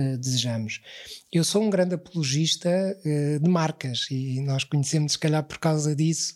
eh, 0.00 0.16
desejamos. 0.16 0.80
Eu 1.30 1.44
sou 1.44 1.62
um 1.62 1.68
grande 1.68 1.94
apologista 1.94 2.70
uh, 2.70 3.38
de 3.38 3.50
marcas 3.50 4.06
e 4.10 4.40
nós 4.40 4.64
conhecemos, 4.64 5.12
se 5.12 5.18
calhar, 5.18 5.44
por 5.44 5.58
causa 5.58 5.94
disso, 5.94 6.34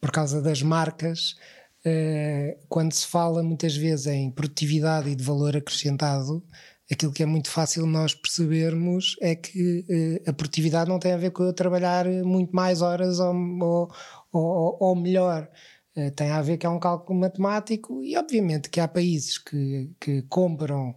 por 0.00 0.12
causa 0.12 0.40
das 0.40 0.62
marcas. 0.62 1.34
Uh, 1.84 2.56
quando 2.68 2.92
se 2.92 3.04
fala 3.06 3.42
muitas 3.42 3.76
vezes 3.76 4.06
em 4.06 4.30
produtividade 4.30 5.10
e 5.10 5.16
de 5.16 5.24
valor 5.24 5.56
acrescentado, 5.56 6.44
aquilo 6.90 7.12
que 7.12 7.24
é 7.24 7.26
muito 7.26 7.50
fácil 7.50 7.86
nós 7.86 8.14
percebermos 8.14 9.16
é 9.20 9.34
que 9.34 10.20
a 10.26 10.32
produtividade 10.32 10.88
não 10.88 11.00
tem 11.00 11.12
a 11.12 11.16
ver 11.16 11.32
com 11.32 11.42
eu 11.42 11.52
trabalhar 11.52 12.06
muito 12.06 12.54
mais 12.54 12.82
horas 12.82 13.18
ou, 13.18 13.34
ou, 13.34 13.90
ou, 14.32 14.76
ou 14.80 14.96
melhor. 14.96 15.48
Tem 16.14 16.30
a 16.30 16.40
ver 16.40 16.56
que 16.56 16.66
é 16.66 16.68
um 16.68 16.78
cálculo 16.78 17.18
matemático 17.18 18.02
e 18.02 18.16
obviamente 18.16 18.70
que 18.70 18.80
há 18.80 18.88
países 18.88 19.38
que, 19.38 19.90
que 20.00 20.22
compram 20.22 20.94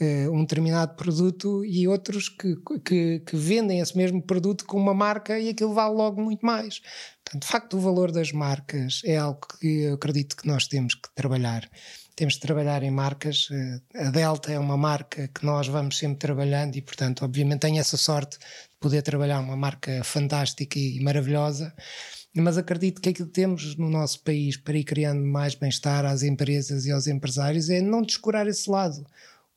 uh, 0.00 0.30
um 0.32 0.40
determinado 0.40 0.94
produto 0.96 1.64
e 1.64 1.86
outros 1.88 2.28
que, 2.28 2.56
que, 2.84 3.20
que, 3.20 3.36
vendem 3.36 3.80
esse 3.80 3.96
mesmo 3.96 4.22
produto 4.22 4.64
com 4.64 4.78
uma 4.78 4.94
marca 4.94 5.38
e 5.38 5.48
aquilo 5.48 5.74
vale 5.74 5.94
logo 5.94 6.20
muito 6.22 6.44
mais. 6.44 6.80
Portanto, 7.24 7.42
de 7.42 7.48
facto, 7.48 7.76
o 7.76 7.80
valor 7.80 8.12
das 8.12 8.32
marcas 8.32 9.00
é 9.04 9.16
algo 9.16 9.40
que 9.60 9.82
eu 9.82 9.94
acredito 9.94 10.36
que 10.36 10.46
nós 10.46 10.66
temos 10.66 10.94
que 10.94 11.08
trabalhar 11.14 11.68
temos 12.16 12.34
de 12.34 12.40
trabalhar 12.40 12.82
em 12.82 12.90
marcas. 12.90 13.48
Eh, 13.52 14.06
a 14.06 14.10
Delta 14.10 14.50
é 14.50 14.58
uma 14.58 14.76
marca 14.76 15.28
que 15.28 15.44
nós 15.44 15.68
vamos 15.68 15.98
sempre 15.98 16.18
trabalhando 16.18 16.74
e, 16.76 16.80
portanto, 16.80 17.24
obviamente 17.24 17.60
tenho 17.60 17.78
essa 17.78 17.98
sorte 17.98 18.38
de 18.38 18.76
poder 18.80 19.02
trabalhar 19.02 19.38
uma 19.40 19.56
marca 19.56 20.02
fantástica 20.02 20.78
e 20.78 20.98
maravilhosa. 21.00 21.74
Mas 22.34 22.56
acredito 22.56 23.00
que 23.02 23.10
aquilo 23.10 23.28
que 23.28 23.34
temos 23.34 23.76
no 23.76 23.90
nosso 23.90 24.22
país 24.22 24.56
para 24.56 24.76
ir 24.76 24.84
criando 24.84 25.22
mais 25.26 25.54
bem-estar 25.54 26.04
às 26.06 26.22
empresas 26.22 26.86
e 26.86 26.90
aos 26.90 27.06
empresários 27.06 27.68
é 27.68 27.80
não 27.82 28.02
descurar 28.02 28.46
esse 28.46 28.68
lado. 28.70 29.06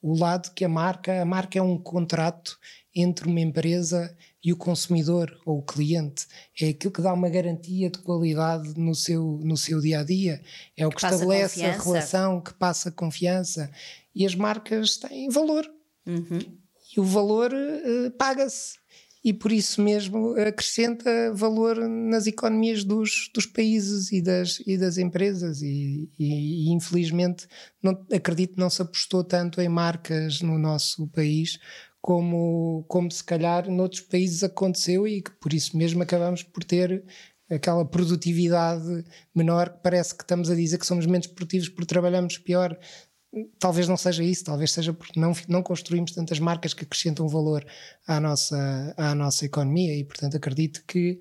O 0.02 0.18
lado 0.18 0.52
que 0.54 0.64
a 0.64 0.70
marca, 0.70 1.22
a 1.22 1.26
marca 1.26 1.60
é 1.60 1.62
um 1.62 1.78
contrato 1.78 2.58
entre 2.96 3.28
uma 3.28 3.40
empresa 3.40 4.16
e 4.44 4.54
o 4.54 4.58
consumidor 4.58 5.38
ou 5.46 5.60
o 5.60 5.62
cliente. 5.62 6.26
É 6.60 6.70
aquilo 6.70 6.94
que 6.94 7.02
dá 7.02 7.14
uma 7.14 7.30
garantia 7.30 7.90
de 7.90 8.00
qualidade 8.00 8.74
no 8.78 8.96
seu, 8.96 9.40
no 9.44 9.58
seu 9.58 9.80
dia 9.80 10.00
a 10.00 10.04
dia. 10.04 10.42
É 10.76 10.88
o 10.88 10.90
que, 10.90 10.96
que 10.96 11.06
estabelece 11.06 11.64
a 11.64 11.74
relação, 11.74 12.42
que 12.42 12.54
passa 12.54 12.92
confiança. 12.92 13.70
E 14.16 14.26
as 14.26 14.36
marcas 14.36 14.98
têm 14.98 15.30
valor. 15.30 15.70
Uhum. 16.06 16.40
E 16.96 17.00
o 17.00 17.04
valor 17.04 17.52
uh, 17.54 18.12
paga-se. 18.12 18.79
E 19.24 19.34
por 19.34 19.52
isso 19.52 19.82
mesmo 19.82 20.34
acrescenta 20.40 21.34
valor 21.34 21.78
nas 21.90 22.26
economias 22.26 22.86
dos, 22.86 23.30
dos 23.34 23.46
países 23.46 24.12
e 24.14 24.22
das, 24.22 24.62
e 24.66 24.78
das 24.78 24.98
empresas. 24.98 25.62
E, 25.62 26.10
e, 26.18 26.70
e 26.70 26.74
infelizmente, 26.74 27.46
não, 27.84 28.06
acredito 28.14 28.58
não 28.58 28.70
se 28.70 28.82
apostou 28.82 29.24
tanto 29.24 29.60
em 29.60 29.68
marcas 29.68 30.42
no 30.42 30.58
nosso 30.58 31.06
país 31.08 31.60
como, 32.02 32.86
como 32.88 33.12
se 33.12 33.24
calhar 33.24 33.70
noutros 33.70 34.02
países 34.02 34.44
aconteceu 34.44 35.08
e 35.08 35.22
que 35.22 35.32
por 35.32 35.54
isso 35.54 35.78
mesmo 35.78 36.02
acabamos 36.02 36.44
por 36.44 36.64
ter 36.64 37.04
aquela 37.50 37.84
produtividade 37.84 39.04
menor 39.36 39.70
que 39.70 39.82
parece 39.82 40.16
que 40.16 40.24
estamos 40.24 40.50
a 40.50 40.56
dizer 40.56 40.78
que 40.78 40.86
somos 40.86 41.06
menos 41.06 41.28
produtivos 41.28 41.68
porque 41.70 41.88
trabalhamos 41.88 42.38
pior. 42.38 42.78
Talvez 43.60 43.88
não 43.88 43.96
seja 43.96 44.24
isso, 44.24 44.44
talvez 44.46 44.72
seja 44.72 44.92
porque 44.92 45.20
não, 45.20 45.34
não 45.48 45.62
construímos 45.62 46.12
tantas 46.12 46.40
marcas 46.40 46.74
que 46.74 46.84
acrescentam 46.84 47.28
valor 47.28 47.64
à 48.08 48.20
nossa, 48.20 48.94
à 48.98 49.14
nossa 49.14 49.46
economia 49.46 49.96
e, 49.96 50.04
portanto, 50.04 50.36
acredito 50.36 50.84
que 50.88 51.20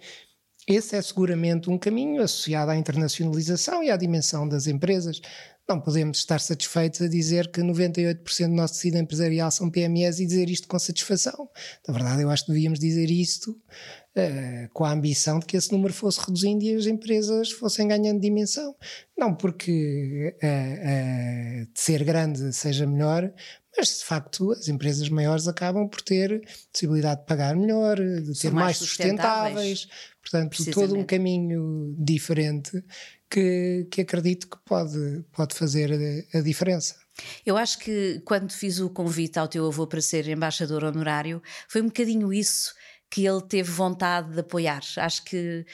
esse 0.67 0.97
é 0.97 1.03
seguramente 1.03 1.71
um 1.71 1.79
caminho 1.79 2.23
associado 2.23 2.71
à 2.71 2.77
internacionalização 2.77 3.83
e 3.83 3.91
à 3.91 3.97
dimensão 3.97 4.49
das 4.49 4.67
empresas. 4.67 5.21
Não 5.69 5.79
podemos 5.79 6.19
estar 6.19 6.41
satisfeitos 6.41 7.03
a 7.03 7.09
dizer 7.09 7.51
que 7.51 7.61
98% 7.61 8.49
do 8.49 8.55
nosso 8.55 8.75
tecido 8.75 8.97
empresarial 8.97 9.51
são 9.51 9.71
PMEs 9.71 10.19
e 10.19 10.25
dizer 10.25 10.49
isto 10.49 10.67
com 10.67 10.79
satisfação. 10.79 11.47
Na 11.87 11.93
verdade, 11.93 12.23
eu 12.23 12.31
acho 12.31 12.47
que 12.47 12.53
devíamos 12.53 12.79
dizer 12.79 13.11
isto 13.11 13.51
uh, 13.51 14.69
com 14.73 14.87
a 14.87 14.93
ambição 14.93 15.39
de 15.39 15.45
que 15.45 15.59
esse 15.59 15.71
número 15.71 15.93
fosse 15.93 16.21
reduzindo 16.21 16.65
e 16.65 16.75
as 16.75 16.87
empresas 16.87 17.51
fossem 17.51 17.87
ganhando 17.87 18.19
dimensão. 18.19 18.75
Não 19.15 19.35
porque 19.35 20.35
uh, 20.43 20.47
uh, 20.47 21.73
de 21.73 21.81
ser 21.81 22.03
grande 22.03 22.51
seja 22.55 22.87
melhor, 22.87 23.31
mas 23.77 23.99
de 23.99 24.05
facto 24.07 24.53
as 24.53 24.69
empresas 24.69 25.11
maiores 25.11 25.47
acabam 25.47 25.87
por 25.87 26.01
ter 26.01 26.43
possibilidade 26.73 27.21
de 27.21 27.27
pagar 27.27 27.55
melhor, 27.55 27.97
de 27.99 28.35
ser 28.35 28.51
mais, 28.53 28.65
mais 28.65 28.77
sustentáveis, 28.79 29.87
portanto, 30.23 30.65
todo 30.73 30.97
um 30.97 31.05
caminho 31.05 31.95
diferente 31.99 32.83
que, 33.31 33.87
que 33.91 34.01
acredito 34.03 34.49
que 34.49 34.59
pode, 34.65 35.25
pode 35.33 35.55
fazer 35.55 35.93
a, 36.33 36.39
a 36.39 36.41
diferença. 36.41 36.97
Eu 37.45 37.57
acho 37.57 37.79
que 37.79 38.21
quando 38.25 38.53
fiz 38.53 38.79
o 38.79 38.91
convite 38.91 39.39
ao 39.39 39.49
teu 39.49 39.67
avô 39.67 39.87
para 39.87 40.01
ser 40.01 40.29
embaixador 40.29 40.85
honorário, 40.85 41.43
foi 41.69 41.83
um 41.83 41.87
bocadinho 41.87 42.33
isso 42.33 42.73
que 43.11 43.27
ele 43.27 43.43
teve 43.43 43.71
vontade 43.71 44.33
de 44.33 44.41
apoiar. 44.41 44.83
Acho 44.99 45.25
que 45.25 45.65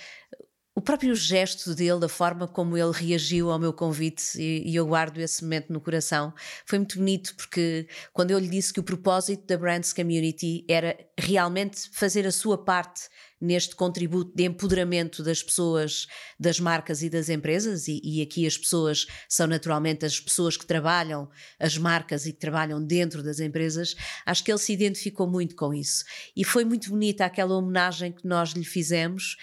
o 0.77 0.81
próprio 0.81 1.14
gesto 1.14 1.72
dele, 1.72 2.01
da 2.01 2.09
forma 2.09 2.49
como 2.49 2.77
ele 2.77 2.91
reagiu 2.91 3.51
ao 3.51 3.61
meu 3.61 3.72
convite, 3.72 4.37
e, 4.37 4.75
eu 4.75 4.85
guardo 4.87 5.18
esse 5.18 5.45
momento 5.45 5.72
no 5.72 5.81
coração, 5.81 6.35
foi 6.66 6.79
muito 6.79 6.99
bonito, 6.99 7.35
porque 7.37 7.87
quando 8.12 8.33
eu 8.33 8.39
lhe 8.41 8.49
disse 8.49 8.72
que 8.72 8.81
o 8.81 8.85
propósito 8.85 9.47
da 9.47 9.57
Brands 9.57 9.93
Community 9.93 10.64
era 10.68 10.99
realmente 11.16 11.89
fazer 11.93 12.27
a 12.27 12.33
sua 12.33 12.59
parte 12.59 13.03
neste 13.41 13.77
contributo 13.77 14.35
de 14.35 14.45
empoderamento 14.45 15.22
das 15.22 15.43
pessoas, 15.43 16.07
das 16.41 16.59
marcas 16.59 17.03
e 17.03 17.11
das 17.11 17.29
empresas, 17.29 17.87
e, 17.89 18.01
e, 18.03 18.22
aqui 18.22 18.47
as 18.47 18.57
pessoas 18.57 19.07
são 19.29 19.47
naturalmente 19.47 20.05
as 20.05 20.18
pessoas 20.18 20.57
que 20.57 20.64
trabalham, 20.64 21.29
as 21.61 21.77
marcas 21.77 22.27
e 22.27 22.33
que 22.33 22.39
trabalham 22.39 22.83
dentro 22.83 23.22
das 23.22 23.41
empresas, 23.41 23.95
acho 24.25 24.43
que 24.43 24.51
ele 24.51 24.59
se 24.59 24.72
identificou 24.72 25.29
muito 25.29 25.55
com 25.55 25.75
isso. 25.75 26.05
E 26.35 26.43
foi 26.43 26.64
muito 26.64 26.89
bonita 26.89 27.27
aquela 27.27 27.55
homenagem 27.55 28.12
que 28.12 28.27
nós 28.27 28.51
lhe 28.53 28.64
fizemos, 28.64 29.37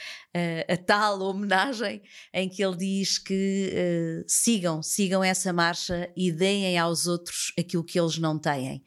a 0.67 0.77
tal 0.77 1.21
homenagem 1.21 2.01
em 2.33 2.47
que 2.47 2.63
ele 2.63 2.77
diz 2.77 3.17
que 3.17 3.69
uh, 3.73 4.23
sigam, 4.27 4.81
sigam 4.81 5.23
essa 5.23 5.51
marcha 5.51 6.09
e 6.15 6.31
deem 6.31 6.77
aos 6.77 7.05
outros 7.07 7.53
aquilo 7.59 7.83
que 7.83 7.99
eles 7.99 8.17
não 8.17 8.39
têm. 8.39 8.83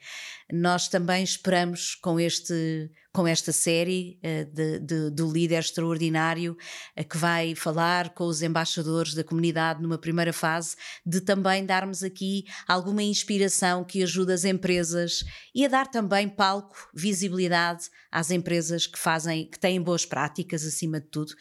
Nós 0.52 0.88
também 0.88 1.22
esperamos 1.22 1.94
com 1.94 2.18
este 2.18 2.90
com 3.14 3.28
esta 3.28 3.52
série 3.52 4.18
uh, 4.24 4.44
de, 4.52 4.80
de, 4.80 5.10
do 5.10 5.30
líder 5.30 5.60
extraordinário 5.60 6.56
uh, 6.98 7.04
que 7.08 7.16
vai 7.16 7.54
falar 7.54 8.12
com 8.12 8.24
os 8.24 8.42
embaixadores 8.42 9.14
da 9.14 9.22
comunidade 9.22 9.80
numa 9.80 9.96
primeira 9.96 10.32
fase, 10.32 10.74
de 11.06 11.20
também 11.20 11.64
darmos 11.64 12.02
aqui 12.02 12.44
alguma 12.66 13.04
inspiração 13.04 13.84
que 13.84 14.02
ajude 14.02 14.32
as 14.32 14.44
empresas 14.44 15.24
e 15.54 15.64
a 15.64 15.68
dar 15.68 15.86
também 15.86 16.28
palco, 16.28 16.76
visibilidade 16.92 17.84
às 18.10 18.32
empresas 18.32 18.84
que 18.88 18.98
fazem, 18.98 19.48
que 19.48 19.60
têm 19.60 19.80
boas 19.80 20.04
práticas 20.04 20.66
acima 20.66 21.00
de 21.00 21.06
tudo, 21.06 21.34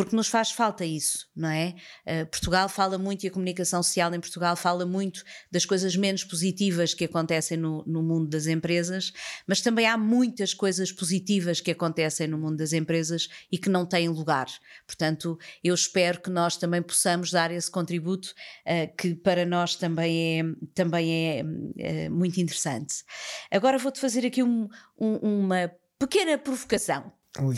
porque 0.00 0.16
nos 0.16 0.28
faz 0.28 0.50
falta 0.50 0.82
isso, 0.82 1.28
não 1.36 1.50
é? 1.50 1.74
Uh, 2.06 2.24
Portugal 2.30 2.70
fala 2.70 2.96
muito 2.96 3.24
e 3.24 3.28
a 3.28 3.30
comunicação 3.30 3.82
social 3.82 4.14
em 4.14 4.20
Portugal 4.20 4.56
fala 4.56 4.86
muito 4.86 5.22
das 5.52 5.66
coisas 5.66 5.94
menos 5.94 6.24
positivas 6.24 6.94
que 6.94 7.04
acontecem 7.04 7.58
no, 7.58 7.84
no, 7.86 8.02
mundo 8.02 8.26
das 8.26 8.46
empresas, 8.46 9.12
mas 9.46 9.60
também 9.60 9.86
há 9.86 9.98
muitas 9.98 10.54
coisas 10.54 10.90
positivas 10.90 11.60
que 11.60 11.70
acontecem 11.70 12.26
no 12.26 12.38
mundo 12.38 12.56
das 12.56 12.72
empresas 12.72 13.28
e 13.52 13.58
que 13.58 13.68
não 13.68 13.84
têm 13.84 14.08
lugar. 14.08 14.46
Portanto, 14.86 15.38
eu 15.62 15.74
espero 15.74 16.22
que 16.22 16.30
nós 16.30 16.56
também 16.56 16.80
possamos 16.80 17.30
dar 17.30 17.50
esse 17.50 17.70
contributo 17.70 18.32
uh, 18.66 18.96
que 18.96 19.14
para 19.14 19.44
nós 19.44 19.76
também 19.76 20.40
é, 20.40 20.42
também 20.74 21.12
é 21.12 21.42
uh, 21.42 22.10
muito 22.10 22.40
interessante. 22.40 23.04
Agora 23.50 23.76
vou-te 23.76 24.00
fazer 24.00 24.24
aqui 24.24 24.42
um, 24.42 24.66
um, 24.98 25.16
uma 25.16 25.70
pequena 25.98 26.38
provocação. 26.38 27.12
Uh, 27.38 27.54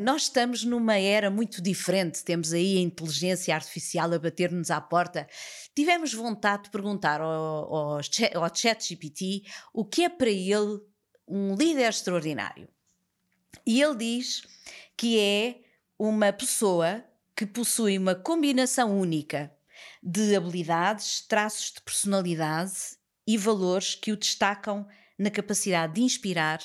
nós 0.00 0.22
estamos 0.22 0.64
numa 0.64 0.96
era 0.96 1.30
muito 1.30 1.62
diferente, 1.62 2.24
temos 2.24 2.52
aí 2.52 2.78
a 2.78 2.80
inteligência 2.80 3.54
artificial 3.54 4.12
a 4.12 4.18
bater-nos 4.18 4.70
à 4.70 4.80
porta. 4.80 5.28
Tivemos 5.74 6.12
vontade 6.12 6.64
de 6.64 6.70
perguntar 6.70 7.20
ao, 7.20 7.30
ao, 7.30 8.00
ao 8.00 8.54
ChatGPT 8.54 9.42
o 9.72 9.84
que 9.84 10.02
é 10.02 10.08
para 10.08 10.30
ele 10.30 10.80
um 11.28 11.54
líder 11.54 11.88
extraordinário. 11.88 12.68
E 13.64 13.80
ele 13.80 13.96
diz 13.96 14.42
que 14.96 15.18
é 15.18 15.60
uma 15.98 16.32
pessoa 16.32 17.04
que 17.36 17.46
possui 17.46 17.96
uma 17.98 18.16
combinação 18.16 18.98
única 18.98 19.52
de 20.02 20.34
habilidades, 20.34 21.20
traços 21.20 21.72
de 21.72 21.82
personalidade 21.82 22.72
e 23.26 23.36
valores 23.36 23.94
que 23.94 24.10
o 24.10 24.16
destacam 24.16 24.86
na 25.16 25.30
capacidade 25.30 25.94
de 25.94 26.02
inspirar, 26.02 26.60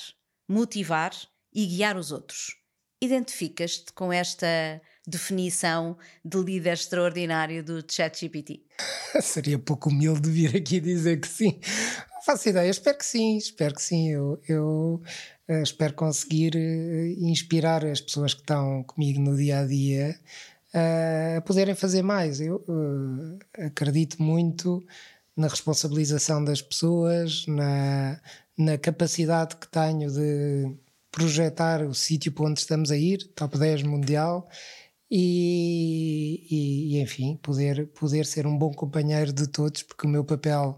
motivar 0.48 1.12
e 1.54 1.66
guiar 1.66 1.96
os 1.96 2.10
outros. 2.10 2.56
Identificas-te 3.00 3.92
com 3.92 4.12
esta 4.12 4.80
definição 5.06 5.96
de 6.24 6.38
líder 6.38 6.72
extraordinário 6.72 7.62
do 7.62 7.84
ChatGPT? 7.86 8.62
Seria 9.20 9.58
pouco 9.58 9.90
humilde 9.90 10.30
vir 10.30 10.56
aqui 10.56 10.80
dizer 10.80 11.20
que 11.20 11.28
sim. 11.28 11.60
Não 12.12 12.22
faço 12.22 12.48
ideia, 12.48 12.70
espero 12.70 12.96
que 12.96 13.04
sim, 13.04 13.36
espero 13.36 13.74
que 13.74 13.82
sim. 13.82 14.10
Eu, 14.10 14.40
eu 14.48 15.02
uh, 15.48 15.62
espero 15.62 15.92
conseguir 15.94 16.54
uh, 16.56 17.26
inspirar 17.26 17.84
as 17.84 18.00
pessoas 18.00 18.32
que 18.32 18.40
estão 18.40 18.82
comigo 18.84 19.20
no 19.20 19.36
dia 19.36 19.60
a 19.60 19.66
dia 19.66 20.18
uh, 20.74 21.38
a 21.38 21.40
poderem 21.42 21.74
fazer 21.74 22.02
mais. 22.02 22.40
Eu 22.40 22.64
acredito 23.58 24.22
muito 24.22 24.82
na 25.36 25.48
responsabilização 25.48 26.42
das 26.42 26.62
pessoas, 26.62 27.44
na, 27.46 28.20
na 28.56 28.78
capacidade 28.78 29.56
que 29.56 29.68
tenho 29.68 30.10
de 30.10 30.83
projetar 31.14 31.82
o 31.84 31.94
sítio 31.94 32.32
para 32.32 32.46
onde 32.46 32.58
estamos 32.58 32.90
a 32.90 32.96
ir, 32.96 33.18
top 33.36 33.56
10 33.56 33.84
mundial, 33.84 34.48
e, 35.08 36.44
e, 36.50 36.96
e, 36.96 37.00
enfim, 37.00 37.36
poder, 37.36 37.86
poder 37.88 38.26
ser 38.26 38.48
um 38.48 38.58
bom 38.58 38.72
companheiro 38.72 39.32
de 39.32 39.46
todos, 39.46 39.84
porque 39.84 40.08
o 40.08 40.10
meu 40.10 40.24
papel 40.24 40.76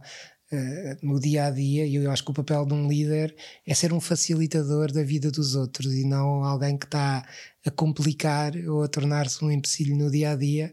uh, 0.52 1.06
no 1.06 1.18
dia 1.18 1.46
a 1.46 1.50
dia, 1.50 1.86
e 1.86 1.94
eu 1.94 2.10
acho 2.10 2.22
que 2.22 2.30
o 2.30 2.34
papel 2.34 2.66
de 2.66 2.74
um 2.74 2.86
líder 2.86 3.34
é 3.66 3.74
ser 3.74 3.94
um 3.94 4.00
facilitador 4.00 4.92
da 4.92 5.02
vida 5.02 5.30
dos 5.30 5.54
outros 5.54 5.94
e 5.94 6.04
não 6.04 6.44
alguém 6.44 6.76
que 6.76 6.84
está 6.84 7.26
a 7.64 7.70
complicar 7.70 8.54
ou 8.68 8.82
a 8.82 8.88
tornar-se 8.88 9.42
um 9.42 9.50
empecilho 9.50 9.96
no 9.96 10.10
dia 10.10 10.32
a 10.32 10.36
dia. 10.36 10.70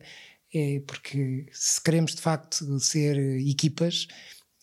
é 0.53 0.81
porque 0.85 1.47
se 1.53 1.81
queremos 1.81 2.15
de 2.15 2.21
facto 2.21 2.79
ser 2.79 3.17
equipas 3.39 4.07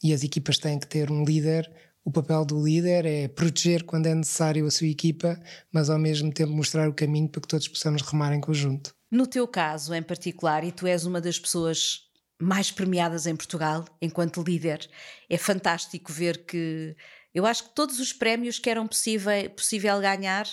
e 0.03 0.12
as 0.12 0.22
equipas 0.22 0.59
têm 0.59 0.78
que 0.78 0.86
ter 0.86 1.11
um 1.11 1.24
líder, 1.24 1.70
o 2.05 2.11
papel 2.11 2.44
do 2.44 2.62
líder 2.62 3.05
é 3.05 3.28
proteger 3.28 3.84
quando 3.84 4.07
é 4.07 4.14
necessário 4.14 4.66
a 4.66 4.70
sua 4.70 4.86
equipa, 4.86 5.38
mas 5.72 5.90
ao 5.90 5.98
mesmo 5.98 6.32
tempo 6.32 6.53
mostrar 6.53 6.88
o 6.88 6.94
caminho 6.94 7.28
para 7.28 7.40
que 7.40 7.48
todos 7.48 7.68
possamos 7.68 8.03
remar 8.03 8.32
em 8.32 8.40
conjunto. 8.40 8.94
No 9.11 9.26
teu 9.26 9.46
caso 9.46 9.94
em 9.94 10.03
particular, 10.03 10.64
e 10.64 10.72
tu 10.72 10.86
és 10.86 11.05
uma 11.05 11.20
das 11.20 11.38
pessoas 11.38 12.01
mais 12.40 12.70
premiadas 12.70 13.26
em 13.26 13.36
Portugal 13.36 13.84
enquanto 14.01 14.42
líder, 14.42 14.88
é 15.28 15.36
fantástico 15.36 16.12
ver 16.12 16.46
que 16.46 16.96
eu 17.34 17.44
acho 17.44 17.64
que 17.64 17.74
todos 17.74 18.01
os 18.01 18.12
prémios 18.12 18.59
que 18.59 18.70
eram 18.70 18.86
possível, 18.86 19.51
possível 19.51 20.01
ganhar 20.01 20.46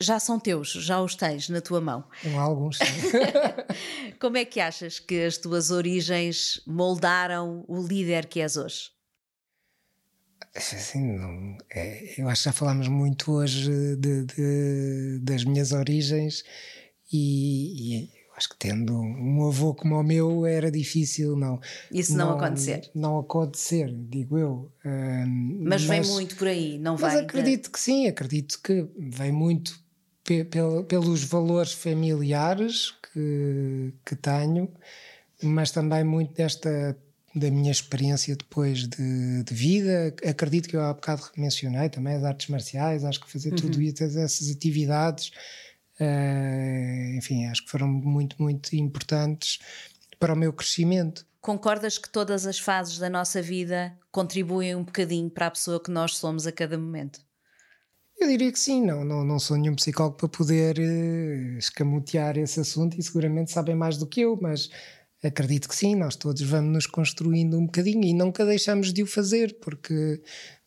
já 0.00 0.20
são 0.20 0.38
teus, 0.38 0.72
já 0.72 1.00
os 1.00 1.16
tens 1.16 1.48
na 1.48 1.60
tua 1.60 1.80
mão. 1.80 2.04
Tem 2.22 2.36
alguns. 2.36 2.78
Como 4.20 4.36
é 4.36 4.44
que 4.44 4.60
achas 4.60 5.00
que 5.00 5.24
as 5.24 5.38
tuas 5.38 5.70
origens 5.70 6.62
moldaram 6.66 7.64
o 7.66 7.84
líder 7.84 8.26
que 8.26 8.40
és 8.40 8.56
hoje? 8.56 8.91
Assim, 10.54 11.16
não, 11.16 11.56
é, 11.70 12.20
eu 12.20 12.28
acho 12.28 12.42
que 12.42 12.48
já 12.50 12.52
falámos 12.52 12.86
muito 12.86 13.32
hoje 13.32 13.96
de, 13.96 14.24
de, 14.26 15.18
das 15.22 15.44
minhas 15.44 15.72
origens 15.72 16.44
e, 17.10 18.02
e, 18.04 18.10
acho 18.36 18.50
que 18.50 18.56
tendo 18.58 18.94
um 18.94 19.46
avô 19.46 19.74
como 19.74 19.98
o 19.98 20.02
meu 20.02 20.44
era 20.44 20.70
difícil 20.70 21.36
não. 21.36 21.58
Isso 21.90 22.14
não, 22.14 22.28
não 22.28 22.36
acontecer. 22.36 22.90
não 22.94 23.18
acontecer 23.18 23.90
digo 23.94 24.36
eu 24.36 24.70
mas, 24.84 25.84
mas, 25.84 25.84
vem 25.84 26.12
muito 26.12 26.36
por 26.36 26.48
aí 26.48 26.78
não 26.78 26.98
mas 26.98 27.14
vai 27.14 27.22
acredito 27.22 27.64
de... 27.64 27.70
que 27.70 27.80
sim 27.80 28.06
acredito 28.06 28.60
que 28.62 28.86
vem 28.98 29.32
muito 29.32 29.80
pe 30.22 30.44
pelos 30.86 31.24
valores 31.24 31.72
familiares 31.72 32.90
que, 33.10 33.94
que 34.04 34.16
tenho 34.16 34.70
mas 35.42 35.70
também 35.70 36.04
muito 36.04 36.34
desta 36.34 36.94
da 37.34 37.50
minha 37.50 37.72
experiência 37.72 38.36
depois 38.36 38.86
de, 38.86 39.42
de, 39.42 39.54
vida. 39.54 40.14
Acredito 40.28 40.68
que 40.68 40.76
eu 40.76 40.82
há 40.82 40.92
bocado 40.92 41.22
mencionei 41.36 41.88
também 41.88 42.14
as 42.14 42.24
artes 42.24 42.48
marciais, 42.48 43.04
acho 43.04 43.20
que 43.20 43.30
fazer 43.30 43.50
uhum. 43.50 43.56
tudo 43.56 43.80
isso, 43.80 44.04
essas 44.04 44.50
atividades, 44.50 45.30
uh, 46.00 47.16
enfim, 47.16 47.46
acho 47.46 47.64
que 47.64 47.70
foram 47.70 47.88
muito, 47.88 48.40
muito 48.40 48.76
importantes 48.76 49.58
para 50.18 50.34
o 50.34 50.36
meu 50.36 50.52
crescimento. 50.52 51.26
Concordas 51.40 51.98
que 51.98 52.08
todas 52.08 52.46
as 52.46 52.58
fases 52.58 52.98
da 52.98 53.10
nossa 53.10 53.42
vida 53.42 53.98
contribuem 54.12 54.76
um 54.76 54.84
bocadinho 54.84 55.28
para 55.28 55.48
a 55.48 55.50
pessoa 55.50 55.82
que 55.82 55.90
nós 55.90 56.16
somos 56.16 56.46
a 56.46 56.52
cada 56.52 56.78
momento? 56.78 57.20
Eu 58.20 58.28
diria 58.28 58.52
que 58.52 58.58
sim, 58.58 58.84
não, 58.84 59.04
não, 59.04 59.24
não 59.24 59.38
sou 59.40 59.56
nenhum 59.56 59.74
psicólogo 59.74 60.16
para 60.16 60.28
poder 60.28 60.78
uh, 60.78 61.58
escamotear 61.58 62.38
esse 62.38 62.60
assunto 62.60 62.96
e 62.96 63.02
seguramente 63.02 63.50
sabem 63.50 63.74
mais 63.74 63.96
do 63.96 64.06
que 64.06 64.20
eu, 64.20 64.38
mas 64.40 64.70
acredito 65.22 65.68
que 65.68 65.76
sim, 65.76 65.94
nós 65.94 66.16
todos 66.16 66.42
vamos 66.42 66.72
nos 66.72 66.86
construindo 66.86 67.56
um 67.58 67.66
bocadinho 67.66 68.04
e 68.04 68.12
nunca 68.12 68.44
deixamos 68.44 68.92
de 68.92 69.02
o 69.02 69.06
fazer, 69.06 69.56
porque 69.60 70.20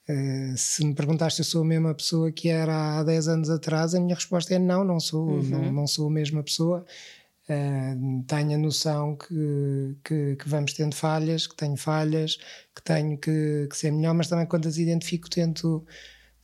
uh, 0.10 0.58
se 0.58 0.86
me 0.86 0.94
perguntaste 0.94 1.38
se 1.38 1.42
eu 1.42 1.52
sou 1.52 1.62
a 1.62 1.66
mesma 1.66 1.94
pessoa 1.94 2.32
que 2.32 2.48
era 2.50 3.00
há 3.00 3.04
10 3.04 3.28
anos 3.28 3.50
atrás, 3.50 3.94
a 3.94 4.00
minha 4.00 4.16
resposta 4.16 4.54
é 4.56 4.60
não, 4.60 4.84
não 4.84 5.00
sou, 5.00 5.28
uhum. 5.28 5.44
não, 5.44 5.72
não 5.72 5.88
sou 5.88 6.08
a 6.08 6.12
mesma 6.12 6.42
pessoa. 6.42 6.86
Uh, 7.48 8.24
tenho 8.26 8.56
a 8.56 8.58
noção 8.58 9.16
que, 9.16 9.96
que, 10.04 10.36
que, 10.36 10.50
vamos 10.50 10.74
tendo 10.74 10.96
falhas, 10.96 11.46
que 11.46 11.56
tenho 11.56 11.78
falhas, 11.78 12.38
que 12.74 12.82
tenho 12.84 13.18
que, 13.20 13.68
que 13.70 13.78
ser 13.78 13.92
melhor, 13.92 14.16
mas 14.16 14.28
também 14.28 14.48
quando 14.48 14.68
as 14.68 14.78
identifico 14.78 15.30
tento 15.30 15.86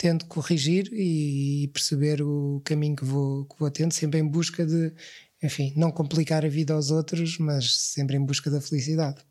tento 0.01 0.25
corrigir 0.25 0.89
e, 0.91 1.69
perceber 1.71 2.23
o 2.23 2.59
caminho 2.65 2.95
que 2.95 3.05
vou, 3.05 3.45
que 3.45 3.55
vou 3.59 3.69
tendo, 3.69 3.93
sempre 3.93 4.19
em 4.19 4.27
busca 4.27 4.65
de 4.65 4.91
enfim, 5.41 5.73
não 5.75 5.91
complicar 5.91 6.45
a 6.45 6.49
vida 6.49 6.73
aos 6.73 6.91
outros, 6.91 7.37
mas 7.37 7.75
sempre 7.77 8.15
em 8.15 8.25
busca 8.25 8.49
da 8.49 8.61
felicidade. 8.61 9.23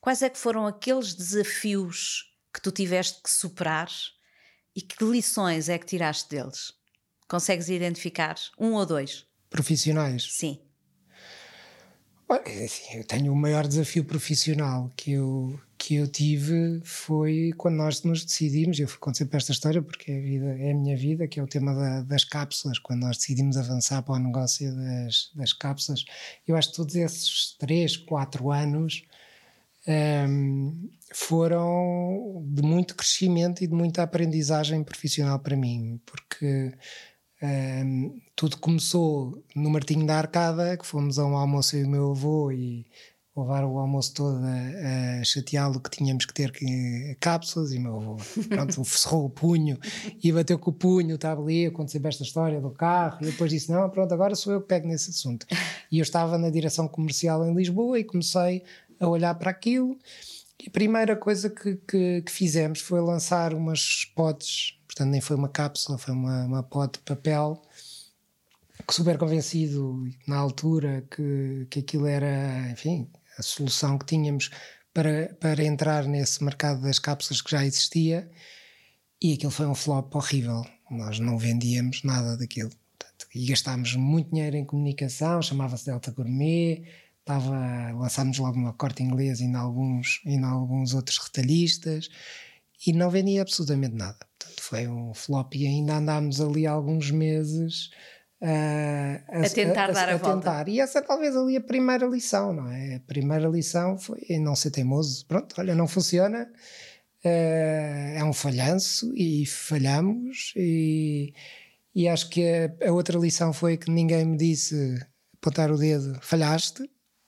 Quais 0.00 0.22
é 0.22 0.28
que 0.28 0.38
foram 0.38 0.66
aqueles 0.66 1.14
desafios 1.14 2.24
que 2.52 2.60
tu 2.60 2.70
tiveste 2.70 3.22
que 3.22 3.30
superar 3.30 3.88
e 4.76 4.82
que 4.82 5.02
lições 5.04 5.68
é 5.68 5.78
que 5.78 5.86
tiraste 5.86 6.28
deles? 6.28 6.72
Consegues 7.28 7.68
identificar 7.68 8.36
um 8.58 8.72
ou 8.74 8.84
dois? 8.84 9.26
Profissionais? 9.48 10.28
Sim. 10.30 10.60
É 12.28 12.64
assim, 12.64 12.98
eu 12.98 13.04
tenho 13.04 13.32
o 13.32 13.36
maior 13.36 13.66
desafio 13.66 14.04
profissional 14.04 14.90
que 14.96 15.12
eu, 15.12 15.58
que 15.84 15.96
eu 15.96 16.08
tive 16.08 16.80
foi 16.82 17.52
quando 17.58 17.74
nós 17.74 18.02
nos 18.04 18.24
decidimos, 18.24 18.80
eu 18.80 18.88
conto 18.98 19.18
sempre 19.18 19.36
esta 19.36 19.52
história 19.52 19.82
porque 19.82 20.10
é 20.10 20.16
a, 20.16 20.20
vida, 20.20 20.58
é 20.58 20.70
a 20.70 20.74
minha 20.74 20.96
vida, 20.96 21.28
que 21.28 21.38
é 21.38 21.42
o 21.42 21.46
tema 21.46 21.74
da, 21.74 22.00
das 22.00 22.24
cápsulas, 22.24 22.78
quando 22.78 23.02
nós 23.02 23.18
decidimos 23.18 23.58
avançar 23.58 24.02
para 24.02 24.14
o 24.14 24.18
negócio 24.18 24.74
das, 24.74 25.30
das 25.34 25.52
cápsulas. 25.52 26.06
Eu 26.48 26.56
acho 26.56 26.70
que 26.70 26.76
todos 26.76 26.94
esses 26.96 27.54
3, 27.58 27.98
4 27.98 28.50
anos 28.50 29.02
um, 30.26 30.88
foram 31.12 32.42
de 32.46 32.62
muito 32.62 32.94
crescimento 32.94 33.62
e 33.62 33.66
de 33.66 33.74
muita 33.74 34.04
aprendizagem 34.04 34.82
profissional 34.82 35.38
para 35.38 35.54
mim, 35.54 36.00
porque 36.06 36.72
um, 37.42 38.18
tudo 38.34 38.56
começou 38.56 39.44
no 39.54 39.68
Martinho 39.68 40.06
da 40.06 40.16
Arcada, 40.16 40.78
que 40.78 40.86
fomos 40.86 41.18
a 41.18 41.26
um 41.26 41.36
almoço 41.36 41.76
e 41.76 41.84
o 41.84 41.90
meu 41.90 42.12
avô 42.12 42.50
e 42.50 42.86
levar 43.36 43.64
o 43.64 43.78
almoço 43.78 44.14
todo 44.14 44.38
a, 44.44 45.20
a 45.20 45.24
chateá-lo 45.24 45.80
que 45.80 45.90
tínhamos 45.90 46.24
que 46.24 46.32
ter 46.32 46.52
que, 46.52 47.16
cápsulas 47.20 47.72
e 47.72 47.78
meu 47.78 47.96
avô 47.96 48.16
pronto, 48.48 48.84
cerrou 48.84 49.26
o 49.26 49.30
punho 49.30 49.78
e 50.22 50.32
bateu 50.32 50.58
com 50.58 50.70
o 50.70 50.74
punho, 50.74 51.16
estava 51.16 51.42
ali, 51.42 51.66
aconteceu 51.66 52.00
esta 52.04 52.22
história 52.22 52.60
do 52.60 52.70
carro 52.70 53.18
e 53.22 53.26
depois 53.26 53.50
disse, 53.50 53.72
não, 53.72 53.88
pronto, 53.90 54.12
agora 54.14 54.36
sou 54.36 54.52
eu 54.52 54.60
que 54.60 54.68
pego 54.68 54.86
nesse 54.86 55.10
assunto. 55.10 55.46
E 55.90 55.98
eu 55.98 56.02
estava 56.02 56.38
na 56.38 56.50
direção 56.50 56.86
comercial 56.86 57.44
em 57.44 57.54
Lisboa 57.54 57.98
e 57.98 58.04
comecei 58.04 58.62
a 59.00 59.08
olhar 59.08 59.34
para 59.34 59.50
aquilo 59.50 59.98
e 60.60 60.68
a 60.68 60.70
primeira 60.70 61.16
coisa 61.16 61.50
que, 61.50 61.76
que, 61.76 62.22
que 62.22 62.32
fizemos 62.32 62.80
foi 62.80 63.00
lançar 63.00 63.52
umas 63.52 63.80
spots, 63.80 64.78
portanto 64.86 65.10
nem 65.10 65.20
foi 65.20 65.36
uma 65.36 65.48
cápsula, 65.48 65.98
foi 65.98 66.14
uma, 66.14 66.44
uma 66.44 66.62
pod 66.62 66.92
de 66.92 67.00
papel 67.00 67.60
super 68.90 69.18
convencido 69.18 70.04
na 70.26 70.36
altura 70.36 71.04
que, 71.10 71.66
que 71.70 71.80
aquilo 71.80 72.06
era, 72.06 72.70
enfim, 72.70 73.08
a 73.38 73.42
solução 73.42 73.98
que 73.98 74.06
tínhamos 74.06 74.50
para, 74.92 75.34
para 75.40 75.64
entrar 75.64 76.04
nesse 76.04 76.42
mercado 76.42 76.80
das 76.82 76.98
cápsulas 76.98 77.42
que 77.42 77.50
já 77.50 77.64
existia 77.64 78.30
e 79.20 79.34
aquilo 79.34 79.50
foi 79.50 79.66
um 79.66 79.74
flop 79.74 80.14
horrível. 80.14 80.64
Nós 80.90 81.18
não 81.18 81.38
vendíamos 81.38 82.02
nada 82.04 82.36
daquilo. 82.36 82.70
Portanto, 82.98 83.26
e 83.34 83.46
gastámos 83.46 83.96
muito 83.96 84.30
dinheiro 84.30 84.56
em 84.56 84.64
comunicação, 84.64 85.42
chamava-se 85.42 85.86
Delta 85.86 86.10
Gourmet, 86.12 86.84
estava, 87.20 87.90
lançámos 87.92 88.38
logo 88.38 88.60
no 88.60 88.72
corte 88.74 89.02
inglês 89.02 89.40
e 89.40 89.44
em 89.44 89.54
alguns, 89.54 90.20
em 90.26 90.44
alguns 90.44 90.94
outros 90.94 91.18
retalhistas 91.18 92.08
e 92.86 92.92
não 92.92 93.10
vendia 93.10 93.42
absolutamente 93.42 93.94
nada. 93.94 94.18
Portanto, 94.38 94.62
foi 94.62 94.86
um 94.86 95.14
flop 95.14 95.54
e 95.54 95.66
ainda 95.66 95.96
andámos 95.96 96.40
ali 96.40 96.66
alguns 96.66 97.10
meses 97.10 97.90
a, 98.46 99.40
a, 99.40 99.48
tentar 99.48 99.88
a, 99.88 99.92
dar 99.92 100.08
a, 100.10 100.16
volta. 100.18 100.36
Tentar. 100.36 100.68
E 100.68 100.78
essa 100.78 100.98
é 100.98 101.02
talvez 101.02 101.34
ali 101.34 101.56
a 101.56 101.60
primeira 101.62 102.06
lição, 102.06 102.52
não 102.52 102.70
é? 102.70 102.96
A 102.96 103.00
primeira 103.00 103.48
lição 103.48 103.96
foi 103.98 104.20
não 104.38 104.54
ser 104.54 104.70
teimoso. 104.70 105.24
Pronto, 105.26 105.54
olha, 105.58 105.74
não 105.74 105.88
funciona, 105.88 106.46
uh, 107.24 108.18
é 108.18 108.22
um 108.22 108.34
falhanço 108.34 109.10
e 109.16 109.46
falhamos. 109.46 110.52
E, 110.56 111.32
e 111.94 112.06
acho 112.06 112.28
que 112.28 112.42
a, 112.86 112.92
outra 112.92 113.18
lição 113.18 113.52
foi 113.52 113.78
que 113.78 113.90
ninguém 113.90 114.26
me 114.26 114.36
disse 114.36 115.00
apontar 115.40 115.70
o 115.70 115.78
dedo, 115.78 116.18
falhaste, 116.20 116.82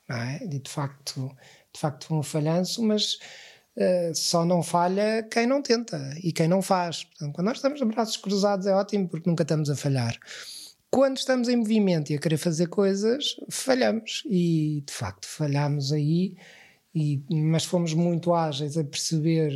não 0.06 0.16
é? 0.16 0.40
E 0.44 0.58
de 0.58 0.70
facto, 0.70 1.34
de 1.72 1.80
facto 1.80 2.08
foi 2.08 2.18
um 2.18 2.22
falhanço, 2.22 2.82
mas. 2.82 3.18
Uh, 3.78 4.14
só 4.14 4.42
não 4.42 4.62
falha 4.62 5.22
quem 5.30 5.46
não 5.46 5.60
tenta 5.60 6.00
e 6.24 6.32
quem 6.32 6.48
não 6.48 6.62
faz. 6.62 7.04
Portanto, 7.04 7.34
quando 7.34 7.46
nós 7.48 7.58
estamos 7.58 7.78
de 7.78 7.84
braços 7.84 8.16
cruzados 8.16 8.66
é 8.66 8.74
ótimo 8.74 9.06
porque 9.06 9.28
nunca 9.28 9.42
estamos 9.42 9.68
a 9.68 9.76
falhar 9.76 10.18
quando 10.96 11.18
estamos 11.18 11.46
em 11.46 11.56
movimento 11.56 12.10
e 12.10 12.14
a 12.14 12.18
querer 12.18 12.38
fazer 12.38 12.68
coisas, 12.68 13.36
falhamos. 13.50 14.22
E 14.24 14.82
de 14.86 14.94
facto 14.94 15.26
falhamos 15.26 15.92
aí, 15.92 16.34
e, 16.94 17.22
mas 17.30 17.66
fomos 17.66 17.92
muito 17.92 18.32
ágeis 18.32 18.78
a 18.78 18.82
perceber. 18.82 19.52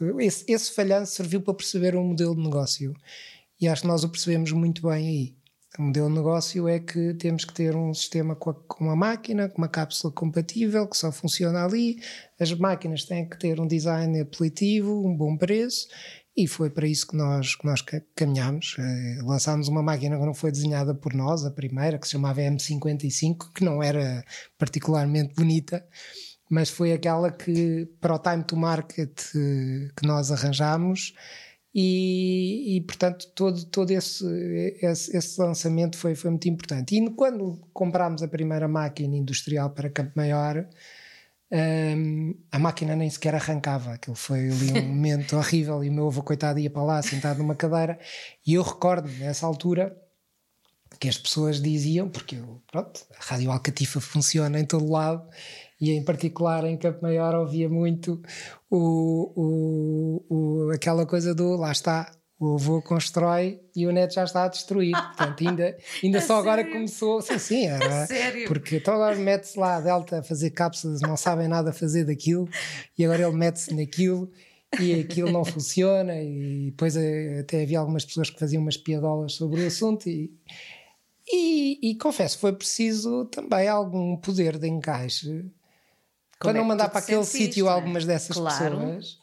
Uh, 0.00 0.20
esse, 0.20 0.44
esse 0.48 0.72
falhanço 0.72 1.12
serviu 1.12 1.40
para 1.40 1.54
perceber 1.54 1.94
um 1.94 2.02
modelo 2.02 2.34
de 2.34 2.42
negócio. 2.42 2.92
E 3.60 3.68
acho 3.68 3.82
que 3.82 3.86
nós 3.86 4.02
o 4.02 4.08
percebemos 4.08 4.50
muito 4.50 4.88
bem 4.88 5.06
aí. 5.06 5.34
O 5.78 5.82
modelo 5.82 6.08
de 6.08 6.16
negócio 6.16 6.66
é 6.66 6.80
que 6.80 7.14
temos 7.14 7.44
que 7.44 7.54
ter 7.54 7.76
um 7.76 7.94
sistema 7.94 8.34
com, 8.34 8.50
a, 8.50 8.54
com 8.54 8.86
uma 8.86 8.96
máquina, 8.96 9.48
com 9.48 9.58
uma 9.58 9.68
cápsula 9.68 10.12
compatível, 10.12 10.88
que 10.88 10.96
só 10.96 11.12
funciona 11.12 11.64
ali. 11.64 12.02
As 12.40 12.52
máquinas 12.52 13.04
têm 13.04 13.24
que 13.28 13.38
ter 13.38 13.60
um 13.60 13.68
design 13.68 14.18
apelativo, 14.18 15.06
um 15.06 15.16
bom 15.16 15.36
preço 15.36 15.86
e 16.36 16.46
foi 16.46 16.70
para 16.70 16.86
isso 16.86 17.06
que 17.06 17.16
nós, 17.16 17.54
que 17.54 17.66
nós 17.66 17.82
caminhámos. 18.14 18.76
Uh, 18.78 19.26
lançámos 19.26 19.68
uma 19.68 19.82
máquina 19.82 20.18
que 20.18 20.24
não 20.24 20.34
foi 20.34 20.52
desenhada 20.52 20.94
por 20.94 21.12
nós, 21.12 21.44
a 21.44 21.50
primeira, 21.50 21.98
que 21.98 22.06
se 22.06 22.12
chamava 22.12 22.40
M55, 22.40 23.52
que 23.54 23.64
não 23.64 23.82
era 23.82 24.24
particularmente 24.58 25.34
bonita, 25.34 25.84
mas 26.48 26.70
foi 26.70 26.92
aquela 26.92 27.30
que, 27.30 27.86
para 28.00 28.14
o 28.14 28.18
time 28.18 28.44
to 28.44 28.56
market 28.56 29.20
uh, 29.34 29.94
que 29.96 30.06
nós 30.06 30.30
arranjámos, 30.30 31.14
E, 31.74 32.76
e, 32.76 32.80
portanto 32.82 33.30
todo, 33.34 33.64
todo 33.66 33.90
esse, 33.92 34.24
esse, 34.82 35.16
esse, 35.16 35.40
lançamento 35.40 35.96
foi, 35.96 36.16
foi 36.16 36.30
muito 36.30 36.48
importante. 36.48 36.96
E 36.96 37.10
quando 37.14 37.60
comprámos 37.72 38.22
a 38.22 38.28
primeira 38.28 38.66
máquina 38.66 39.16
industrial 39.16 39.70
para 39.70 39.88
Campo 39.88 40.12
Maior, 40.16 40.66
um, 41.52 42.34
a 42.50 42.58
máquina 42.58 42.94
nem 42.94 43.10
sequer 43.10 43.34
arrancava. 43.34 43.94
Aquilo 43.94 44.16
foi 44.16 44.50
ali 44.50 44.78
um 44.78 44.88
momento 44.88 45.36
horrível. 45.36 45.82
E 45.82 45.88
o 45.88 45.92
meu 45.92 46.06
avô, 46.06 46.22
coitado, 46.22 46.58
ia 46.58 46.70
para 46.70 46.82
lá 46.82 47.02
sentado 47.02 47.38
numa 47.38 47.54
cadeira. 47.54 47.98
E 48.46 48.54
eu 48.54 48.62
recordo 48.62 49.08
nessa 49.08 49.46
altura 49.46 49.96
que 50.98 51.08
as 51.08 51.16
pessoas 51.16 51.62
diziam, 51.62 52.08
porque 52.08 52.36
eu, 52.36 52.62
pronto, 52.70 53.00
a 53.18 53.24
Rádio 53.24 53.50
Alcatifa 53.50 54.00
funciona 54.00 54.58
em 54.58 54.66
todo 54.66 54.90
lado 54.90 55.28
e 55.80 55.92
em 55.92 56.04
particular 56.04 56.64
em 56.64 56.76
Campo 56.76 57.02
Maior 57.02 57.34
ouvia 57.34 57.68
muito 57.68 58.20
o, 58.68 59.32
o, 60.28 60.66
o, 60.68 60.70
aquela 60.72 61.06
coisa 61.06 61.34
do 61.34 61.56
lá 61.56 61.72
está, 61.72 62.12
o 62.40 62.54
avô 62.54 62.80
constrói 62.80 63.60
e 63.76 63.86
o 63.86 63.92
neto 63.92 64.14
já 64.14 64.24
está 64.24 64.44
a 64.44 64.48
destruir. 64.48 64.92
Portanto, 64.92 65.46
ainda, 65.46 65.76
ainda 66.02 66.20
só 66.22 66.26
sério? 66.26 66.40
agora 66.40 66.64
começou. 66.64 67.20
Sim, 67.20 67.38
sim, 67.38 67.66
era. 67.68 68.06
Sério? 68.06 68.48
Porque 68.48 68.76
então 68.76 68.94
agora 68.94 69.14
mete-se 69.14 69.58
lá 69.58 69.76
a 69.76 69.80
Delta 69.80 70.20
a 70.20 70.22
fazer 70.22 70.50
cápsulas, 70.50 71.02
não 71.02 71.18
sabem 71.18 71.46
nada 71.46 71.68
a 71.68 71.72
fazer 71.74 72.04
daquilo, 72.04 72.48
e 72.96 73.04
agora 73.04 73.22
ele 73.22 73.36
mete-se 73.36 73.74
naquilo 73.74 74.32
e 74.80 75.00
aquilo 75.00 75.30
não 75.30 75.44
funciona. 75.44 76.14
E 76.16 76.70
depois 76.70 76.96
eh, 76.96 77.40
até 77.40 77.62
havia 77.62 77.78
algumas 77.78 78.06
pessoas 78.06 78.30
que 78.30 78.38
faziam 78.38 78.62
umas 78.62 78.78
piadolas 78.78 79.34
sobre 79.34 79.62
o 79.62 79.66
assunto. 79.66 80.08
E, 80.08 80.32
e, 81.30 81.90
e 81.90 81.94
confesso, 81.96 82.38
foi 82.38 82.54
preciso 82.54 83.26
também 83.26 83.68
algum 83.68 84.16
poder 84.16 84.56
de 84.58 84.66
encaixe 84.66 85.44
para 86.40 86.54
não 86.54 86.62
é 86.62 86.64
mandar 86.64 86.88
para 86.88 87.00
aquele 87.00 87.24
sítio 87.24 87.66
é? 87.66 87.70
algumas 87.70 88.06
dessas 88.06 88.34
claro. 88.34 88.78
pessoas. 88.78 89.19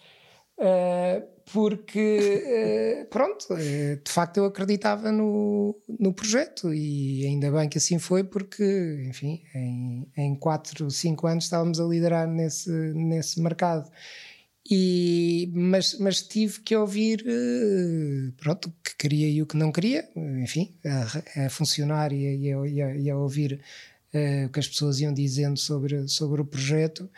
Uh, 0.57 1.21
porque, 1.53 3.03
uh, 3.05 3.09
pronto, 3.09 3.53
uh, 3.53 4.03
de 4.03 4.11
facto 4.11 4.37
eu 4.37 4.45
acreditava 4.45 5.11
no, 5.11 5.79
no 5.87 6.11
projeto 6.11 6.73
e 6.73 7.25
ainda 7.27 7.51
bem 7.51 7.69
que 7.69 7.77
assim 7.77 7.99
foi, 7.99 8.23
porque, 8.23 9.05
enfim, 9.07 9.43
em, 9.53 10.11
em 10.17 10.35
4, 10.35 10.89
5 10.89 11.27
anos 11.27 11.43
estávamos 11.43 11.79
a 11.79 11.85
liderar 11.85 12.27
nesse, 12.27 12.71
nesse 12.71 13.39
mercado. 13.39 13.89
E, 14.69 15.49
mas, 15.53 15.97
mas 15.99 16.21
tive 16.21 16.59
que 16.59 16.75
ouvir 16.75 17.23
pronto, 18.35 18.67
o 18.67 18.73
que 18.83 18.97
queria 18.97 19.29
e 19.29 19.41
o 19.41 19.45
que 19.45 19.55
não 19.55 19.71
queria, 19.71 20.09
enfim, 20.43 20.75
a, 20.85 21.45
a 21.45 21.49
funcionar 21.49 22.11
e 22.11 22.27
a, 22.27 22.67
e 22.67 22.81
a, 22.81 22.95
e 22.97 23.09
a 23.09 23.17
ouvir 23.17 23.61
o 24.45 24.49
que 24.49 24.59
as 24.59 24.67
pessoas 24.67 24.99
iam 24.99 25.13
dizendo 25.13 25.57
sobre, 25.57 26.05
sobre 26.09 26.41
o 26.41 26.45
projeto 26.45 27.09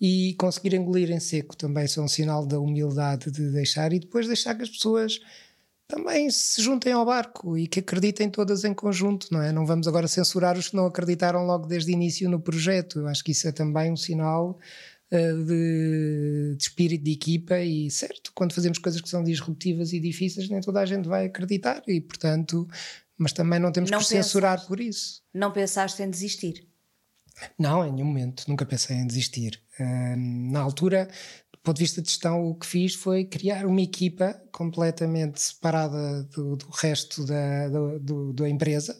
e 0.00 0.34
conseguir 0.34 0.74
engolir 0.74 1.10
em 1.10 1.20
seco 1.20 1.56
também 1.56 1.86
são 1.86 2.04
um 2.04 2.08
sinal 2.08 2.44
da 2.46 2.58
humildade 2.58 3.30
de 3.30 3.50
deixar 3.50 3.92
e 3.92 4.00
depois 4.00 4.26
deixar 4.26 4.54
que 4.54 4.62
as 4.62 4.70
pessoas 4.70 5.20
também 5.86 6.30
se 6.30 6.62
juntem 6.62 6.92
ao 6.92 7.04
barco 7.04 7.56
e 7.56 7.66
que 7.66 7.80
acreditem 7.80 8.30
todas 8.30 8.64
em 8.64 8.74
conjunto, 8.74 9.28
não 9.30 9.42
é? 9.42 9.52
Não 9.52 9.66
vamos 9.66 9.86
agora 9.86 10.08
censurar 10.08 10.56
os 10.56 10.68
que 10.68 10.76
não 10.76 10.86
acreditaram 10.86 11.44
logo 11.44 11.66
desde 11.66 11.92
o 11.92 11.94
início 11.94 12.28
no 12.28 12.40
projeto. 12.40 13.00
Eu 13.00 13.08
acho 13.08 13.22
que 13.22 13.32
isso 13.32 13.46
é 13.46 13.52
também 13.52 13.92
um 13.92 13.96
sinal 13.96 14.58
uh, 15.12 15.44
de, 15.44 16.54
de, 16.56 16.62
espírito 16.62 17.04
de 17.04 17.12
equipa 17.12 17.60
e 17.60 17.90
certo, 17.90 18.32
quando 18.34 18.54
fazemos 18.54 18.78
coisas 18.78 19.00
que 19.00 19.08
são 19.08 19.22
disruptivas 19.22 19.92
e 19.92 20.00
difíceis, 20.00 20.48
nem 20.48 20.60
toda 20.60 20.80
a 20.80 20.86
gente 20.86 21.06
vai 21.06 21.26
acreditar 21.26 21.82
e, 21.86 22.00
portanto, 22.00 22.66
mas 23.16 23.32
também 23.32 23.60
não 23.60 23.70
temos 23.70 23.90
não 23.90 23.98
que 23.98 24.04
pensaste, 24.04 24.24
censurar 24.24 24.66
por 24.66 24.80
isso. 24.80 25.22
Não 25.32 25.52
pensaste 25.52 26.02
em 26.02 26.10
desistir? 26.10 26.66
Não, 27.58 27.84
em 27.84 27.92
nenhum 27.92 28.06
momento, 28.06 28.44
nunca 28.48 28.64
pensei 28.66 28.96
em 28.96 29.06
desistir. 29.06 29.60
Uh, 29.78 30.16
na 30.52 30.60
altura, 30.60 31.08
do 31.52 31.58
ponto 31.58 31.76
de 31.76 31.82
vista 31.82 32.02
de 32.02 32.08
gestão, 32.08 32.46
o 32.46 32.54
que 32.54 32.66
fiz 32.66 32.94
foi 32.94 33.24
criar 33.24 33.66
uma 33.66 33.80
equipa 33.80 34.40
completamente 34.52 35.40
separada 35.40 36.24
do, 36.24 36.56
do 36.56 36.68
resto 36.70 37.24
da, 37.24 37.68
do, 37.98 38.32
da 38.32 38.48
empresa, 38.48 38.96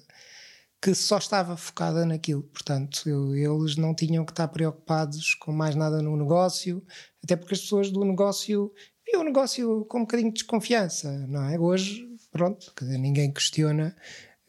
que 0.83 0.95
só 0.95 1.19
estava 1.19 1.57
focada 1.57 2.05
naquilo. 2.05 2.43
Portanto, 2.43 3.09
eu, 3.09 3.35
eles 3.35 3.77
não 3.77 3.95
tinham 3.95 4.25
que 4.25 4.33
estar 4.33 4.49
preocupados 4.49 5.35
com 5.35 5.53
mais 5.53 5.75
nada 5.75 6.03
no 6.03 6.17
negócio, 6.17 6.85
até 7.23 7.37
porque 7.37 7.55
as 7.55 7.61
pessoas 7.61 7.91
do 7.91 8.05
negócio 8.05 8.73
viam 9.07 9.23
o 9.23 9.25
negócio 9.25 9.85
com 9.87 9.99
um 9.99 10.03
bocadinho 10.03 10.31
de 10.31 10.41
desconfiança, 10.41 11.11
não 11.29 11.45
é? 11.45 11.59
Hoje 11.59 12.15
pronto, 12.35 12.73
ninguém 12.83 13.33
questiona 13.33 13.97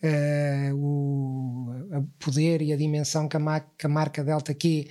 uh, 0.03 0.75
o 0.75 2.07
poder 2.19 2.61
e 2.61 2.73
a 2.73 2.77
dimensão 2.77 3.27
que 3.27 3.37
a, 3.37 3.59
que 3.59 3.85
a 3.85 3.89
marca 3.89 4.23
Delta 4.23 4.53
Q 4.53 4.87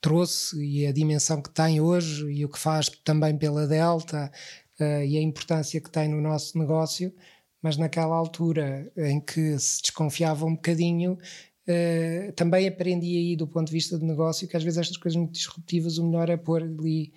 trouxe 0.00 0.62
e 0.64 0.86
a 0.86 0.92
dimensão 0.92 1.42
que 1.42 1.50
tem 1.50 1.80
hoje 1.80 2.30
e 2.30 2.44
o 2.44 2.48
que 2.48 2.58
faz 2.58 2.88
também 3.04 3.36
pela 3.36 3.66
Delta 3.66 4.30
uh, 4.80 5.02
e 5.02 5.16
a 5.16 5.22
importância 5.22 5.80
que 5.80 5.90
tem 5.90 6.08
no 6.08 6.20
nosso 6.20 6.58
negócio, 6.58 7.12
mas 7.62 7.76
naquela 7.76 8.14
altura 8.14 8.90
em 8.96 9.20
que 9.20 9.58
se 9.58 9.82
desconfiava 9.82 10.46
um 10.46 10.54
bocadinho, 10.54 11.14
uh, 11.14 12.32
também 12.32 12.68
aprendi 12.68 13.16
aí 13.16 13.36
do 13.36 13.46
ponto 13.46 13.66
de 13.66 13.72
vista 13.72 13.98
de 13.98 14.04
negócio 14.04 14.48
que 14.48 14.56
às 14.56 14.62
vezes 14.62 14.78
estas 14.78 14.96
coisas 14.96 15.16
muito 15.16 15.32
disruptivas 15.32 15.98
o 15.98 16.06
melhor 16.06 16.30
é 16.30 16.36
pôr 16.36 16.62
ali 16.62 17.12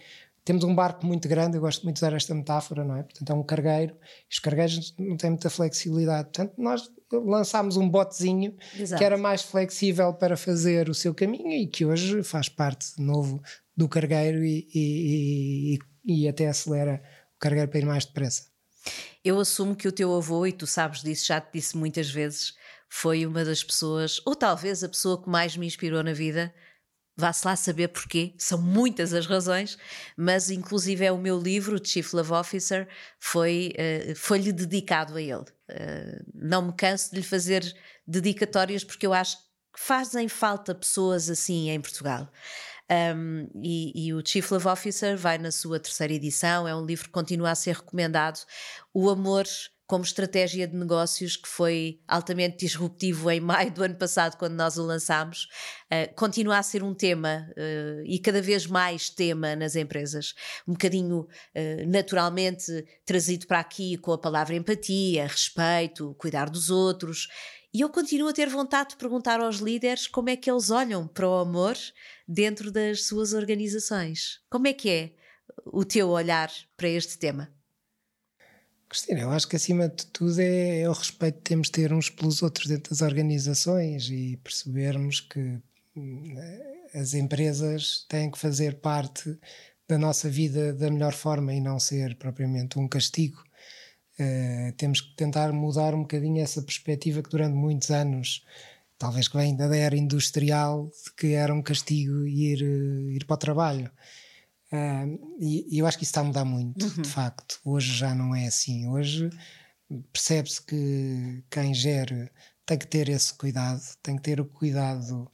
temos 0.49 0.63
um 0.63 0.73
barco 0.73 1.05
muito 1.05 1.27
grande, 1.27 1.57
eu 1.57 1.61
gosto 1.61 1.83
muito 1.83 1.97
de 1.97 1.99
usar 1.99 2.15
esta 2.15 2.33
metáfora, 2.33 2.83
não 2.83 2.95
é? 2.95 3.03
Portanto, 3.03 3.29
é 3.29 3.35
um 3.35 3.43
cargueiro, 3.43 3.95
os 4.27 4.39
cargueiros 4.39 4.95
não 4.97 5.15
têm 5.15 5.29
muita 5.29 5.47
flexibilidade. 5.47 6.29
Portanto, 6.29 6.53
nós 6.57 6.89
lançámos 7.11 7.77
um 7.77 7.87
botezinho 7.87 8.55
Exato. 8.77 8.99
que 8.99 9.03
era 9.03 9.17
mais 9.17 9.41
flexível 9.41 10.13
para 10.13 10.37
fazer 10.37 10.89
o 10.89 10.93
seu 10.93 11.13
caminho 11.13 11.51
e 11.51 11.67
que 11.67 11.85
hoje 11.85 12.23
faz 12.23 12.49
parte 12.49 12.95
de 12.95 13.01
novo 13.01 13.41
do 13.75 13.87
cargueiro 13.87 14.43
e, 14.43 14.67
e, 14.73 15.79
e, 16.05 16.23
e 16.23 16.27
até 16.27 16.47
acelera 16.47 17.01
o 17.35 17.39
cargueiro 17.39 17.69
para 17.69 17.79
ir 17.79 17.85
mais 17.85 18.05
depressa. 18.05 18.43
Eu 19.23 19.39
assumo 19.39 19.75
que 19.75 19.87
o 19.87 19.91
teu 19.91 20.15
avô, 20.15 20.45
e 20.45 20.51
tu 20.51 20.65
sabes 20.65 21.01
disso, 21.01 21.27
já 21.27 21.41
te 21.41 21.53
disse 21.53 21.77
muitas 21.77 22.09
vezes, 22.09 22.53
foi 22.89 23.25
uma 23.25 23.43
das 23.43 23.63
pessoas, 23.63 24.21
ou 24.25 24.35
talvez 24.35 24.83
a 24.83 24.89
pessoa 24.89 25.21
que 25.21 25.29
mais 25.29 25.55
me 25.55 25.67
inspirou 25.67 26.03
na 26.03 26.13
vida, 26.13 26.53
Vá-se 27.19 27.45
lá 27.45 27.53
saber 27.55 27.89
porquê, 27.89 28.33
são 28.37 28.61
muitas 28.61 29.13
as 29.13 29.25
razões, 29.25 29.77
mas 30.15 30.49
inclusive 30.49 31.03
é 31.03 31.11
o 31.11 31.17
meu 31.17 31.37
livro, 31.37 31.85
Chief 31.85 32.13
Love 32.13 32.31
Officer, 32.31 32.87
foi, 33.19 33.73
uh, 33.75 34.15
foi-lhe 34.15 34.53
dedicado 34.53 35.17
a 35.17 35.21
ele. 35.21 35.43
Uh, 35.69 36.23
não 36.33 36.67
me 36.67 36.73
canso 36.73 37.11
de 37.11 37.17
lhe 37.17 37.23
fazer 37.23 37.75
dedicatórias 38.07 38.85
porque 38.85 39.05
eu 39.05 39.11
acho 39.11 39.37
que 39.37 39.43
fazem 39.75 40.29
falta 40.29 40.73
pessoas 40.73 41.29
assim 41.29 41.69
em 41.69 41.81
Portugal. 41.81 42.31
Um, 42.89 43.47
e, 43.61 44.07
e, 44.07 44.13
o 44.13 44.25
Chief 44.25 44.49
Love 44.49 44.69
Officer 44.69 45.17
vai 45.17 45.37
na 45.37 45.51
sua 45.51 45.79
terceira 45.79 46.13
edição, 46.13 46.67
é 46.67 46.75
um 46.75 46.85
livro 46.85 47.05
que 47.05 47.11
continua 47.11 47.51
a 47.51 47.55
ser 47.55 47.75
recomendado. 47.75 48.39
O 48.93 49.09
amor 49.09 49.45
como 49.89 50.03
estratégia 50.03 50.67
de 50.67 50.77
negócios 50.77 51.35
que 51.35 51.49
foi 51.49 51.99
altamente 52.07 52.57
disruptivo 52.57 53.31
em 53.31 53.39
maio 53.39 53.71
do 53.71 53.83
ano 53.83 53.95
passado, 53.95 54.37
quando 54.37 54.53
nós 54.53 54.77
o 54.77 54.83
lançámos, 54.85 55.47
uh, 55.85 56.13
continua 56.13 56.59
a 56.59 56.63
ser 56.63 56.83
um 56.83 56.93
tema 56.93 57.49
uh, 57.57 58.03
e 58.05 58.19
cada 58.19 58.39
vez 58.39 58.67
mais 58.67 59.09
tema 59.09 59.55
nas 59.55 59.75
empresas. 59.75 60.35
Um 60.67 60.73
bocadinho 60.73 61.21
uh, 61.21 61.27
naturalmente 61.87 62.85
trazido 63.03 63.47
para 63.47 63.59
aqui 63.59 63.97
com 63.97 64.13
a 64.13 64.17
palavra 64.19 64.53
empatia, 64.53 65.25
respeito, 65.25 66.15
cuidar 66.19 66.51
dos 66.51 66.69
outros. 66.69 67.27
E 67.73 67.81
eu 67.81 67.89
continuo 67.89 68.29
a 68.29 68.33
ter 68.33 68.47
vontade 68.47 68.91
de 68.91 68.97
perguntar 68.97 69.39
aos 69.39 69.55
líderes 69.55 70.05
como 70.05 70.29
é 70.29 70.35
que 70.35 70.51
eles 70.51 70.69
olham 70.69 71.07
para 71.07 71.27
o 71.27 71.39
amor 71.39 71.75
dentro 72.27 72.71
das 72.71 73.07
suas 73.07 73.33
organizações. 73.33 74.39
Como 74.51 74.67
é 74.67 74.73
que 74.73 74.87
é 74.87 75.13
o 75.65 75.83
teu 75.83 76.09
olhar 76.09 76.51
para 76.77 76.89
este 76.89 77.17
tema? 77.17 77.51
Cristina, 78.89 79.21
eu 79.21 79.29
acho 79.29 79.47
que 79.47 79.55
acima 79.55 79.87
de 79.87 80.03
tudo 80.07 80.41
é, 80.41 80.81
é, 80.81 80.89
o 80.89 80.93
respeito 80.93 81.37
que 81.37 81.43
temos 81.43 81.67
de 81.67 81.73
ter 81.73 81.93
uns 81.93 82.09
pelos 82.09 82.41
outros 82.41 82.67
dentro 82.67 82.89
das 82.89 83.01
organizações 83.01 84.09
e 84.09 84.37
percebermos 84.43 85.19
que 85.19 85.59
hum, 85.95 86.35
as 86.95 87.13
empresas 87.13 88.05
têm 88.09 88.31
que 88.31 88.39
fazer 88.39 88.79
parte 88.79 89.37
da 89.87 89.97
nossa 89.97 90.27
vida 90.27 90.73
da 90.73 90.89
melhor 90.89 91.13
forma 91.13 91.53
e 91.53 91.61
não 91.61 91.79
ser 91.79 92.15
propriamente 92.15 92.79
um 92.79 92.87
castigo. 92.87 93.43
Uh, 94.19 94.73
temos 94.73 95.01
que 95.01 95.15
tentar 95.15 95.53
mudar 95.53 95.93
um 95.93 96.01
bocadinho 96.01 96.41
essa 96.41 96.61
perspectiva 96.61 97.21
que 97.21 97.29
durante 97.29 97.53
muitos 97.53 97.91
anos, 97.91 98.43
talvez 98.97 99.27
que 99.27 99.37
vem 99.37 99.55
da 99.55 99.73
era 99.75 99.95
industrial, 99.95 100.91
que 101.15 101.33
era 101.33 101.53
um 101.53 101.61
castigo 101.61 102.25
ir, 102.25 102.61
eh, 102.61 103.13
ir 103.15 103.25
para 103.25 103.35
o 103.35 103.37
trabalho. 103.37 103.89
Uh, 104.71 105.37
e, 105.39 105.75
e, 105.75 105.79
eu 105.79 105.87
acho 105.87 105.97
que 105.97 106.03
isso 106.03 106.11
está 106.11 106.21
a 106.21 106.23
mudar 106.23 106.45
muito, 106.45 106.85
uhum. 106.85 107.01
de 107.01 107.09
facto. 107.09 107.59
Hoje 107.65 107.93
já 107.93 108.13
não 108.13 108.35
é 108.35 108.45
assim. 108.47 108.87
Hoje 108.87 109.29
percebe-se 110.13 110.61
que 110.61 111.43
quem 111.49 111.73
gera 111.73 112.31
tem 112.65 112.77
que 112.77 112.85
ter 112.87 113.09
esse 113.09 113.33
cuidado, 113.33 113.81
tem 114.03 114.15
que 114.15 114.21
ter 114.21 114.39
o 114.39 114.45
cuidado, 114.45 115.29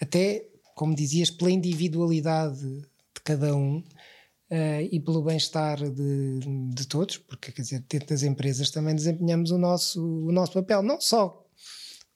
até, 0.00 0.44
como 0.74 0.94
dizias, 0.94 1.30
pela 1.30 1.50
individualidade 1.50 2.60
de 2.60 3.20
cada 3.22 3.54
um 3.54 3.78
uh, 3.78 4.82
e 4.90 4.98
pelo 4.98 5.22
bem-estar 5.22 5.78
de, 5.78 6.40
de 6.74 6.88
todos, 6.88 7.18
porque, 7.18 7.52
quer 7.52 7.62
dizer, 7.62 7.84
dentro 7.88 8.08
das 8.08 8.24
empresas 8.24 8.70
também 8.70 8.94
desempenhamos 8.94 9.52
o 9.52 9.58
nosso, 9.58 10.02
o 10.02 10.32
nosso 10.32 10.52
papel, 10.52 10.82
não 10.82 11.00
só 11.00 11.39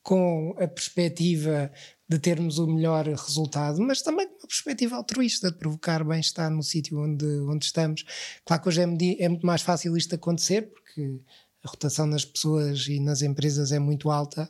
com 0.05 0.55
a 0.59 0.69
perspectiva 0.69 1.73
de 2.07 2.19
termos 2.19 2.59
o 2.59 2.67
melhor 2.67 3.07
resultado, 3.07 3.81
mas 3.81 4.03
também 4.03 4.29
com 4.29 4.35
uma 4.35 4.47
perspectiva 4.47 4.97
altruísta, 4.97 5.51
de 5.51 5.57
provocar 5.57 6.05
bem-estar 6.05 6.51
no 6.51 6.63
sítio 6.63 7.01
onde, 7.01 7.25
onde 7.25 7.65
estamos. 7.65 8.05
Claro 8.45 8.63
que 8.63 8.69
hoje 8.69 8.83
é, 8.83 9.25
é 9.25 9.29
muito 9.29 9.47
mais 9.47 9.63
fácil 9.63 9.97
isto 9.97 10.15
acontecer, 10.15 10.71
porque 10.71 11.21
a 11.65 11.69
rotação 11.69 12.07
nas 12.07 12.25
pessoas 12.25 12.87
e 12.87 13.01
nas 13.01 13.23
empresas 13.23 13.73
é 13.73 13.79
muito 13.79 14.11
alta 14.11 14.49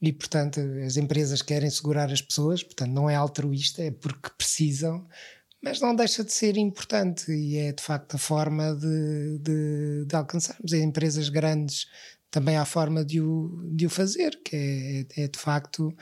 e, 0.00 0.12
portanto, 0.12 0.60
as 0.86 0.96
empresas 0.96 1.42
querem 1.42 1.68
segurar 1.68 2.12
as 2.12 2.22
pessoas, 2.22 2.62
portanto, 2.62 2.92
não 2.92 3.10
é 3.10 3.16
altruísta, 3.16 3.82
é 3.82 3.90
porque 3.90 4.30
precisam, 4.38 5.04
mas 5.60 5.80
não 5.80 5.96
deixa 5.96 6.22
de 6.22 6.32
ser 6.32 6.56
importante 6.56 7.32
e 7.32 7.56
é 7.56 7.72
de 7.72 7.82
facto 7.82 8.14
a 8.14 8.18
forma 8.18 8.76
de, 8.76 9.38
de, 9.38 10.04
de 10.06 10.14
alcançarmos. 10.14 10.72
Em 10.72 10.84
empresas 10.84 11.28
grandes 11.28 11.86
também 12.34 12.56
há 12.56 12.64
forma 12.64 13.04
de 13.04 13.20
o, 13.20 13.62
de 13.72 13.86
o 13.86 13.90
fazer, 13.90 14.40
que 14.44 15.06
é, 15.16 15.22
é 15.22 15.28
de 15.28 15.38
facto. 15.38 15.94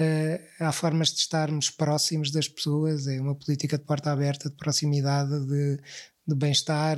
Uh, 0.00 0.40
há 0.58 0.72
formas 0.72 1.12
de 1.12 1.20
estarmos 1.20 1.68
próximos 1.68 2.30
das 2.30 2.48
pessoas, 2.48 3.06
é 3.06 3.20
uma 3.20 3.34
política 3.34 3.76
de 3.76 3.84
porta 3.84 4.10
aberta, 4.10 4.48
de 4.48 4.56
proximidade, 4.56 5.46
de, 5.46 5.76
de 6.26 6.34
bem-estar, 6.34 6.96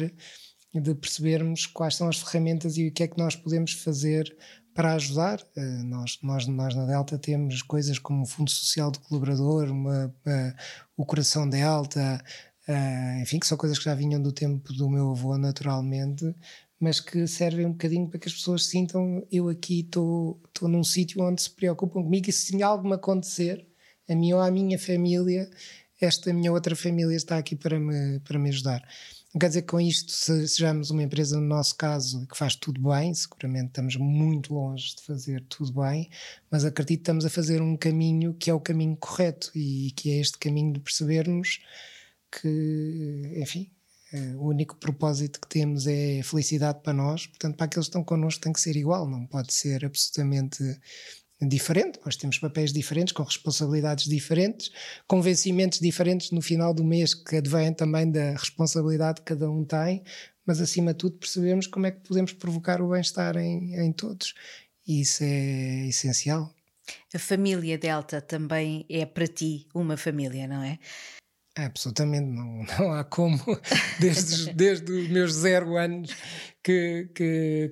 de 0.73 0.95
percebermos 0.95 1.67
quais 1.67 1.97
são 1.97 2.09
as 2.09 2.19
ferramentas 2.19 2.77
e 2.77 2.87
o 2.87 2.93
que 2.93 3.03
é 3.03 3.09
que 3.09 3.19
nós 3.19 3.35
podemos 3.35 3.73
fazer 3.73 4.35
para 4.73 4.95
ajudar. 4.95 5.41
Uh, 5.57 5.83
nós, 5.85 6.19
nós, 6.23 6.47
nós 6.47 6.75
na 6.77 6.87
Delta 6.87 7.19
temos 7.19 7.63
coisas 7.63 7.99
como 7.99 8.23
o 8.23 8.27
Fundo 8.27 8.53
Social 8.53 8.93
do 8.93 9.01
Colaborador, 9.01 9.69
uma, 9.69 10.07
uh, 10.07 10.55
o 10.97 11.05
Coração 11.05 11.49
Delta, 11.49 12.23
enfim, 13.21 13.39
que 13.39 13.47
são 13.47 13.57
coisas 13.57 13.79
que 13.79 13.85
já 13.85 13.95
vinham 13.95 14.21
do 14.21 14.33
tempo 14.33 14.73
do 14.73 14.91
meu 14.91 15.13
avô 15.13 15.39
naturalmente, 15.39 16.35
mas 16.79 17.01
que 17.01 17.27
servem 17.27 17.67
um 17.67 17.73
bocadinho 17.73 18.09
para 18.09 18.19
que 18.19 18.29
as 18.29 18.35
pessoas 18.35 18.67
sintam 18.67 19.27
eu 19.31 19.49
aqui 19.49 19.81
estou 19.81 20.41
num 20.63 20.85
sítio 20.85 21.23
onde 21.23 21.43
se 21.43 21.51
preocupam 21.51 22.03
comigo 22.03 22.29
e 22.29 22.33
se 22.33 22.63
algo 22.63 22.89
me 22.89 22.95
acontecer, 22.95 23.67
a 24.09 24.15
mim 24.15 24.33
ou 24.33 24.41
à 24.41 24.51
minha 24.51 24.79
família, 24.79 25.51
esta 26.01 26.33
minha 26.33 26.53
outra 26.53 26.77
família 26.77 27.17
está 27.17 27.39
aqui 27.39 27.57
para 27.57 27.79
me, 27.81 28.21
para 28.21 28.39
me 28.39 28.51
ajudar. 28.51 28.87
Não 29.33 29.39
quer 29.39 29.49
dizer 29.49 29.63
que 29.63 29.69
com 29.69 29.81
isto 29.81 30.13
sejamos 30.13 30.91
uma 30.91 31.03
empresa, 31.03 31.39
no 31.39 31.47
nosso 31.47 31.77
caso, 31.77 32.27
que 32.27 32.37
faz 32.37 32.55
tudo 32.55 32.81
bem, 32.81 33.13
seguramente 33.13 33.67
estamos 33.67 33.97
muito 33.97 34.55
longe 34.55 34.97
de 34.97 35.03
fazer 35.03 35.45
tudo 35.49 35.83
bem, 35.83 36.09
mas 36.51 36.65
acredito 36.65 36.99
que 36.99 37.03
estamos 37.03 37.25
a 37.27 37.31
fazer 37.31 37.61
um 37.61 37.77
caminho 37.77 38.33
que 38.35 38.51
é 38.51 38.55
o 38.55 38.61
caminho 38.61 38.97
correto 38.97 39.51
e 39.55 39.91
que 39.95 40.11
é 40.11 40.21
este 40.21 40.39
caminho 40.39 40.73
de 40.73 40.81
percebermos 40.81 41.61
que, 42.31 43.35
enfim, 43.37 43.71
o 44.37 44.49
único 44.49 44.77
propósito 44.77 45.41
que 45.41 45.49
temos 45.49 45.87
é 45.87 46.23
felicidade 46.23 46.81
para 46.83 46.93
nós, 46.93 47.27
portanto, 47.27 47.57
para 47.57 47.67
aqueles 47.67 47.87
que 47.87 47.91
estão 47.91 48.05
connosco 48.05 48.41
tem 48.41 48.53
que 48.53 48.61
ser 48.61 48.77
igual, 48.77 49.09
não 49.09 49.27
pode 49.27 49.53
ser 49.53 49.85
absolutamente 49.85 50.63
diferente, 51.43 51.99
nós 52.05 52.17
temos 52.17 52.39
papéis 52.39 52.73
diferentes, 52.73 53.13
com 53.13 53.23
responsabilidades 53.23 54.07
diferentes, 54.07 54.71
convencimentos 55.07 55.81
diferentes 55.81 56.31
no 56.31 56.41
final 56.41 56.73
do 56.73 56.83
mês 56.83 57.15
que 57.15 57.37
advêm 57.37 57.75
também 57.75 58.11
da 58.11 58.33
responsabilidade 58.33 59.21
que 59.21 59.35
cada 59.35 59.51
um 59.51 59.65
tem, 59.65 60.03
mas 60.47 60.61
acima 60.61 60.93
de 60.93 60.99
tudo 60.99 61.19
percebemos 61.19 61.67
como 61.67 61.87
é 61.87 61.91
que 61.91 62.01
podemos 62.01 62.33
provocar 62.33 62.81
o 62.81 62.91
bem-estar 62.91 63.37
em, 63.37 63.75
em 63.75 63.93
todos. 63.93 64.33
E 64.87 65.01
isso 65.01 65.25
é 65.25 65.89
essencial. 65.89 66.55
A 67.13 67.19
família 67.19 67.77
Delta 67.77 68.21
também 68.21 68.87
é 68.89 69.05
para 69.05 69.27
ti 69.27 69.67
uma 69.75 69.97
família, 69.97 70.47
não 70.47 70.63
é? 70.63 70.79
Absolutamente, 71.59 72.27
não, 72.27 72.67
não 72.79 72.93
há 72.93 73.03
como, 73.03 73.41
desde, 73.99 74.53
desde 74.55 74.93
os 74.93 75.09
meus 75.09 75.33
zero 75.33 75.77
anos 75.79 76.15
que 76.63 77.09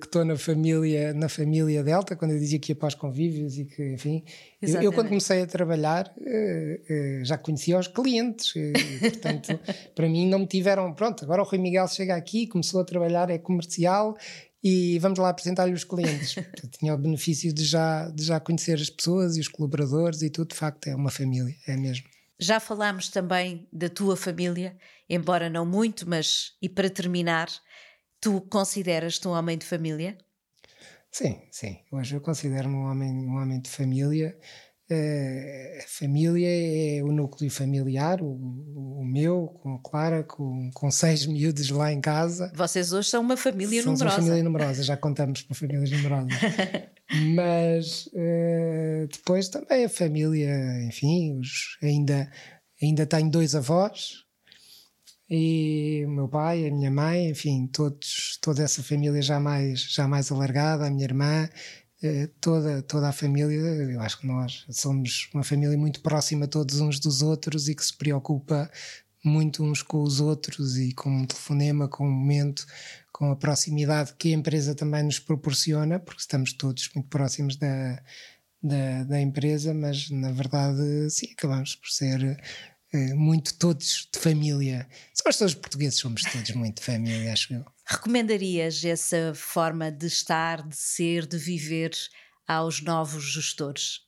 estou 0.01 0.23
na 0.23 0.37
família 0.37 1.13
na 1.13 1.27
família 1.27 1.83
Delta, 1.83 2.15
quando 2.15 2.31
eu 2.31 2.39
dizia 2.39 2.57
que 2.57 2.71
ia 2.71 2.75
para 2.75 2.87
os 2.87 2.95
convívios 2.95 3.57
e 3.57 3.65
que, 3.65 3.93
enfim, 3.93 4.23
eu, 4.61 4.81
eu, 4.81 4.93
quando 4.93 5.09
comecei 5.09 5.41
a 5.41 5.45
trabalhar 5.45 6.11
eh, 6.25 6.81
eh, 6.89 7.19
já 7.23 7.37
conhecia 7.37 7.77
os 7.77 7.89
clientes, 7.89 8.53
e, 8.55 8.71
portanto, 9.01 9.59
para 9.93 10.07
mim 10.07 10.29
não 10.29 10.39
me 10.39 10.47
tiveram, 10.47 10.93
pronto, 10.93 11.25
agora 11.25 11.41
o 11.41 11.45
Rui 11.45 11.59
Miguel 11.59 11.87
chega 11.89 12.15
aqui, 12.15 12.47
começou 12.47 12.79
a 12.79 12.85
trabalhar, 12.85 13.29
é 13.29 13.37
comercial 13.37 14.15
e 14.63 14.97
vamos 14.99 15.19
lá 15.19 15.29
apresentar-lhe 15.29 15.73
os 15.73 15.83
clientes. 15.83 16.35
tinha 16.79 16.95
o 16.95 16.97
benefício 16.97 17.53
de 17.53 17.65
já, 17.65 18.09
de 18.09 18.23
já 18.23 18.39
conhecer 18.39 18.75
as 18.75 18.89
pessoas 18.89 19.35
e 19.35 19.41
os 19.41 19.49
colaboradores 19.49 20.21
e 20.21 20.29
tudo, 20.29 20.51
de 20.51 20.55
facto, 20.55 20.87
é 20.87 20.95
uma 20.95 21.11
família, 21.11 21.53
é 21.67 21.75
mesmo. 21.75 22.14
Já 22.39 22.59
falámos 22.59 23.09
também 23.09 23.67
da 23.71 23.89
tua 23.89 24.15
família, 24.17 24.77
embora 25.09 25.49
não 25.49 25.65
muito, 25.65 26.07
mas 26.09 26.55
e 26.61 26.67
para 26.69 26.89
terminar, 26.89 27.49
tu 28.21 28.41
consideras-te 28.41 29.27
um 29.27 29.31
homem 29.31 29.57
de 29.57 29.65
família? 29.65 30.17
Sim, 31.11 31.47
sim. 31.51 31.79
Hoje 31.91 32.15
eu 32.15 32.21
considero-me 32.21 32.75
um 32.75 32.85
homem, 32.89 33.09
um 33.27 33.35
homem 33.37 33.61
de 33.61 33.69
família. 33.69 34.37
A 34.91 35.87
família 35.87 36.47
é 36.47 37.03
o 37.03 37.11
núcleo 37.11 37.49
familiar, 37.49 38.21
o, 38.21 38.27
o, 38.99 39.03
meu, 39.03 39.47
com 39.61 39.75
a 39.75 39.79
Clara, 39.79 40.23
com, 40.23 40.69
com 40.73 40.91
seis 40.91 41.25
miúdos 41.27 41.69
lá 41.69 41.91
em 41.91 41.99
casa. 41.99 42.51
Vocês 42.55 42.93
hoje 42.93 43.09
são 43.09 43.21
uma 43.21 43.35
família 43.35 43.81
Somos 43.81 43.99
numerosa. 43.99 44.21
uma 44.21 44.27
família 44.27 44.43
numerosa, 44.43 44.83
já 44.83 44.95
contamos 44.95 45.41
para 45.41 45.55
famílias 45.55 45.89
numerosas. 45.89 46.33
Mas 47.35 48.07
uh, 48.07 49.07
depois 49.11 49.49
também 49.49 49.85
a 49.85 49.89
família, 49.89 50.83
enfim, 50.83 51.39
os, 51.39 51.77
ainda, 51.81 52.29
ainda 52.81 53.05
tenho 53.05 53.29
dois 53.29 53.55
avós, 53.55 54.25
e 55.29 56.03
o 56.05 56.09
meu 56.09 56.27
pai, 56.27 56.67
a 56.67 56.71
minha 56.71 56.91
mãe, 56.91 57.29
enfim, 57.29 57.67
todos, 57.67 58.37
toda 58.41 58.63
essa 58.63 58.83
família 58.83 59.21
já 59.21 59.39
mais, 59.39 59.81
já 59.81 60.07
mais 60.07 60.31
alargada, 60.31 60.85
a 60.85 60.89
minha 60.91 61.03
irmã, 61.03 61.45
eh, 61.45 61.49
toda, 62.41 62.81
toda 62.81 63.09
a 63.09 63.13
família, 63.13 63.55
eu 63.55 63.99
acho 64.01 64.19
que 64.19 64.27
nós 64.27 64.65
somos 64.69 65.29
uma 65.33 65.43
família 65.43 65.77
muito 65.77 66.01
próxima 66.01 66.47
todos 66.47 66.79
uns 66.79 66.99
dos 66.99 67.21
outros 67.21 67.67
e 67.67 67.75
que 67.75 67.85
se 67.85 67.95
preocupa 67.95 68.69
muito 69.23 69.63
uns 69.63 69.81
com 69.81 70.01
os 70.01 70.19
outros 70.19 70.77
e 70.77 70.93
com 70.93 71.09
um 71.09 71.25
telefonema, 71.25 71.87
com 71.87 72.07
um 72.07 72.11
momento, 72.11 72.65
com 73.11 73.31
a 73.31 73.35
proximidade 73.35 74.13
que 74.17 74.29
a 74.29 74.37
empresa 74.37 74.75
também 74.75 75.03
nos 75.03 75.19
proporciona, 75.19 75.99
porque 75.99 76.21
estamos 76.21 76.53
todos 76.53 76.89
muito 76.93 77.09
próximos 77.09 77.55
da, 77.55 78.01
da, 78.61 79.03
da 79.05 79.21
empresa, 79.21 79.73
mas 79.73 80.09
na 80.09 80.31
verdade, 80.31 81.09
sim, 81.09 81.31
acabamos 81.31 81.75
por 81.75 81.89
ser 81.89 82.23
eh, 82.23 82.37
muito 83.13 83.53
todos 83.55 84.07
de 84.13 84.19
família. 84.19 84.87
As 85.13 85.21
pessoas 85.21 85.53
portugueses, 85.53 85.99
somos 85.99 86.21
todos 86.23 86.51
muito 86.51 86.79
de 86.79 86.85
família, 86.85 87.33
acho 87.33 87.53
eu. 87.53 87.65
Recomendarias 87.85 88.83
essa 88.83 89.33
forma 89.35 89.91
de 89.91 90.07
estar, 90.07 90.67
de 90.67 90.75
ser, 90.75 91.25
de 91.27 91.37
viver 91.37 91.91
aos 92.47 92.81
novos 92.81 93.23
gestores? 93.23 94.04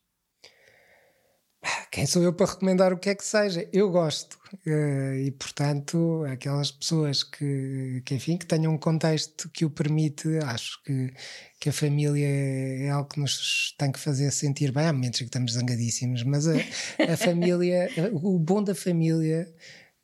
Quem 1.92 2.06
sou 2.06 2.22
eu 2.22 2.34
para 2.34 2.52
recomendar 2.52 2.92
o 2.92 2.98
que 2.98 3.10
é 3.10 3.16
que 3.16 3.24
seja? 3.24 3.68
Eu 3.72 3.90
gosto. 3.90 4.38
Eh, 4.66 5.24
e, 5.28 5.32
portanto, 5.32 6.24
aquelas 6.32 6.72
pessoas 6.72 7.24
que, 7.24 8.02
que, 8.06 8.16
enfim, 8.16 8.38
que 8.38 8.46
tenham 8.46 8.74
um 8.74 8.78
contexto 8.78 9.50
que 9.50 9.66
o 9.66 9.70
permite, 9.70 10.38
acho 10.40 10.82
que, 10.84 11.14
que 11.60 11.70
a 11.70 11.74
família 11.74 12.28
é 12.28 12.90
algo 12.90 13.10
que 13.10 13.20
nos 13.20 13.74
tem 13.78 13.92
que 13.92 14.00
fazer 14.00 14.32
sentir 14.32 14.72
bem. 14.72 14.88
Há 14.88 14.94
momentos 14.94 15.22
em 15.22 15.24
que 15.24 15.30
estamos 15.30 15.54
zangadíssimos, 15.54 16.24
mas 16.24 16.48
a, 16.48 16.54
a 17.12 17.18
família, 17.18 17.90
o 18.14 18.38
bom 18.38 18.62
da 18.64 18.76
família 18.76 19.54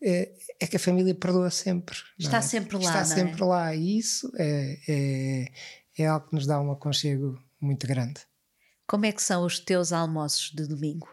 é, 0.01 0.31
é, 0.59 0.67
que 0.67 0.75
a 0.75 0.79
família 0.79 1.15
perdoa 1.15 1.49
sempre. 1.49 1.97
Está 2.19 2.37
é? 2.37 2.41
sempre 2.41 2.77
lá. 2.77 2.83
Está 2.83 2.99
é? 2.99 3.05
sempre 3.05 3.43
lá. 3.43 3.75
E 3.75 3.97
isso 3.97 4.31
é, 4.37 4.77
é, 4.87 5.47
é 5.97 6.07
algo 6.07 6.27
que 6.27 6.35
nos 6.35 6.45
dá 6.45 6.59
um 6.59 6.71
aconchego 6.71 7.41
muito 7.59 7.87
grande. 7.87 8.21
Como 8.85 9.05
é 9.05 9.11
que 9.11 9.23
são 9.23 9.45
os 9.45 9.59
teus 9.59 9.93
almoços 9.93 10.51
de 10.53 10.67
domingo? 10.67 11.07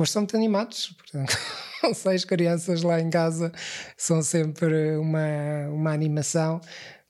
Hoje 0.00 0.12
são 0.12 0.22
muito 0.22 0.34
animados, 0.34 0.96
portanto, 0.96 1.36
seis 1.94 2.24
crianças 2.24 2.82
lá 2.82 2.98
em 2.98 3.10
casa 3.10 3.52
são 3.98 4.22
sempre 4.22 4.96
uma, 4.96 5.68
uma 5.68 5.92
animação, 5.92 6.58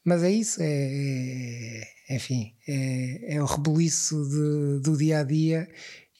mas 0.04 0.24
é 0.24 0.30
isso, 0.32 0.60
é, 0.60 1.84
é 2.08 2.16
enfim, 2.16 2.52
é, 2.66 3.36
é 3.36 3.40
o 3.40 3.44
rebuliço 3.46 4.20
de, 4.28 4.80
do 4.80 4.96
dia 4.96 5.20
a 5.20 5.22
dia 5.22 5.68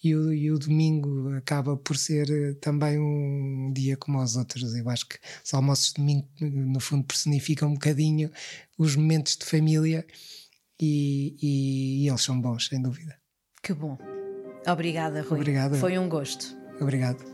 e 0.04 0.14
o, 0.14 0.32
e 0.32 0.48
o, 0.52 0.60
domingo 0.60 1.34
acaba 1.36 1.76
por 1.76 1.96
ser 1.96 2.56
também 2.60 3.00
um 3.00 3.72
dia 3.74 3.96
como 3.96 4.22
os 4.22 4.36
outros. 4.36 4.72
Eu 4.72 4.88
acho 4.88 5.08
que 5.08 5.18
os 5.44 5.52
almoços 5.52 5.88
de 5.88 5.94
domingo, 5.94 6.28
no 6.40 6.78
fundo, 6.78 7.04
personificam 7.04 7.70
um 7.70 7.74
bocadinho 7.74 8.30
os 8.78 8.94
momentos 8.94 9.36
de 9.36 9.44
família 9.44 10.06
e, 10.80 11.36
e, 11.42 12.04
e 12.04 12.08
eles 12.08 12.22
são 12.22 12.40
bons, 12.40 12.68
sem 12.68 12.80
dúvida. 12.80 13.18
Que 13.60 13.74
bom. 13.74 13.98
Obrigada, 14.68 15.22
Rui. 15.22 15.40
Obrigado. 15.40 15.74
Foi 15.74 15.98
um 15.98 16.08
gosto. 16.08 16.59
Obrigado. 16.80 17.24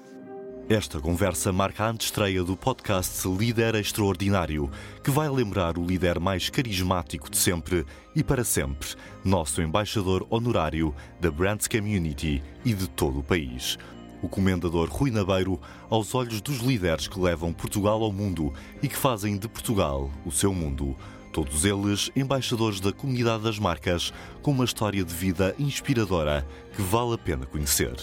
Esta 0.69 0.99
conversa 1.01 1.53
marca 1.53 1.85
a 1.85 1.91
antestreia 1.91 2.43
do 2.43 2.57
podcast 2.57 3.29
Líder 3.29 3.77
Extraordinário, 3.77 4.69
que 5.05 5.13
vai 5.13 5.29
lembrar 5.29 5.79
o 5.79 5.87
líder 5.87 6.19
mais 6.19 6.51
carismático 6.51 7.31
de 7.31 7.37
sempre 7.37 7.87
e 8.17 8.25
para 8.25 8.43
sempre, 8.43 8.89
nosso 9.25 9.63
embaixador 9.63 10.27
honorário 10.29 10.93
da 11.21 11.31
Brands 11.31 11.69
Community 11.69 12.43
e 12.65 12.75
de 12.75 12.89
todo 12.89 13.21
o 13.21 13.23
país. 13.23 13.79
O 14.21 14.29
comendador 14.29 14.89
Rui 14.89 15.13
Nabeiro, 15.13 15.61
aos 15.89 16.17
olhos 16.17 16.41
dos 16.41 16.59
líderes 16.59 17.07
que 17.07 17.21
levam 17.21 17.53
Portugal 17.53 18.03
ao 18.03 18.13
mundo 18.13 18.53
e 18.83 18.89
que 18.89 18.97
fazem 18.97 19.39
de 19.39 19.47
Portugal 19.47 20.11
o 20.25 20.33
seu 20.33 20.53
mundo 20.53 20.97
Todos 21.37 21.67
eles 21.67 22.11
embaixadores 22.17 22.81
da 22.81 22.95
comunidade 22.95 23.43
das 23.43 23.59
marcas, 23.59 24.11
com 24.41 24.53
uma 24.53 24.65
história 24.65 25.05
de 25.05 25.13
vida 25.13 25.55
inspiradora 25.59 26.47
que 26.75 26.81
vale 26.81 27.13
a 27.13 27.19
pena 27.19 27.45
conhecer. 27.45 27.95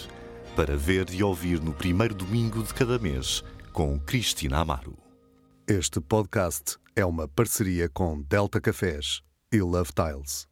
Para 0.56 0.76
ver 0.76 1.12
e 1.12 1.20
ouvir 1.20 1.60
no 1.60 1.72
primeiro 1.72 2.14
domingo 2.14 2.62
de 2.62 2.72
cada 2.72 2.96
mês, 2.96 3.42
com 3.72 3.98
Cristina 3.98 4.58
Amaro. 4.58 4.96
Este 5.66 6.00
podcast 6.00 6.76
é 6.94 7.04
uma 7.04 7.26
parceria 7.26 7.88
com 7.88 8.22
Delta 8.22 8.60
Cafés 8.60 9.20
e 9.52 9.60
Love 9.60 9.90
Tiles. 9.92 10.46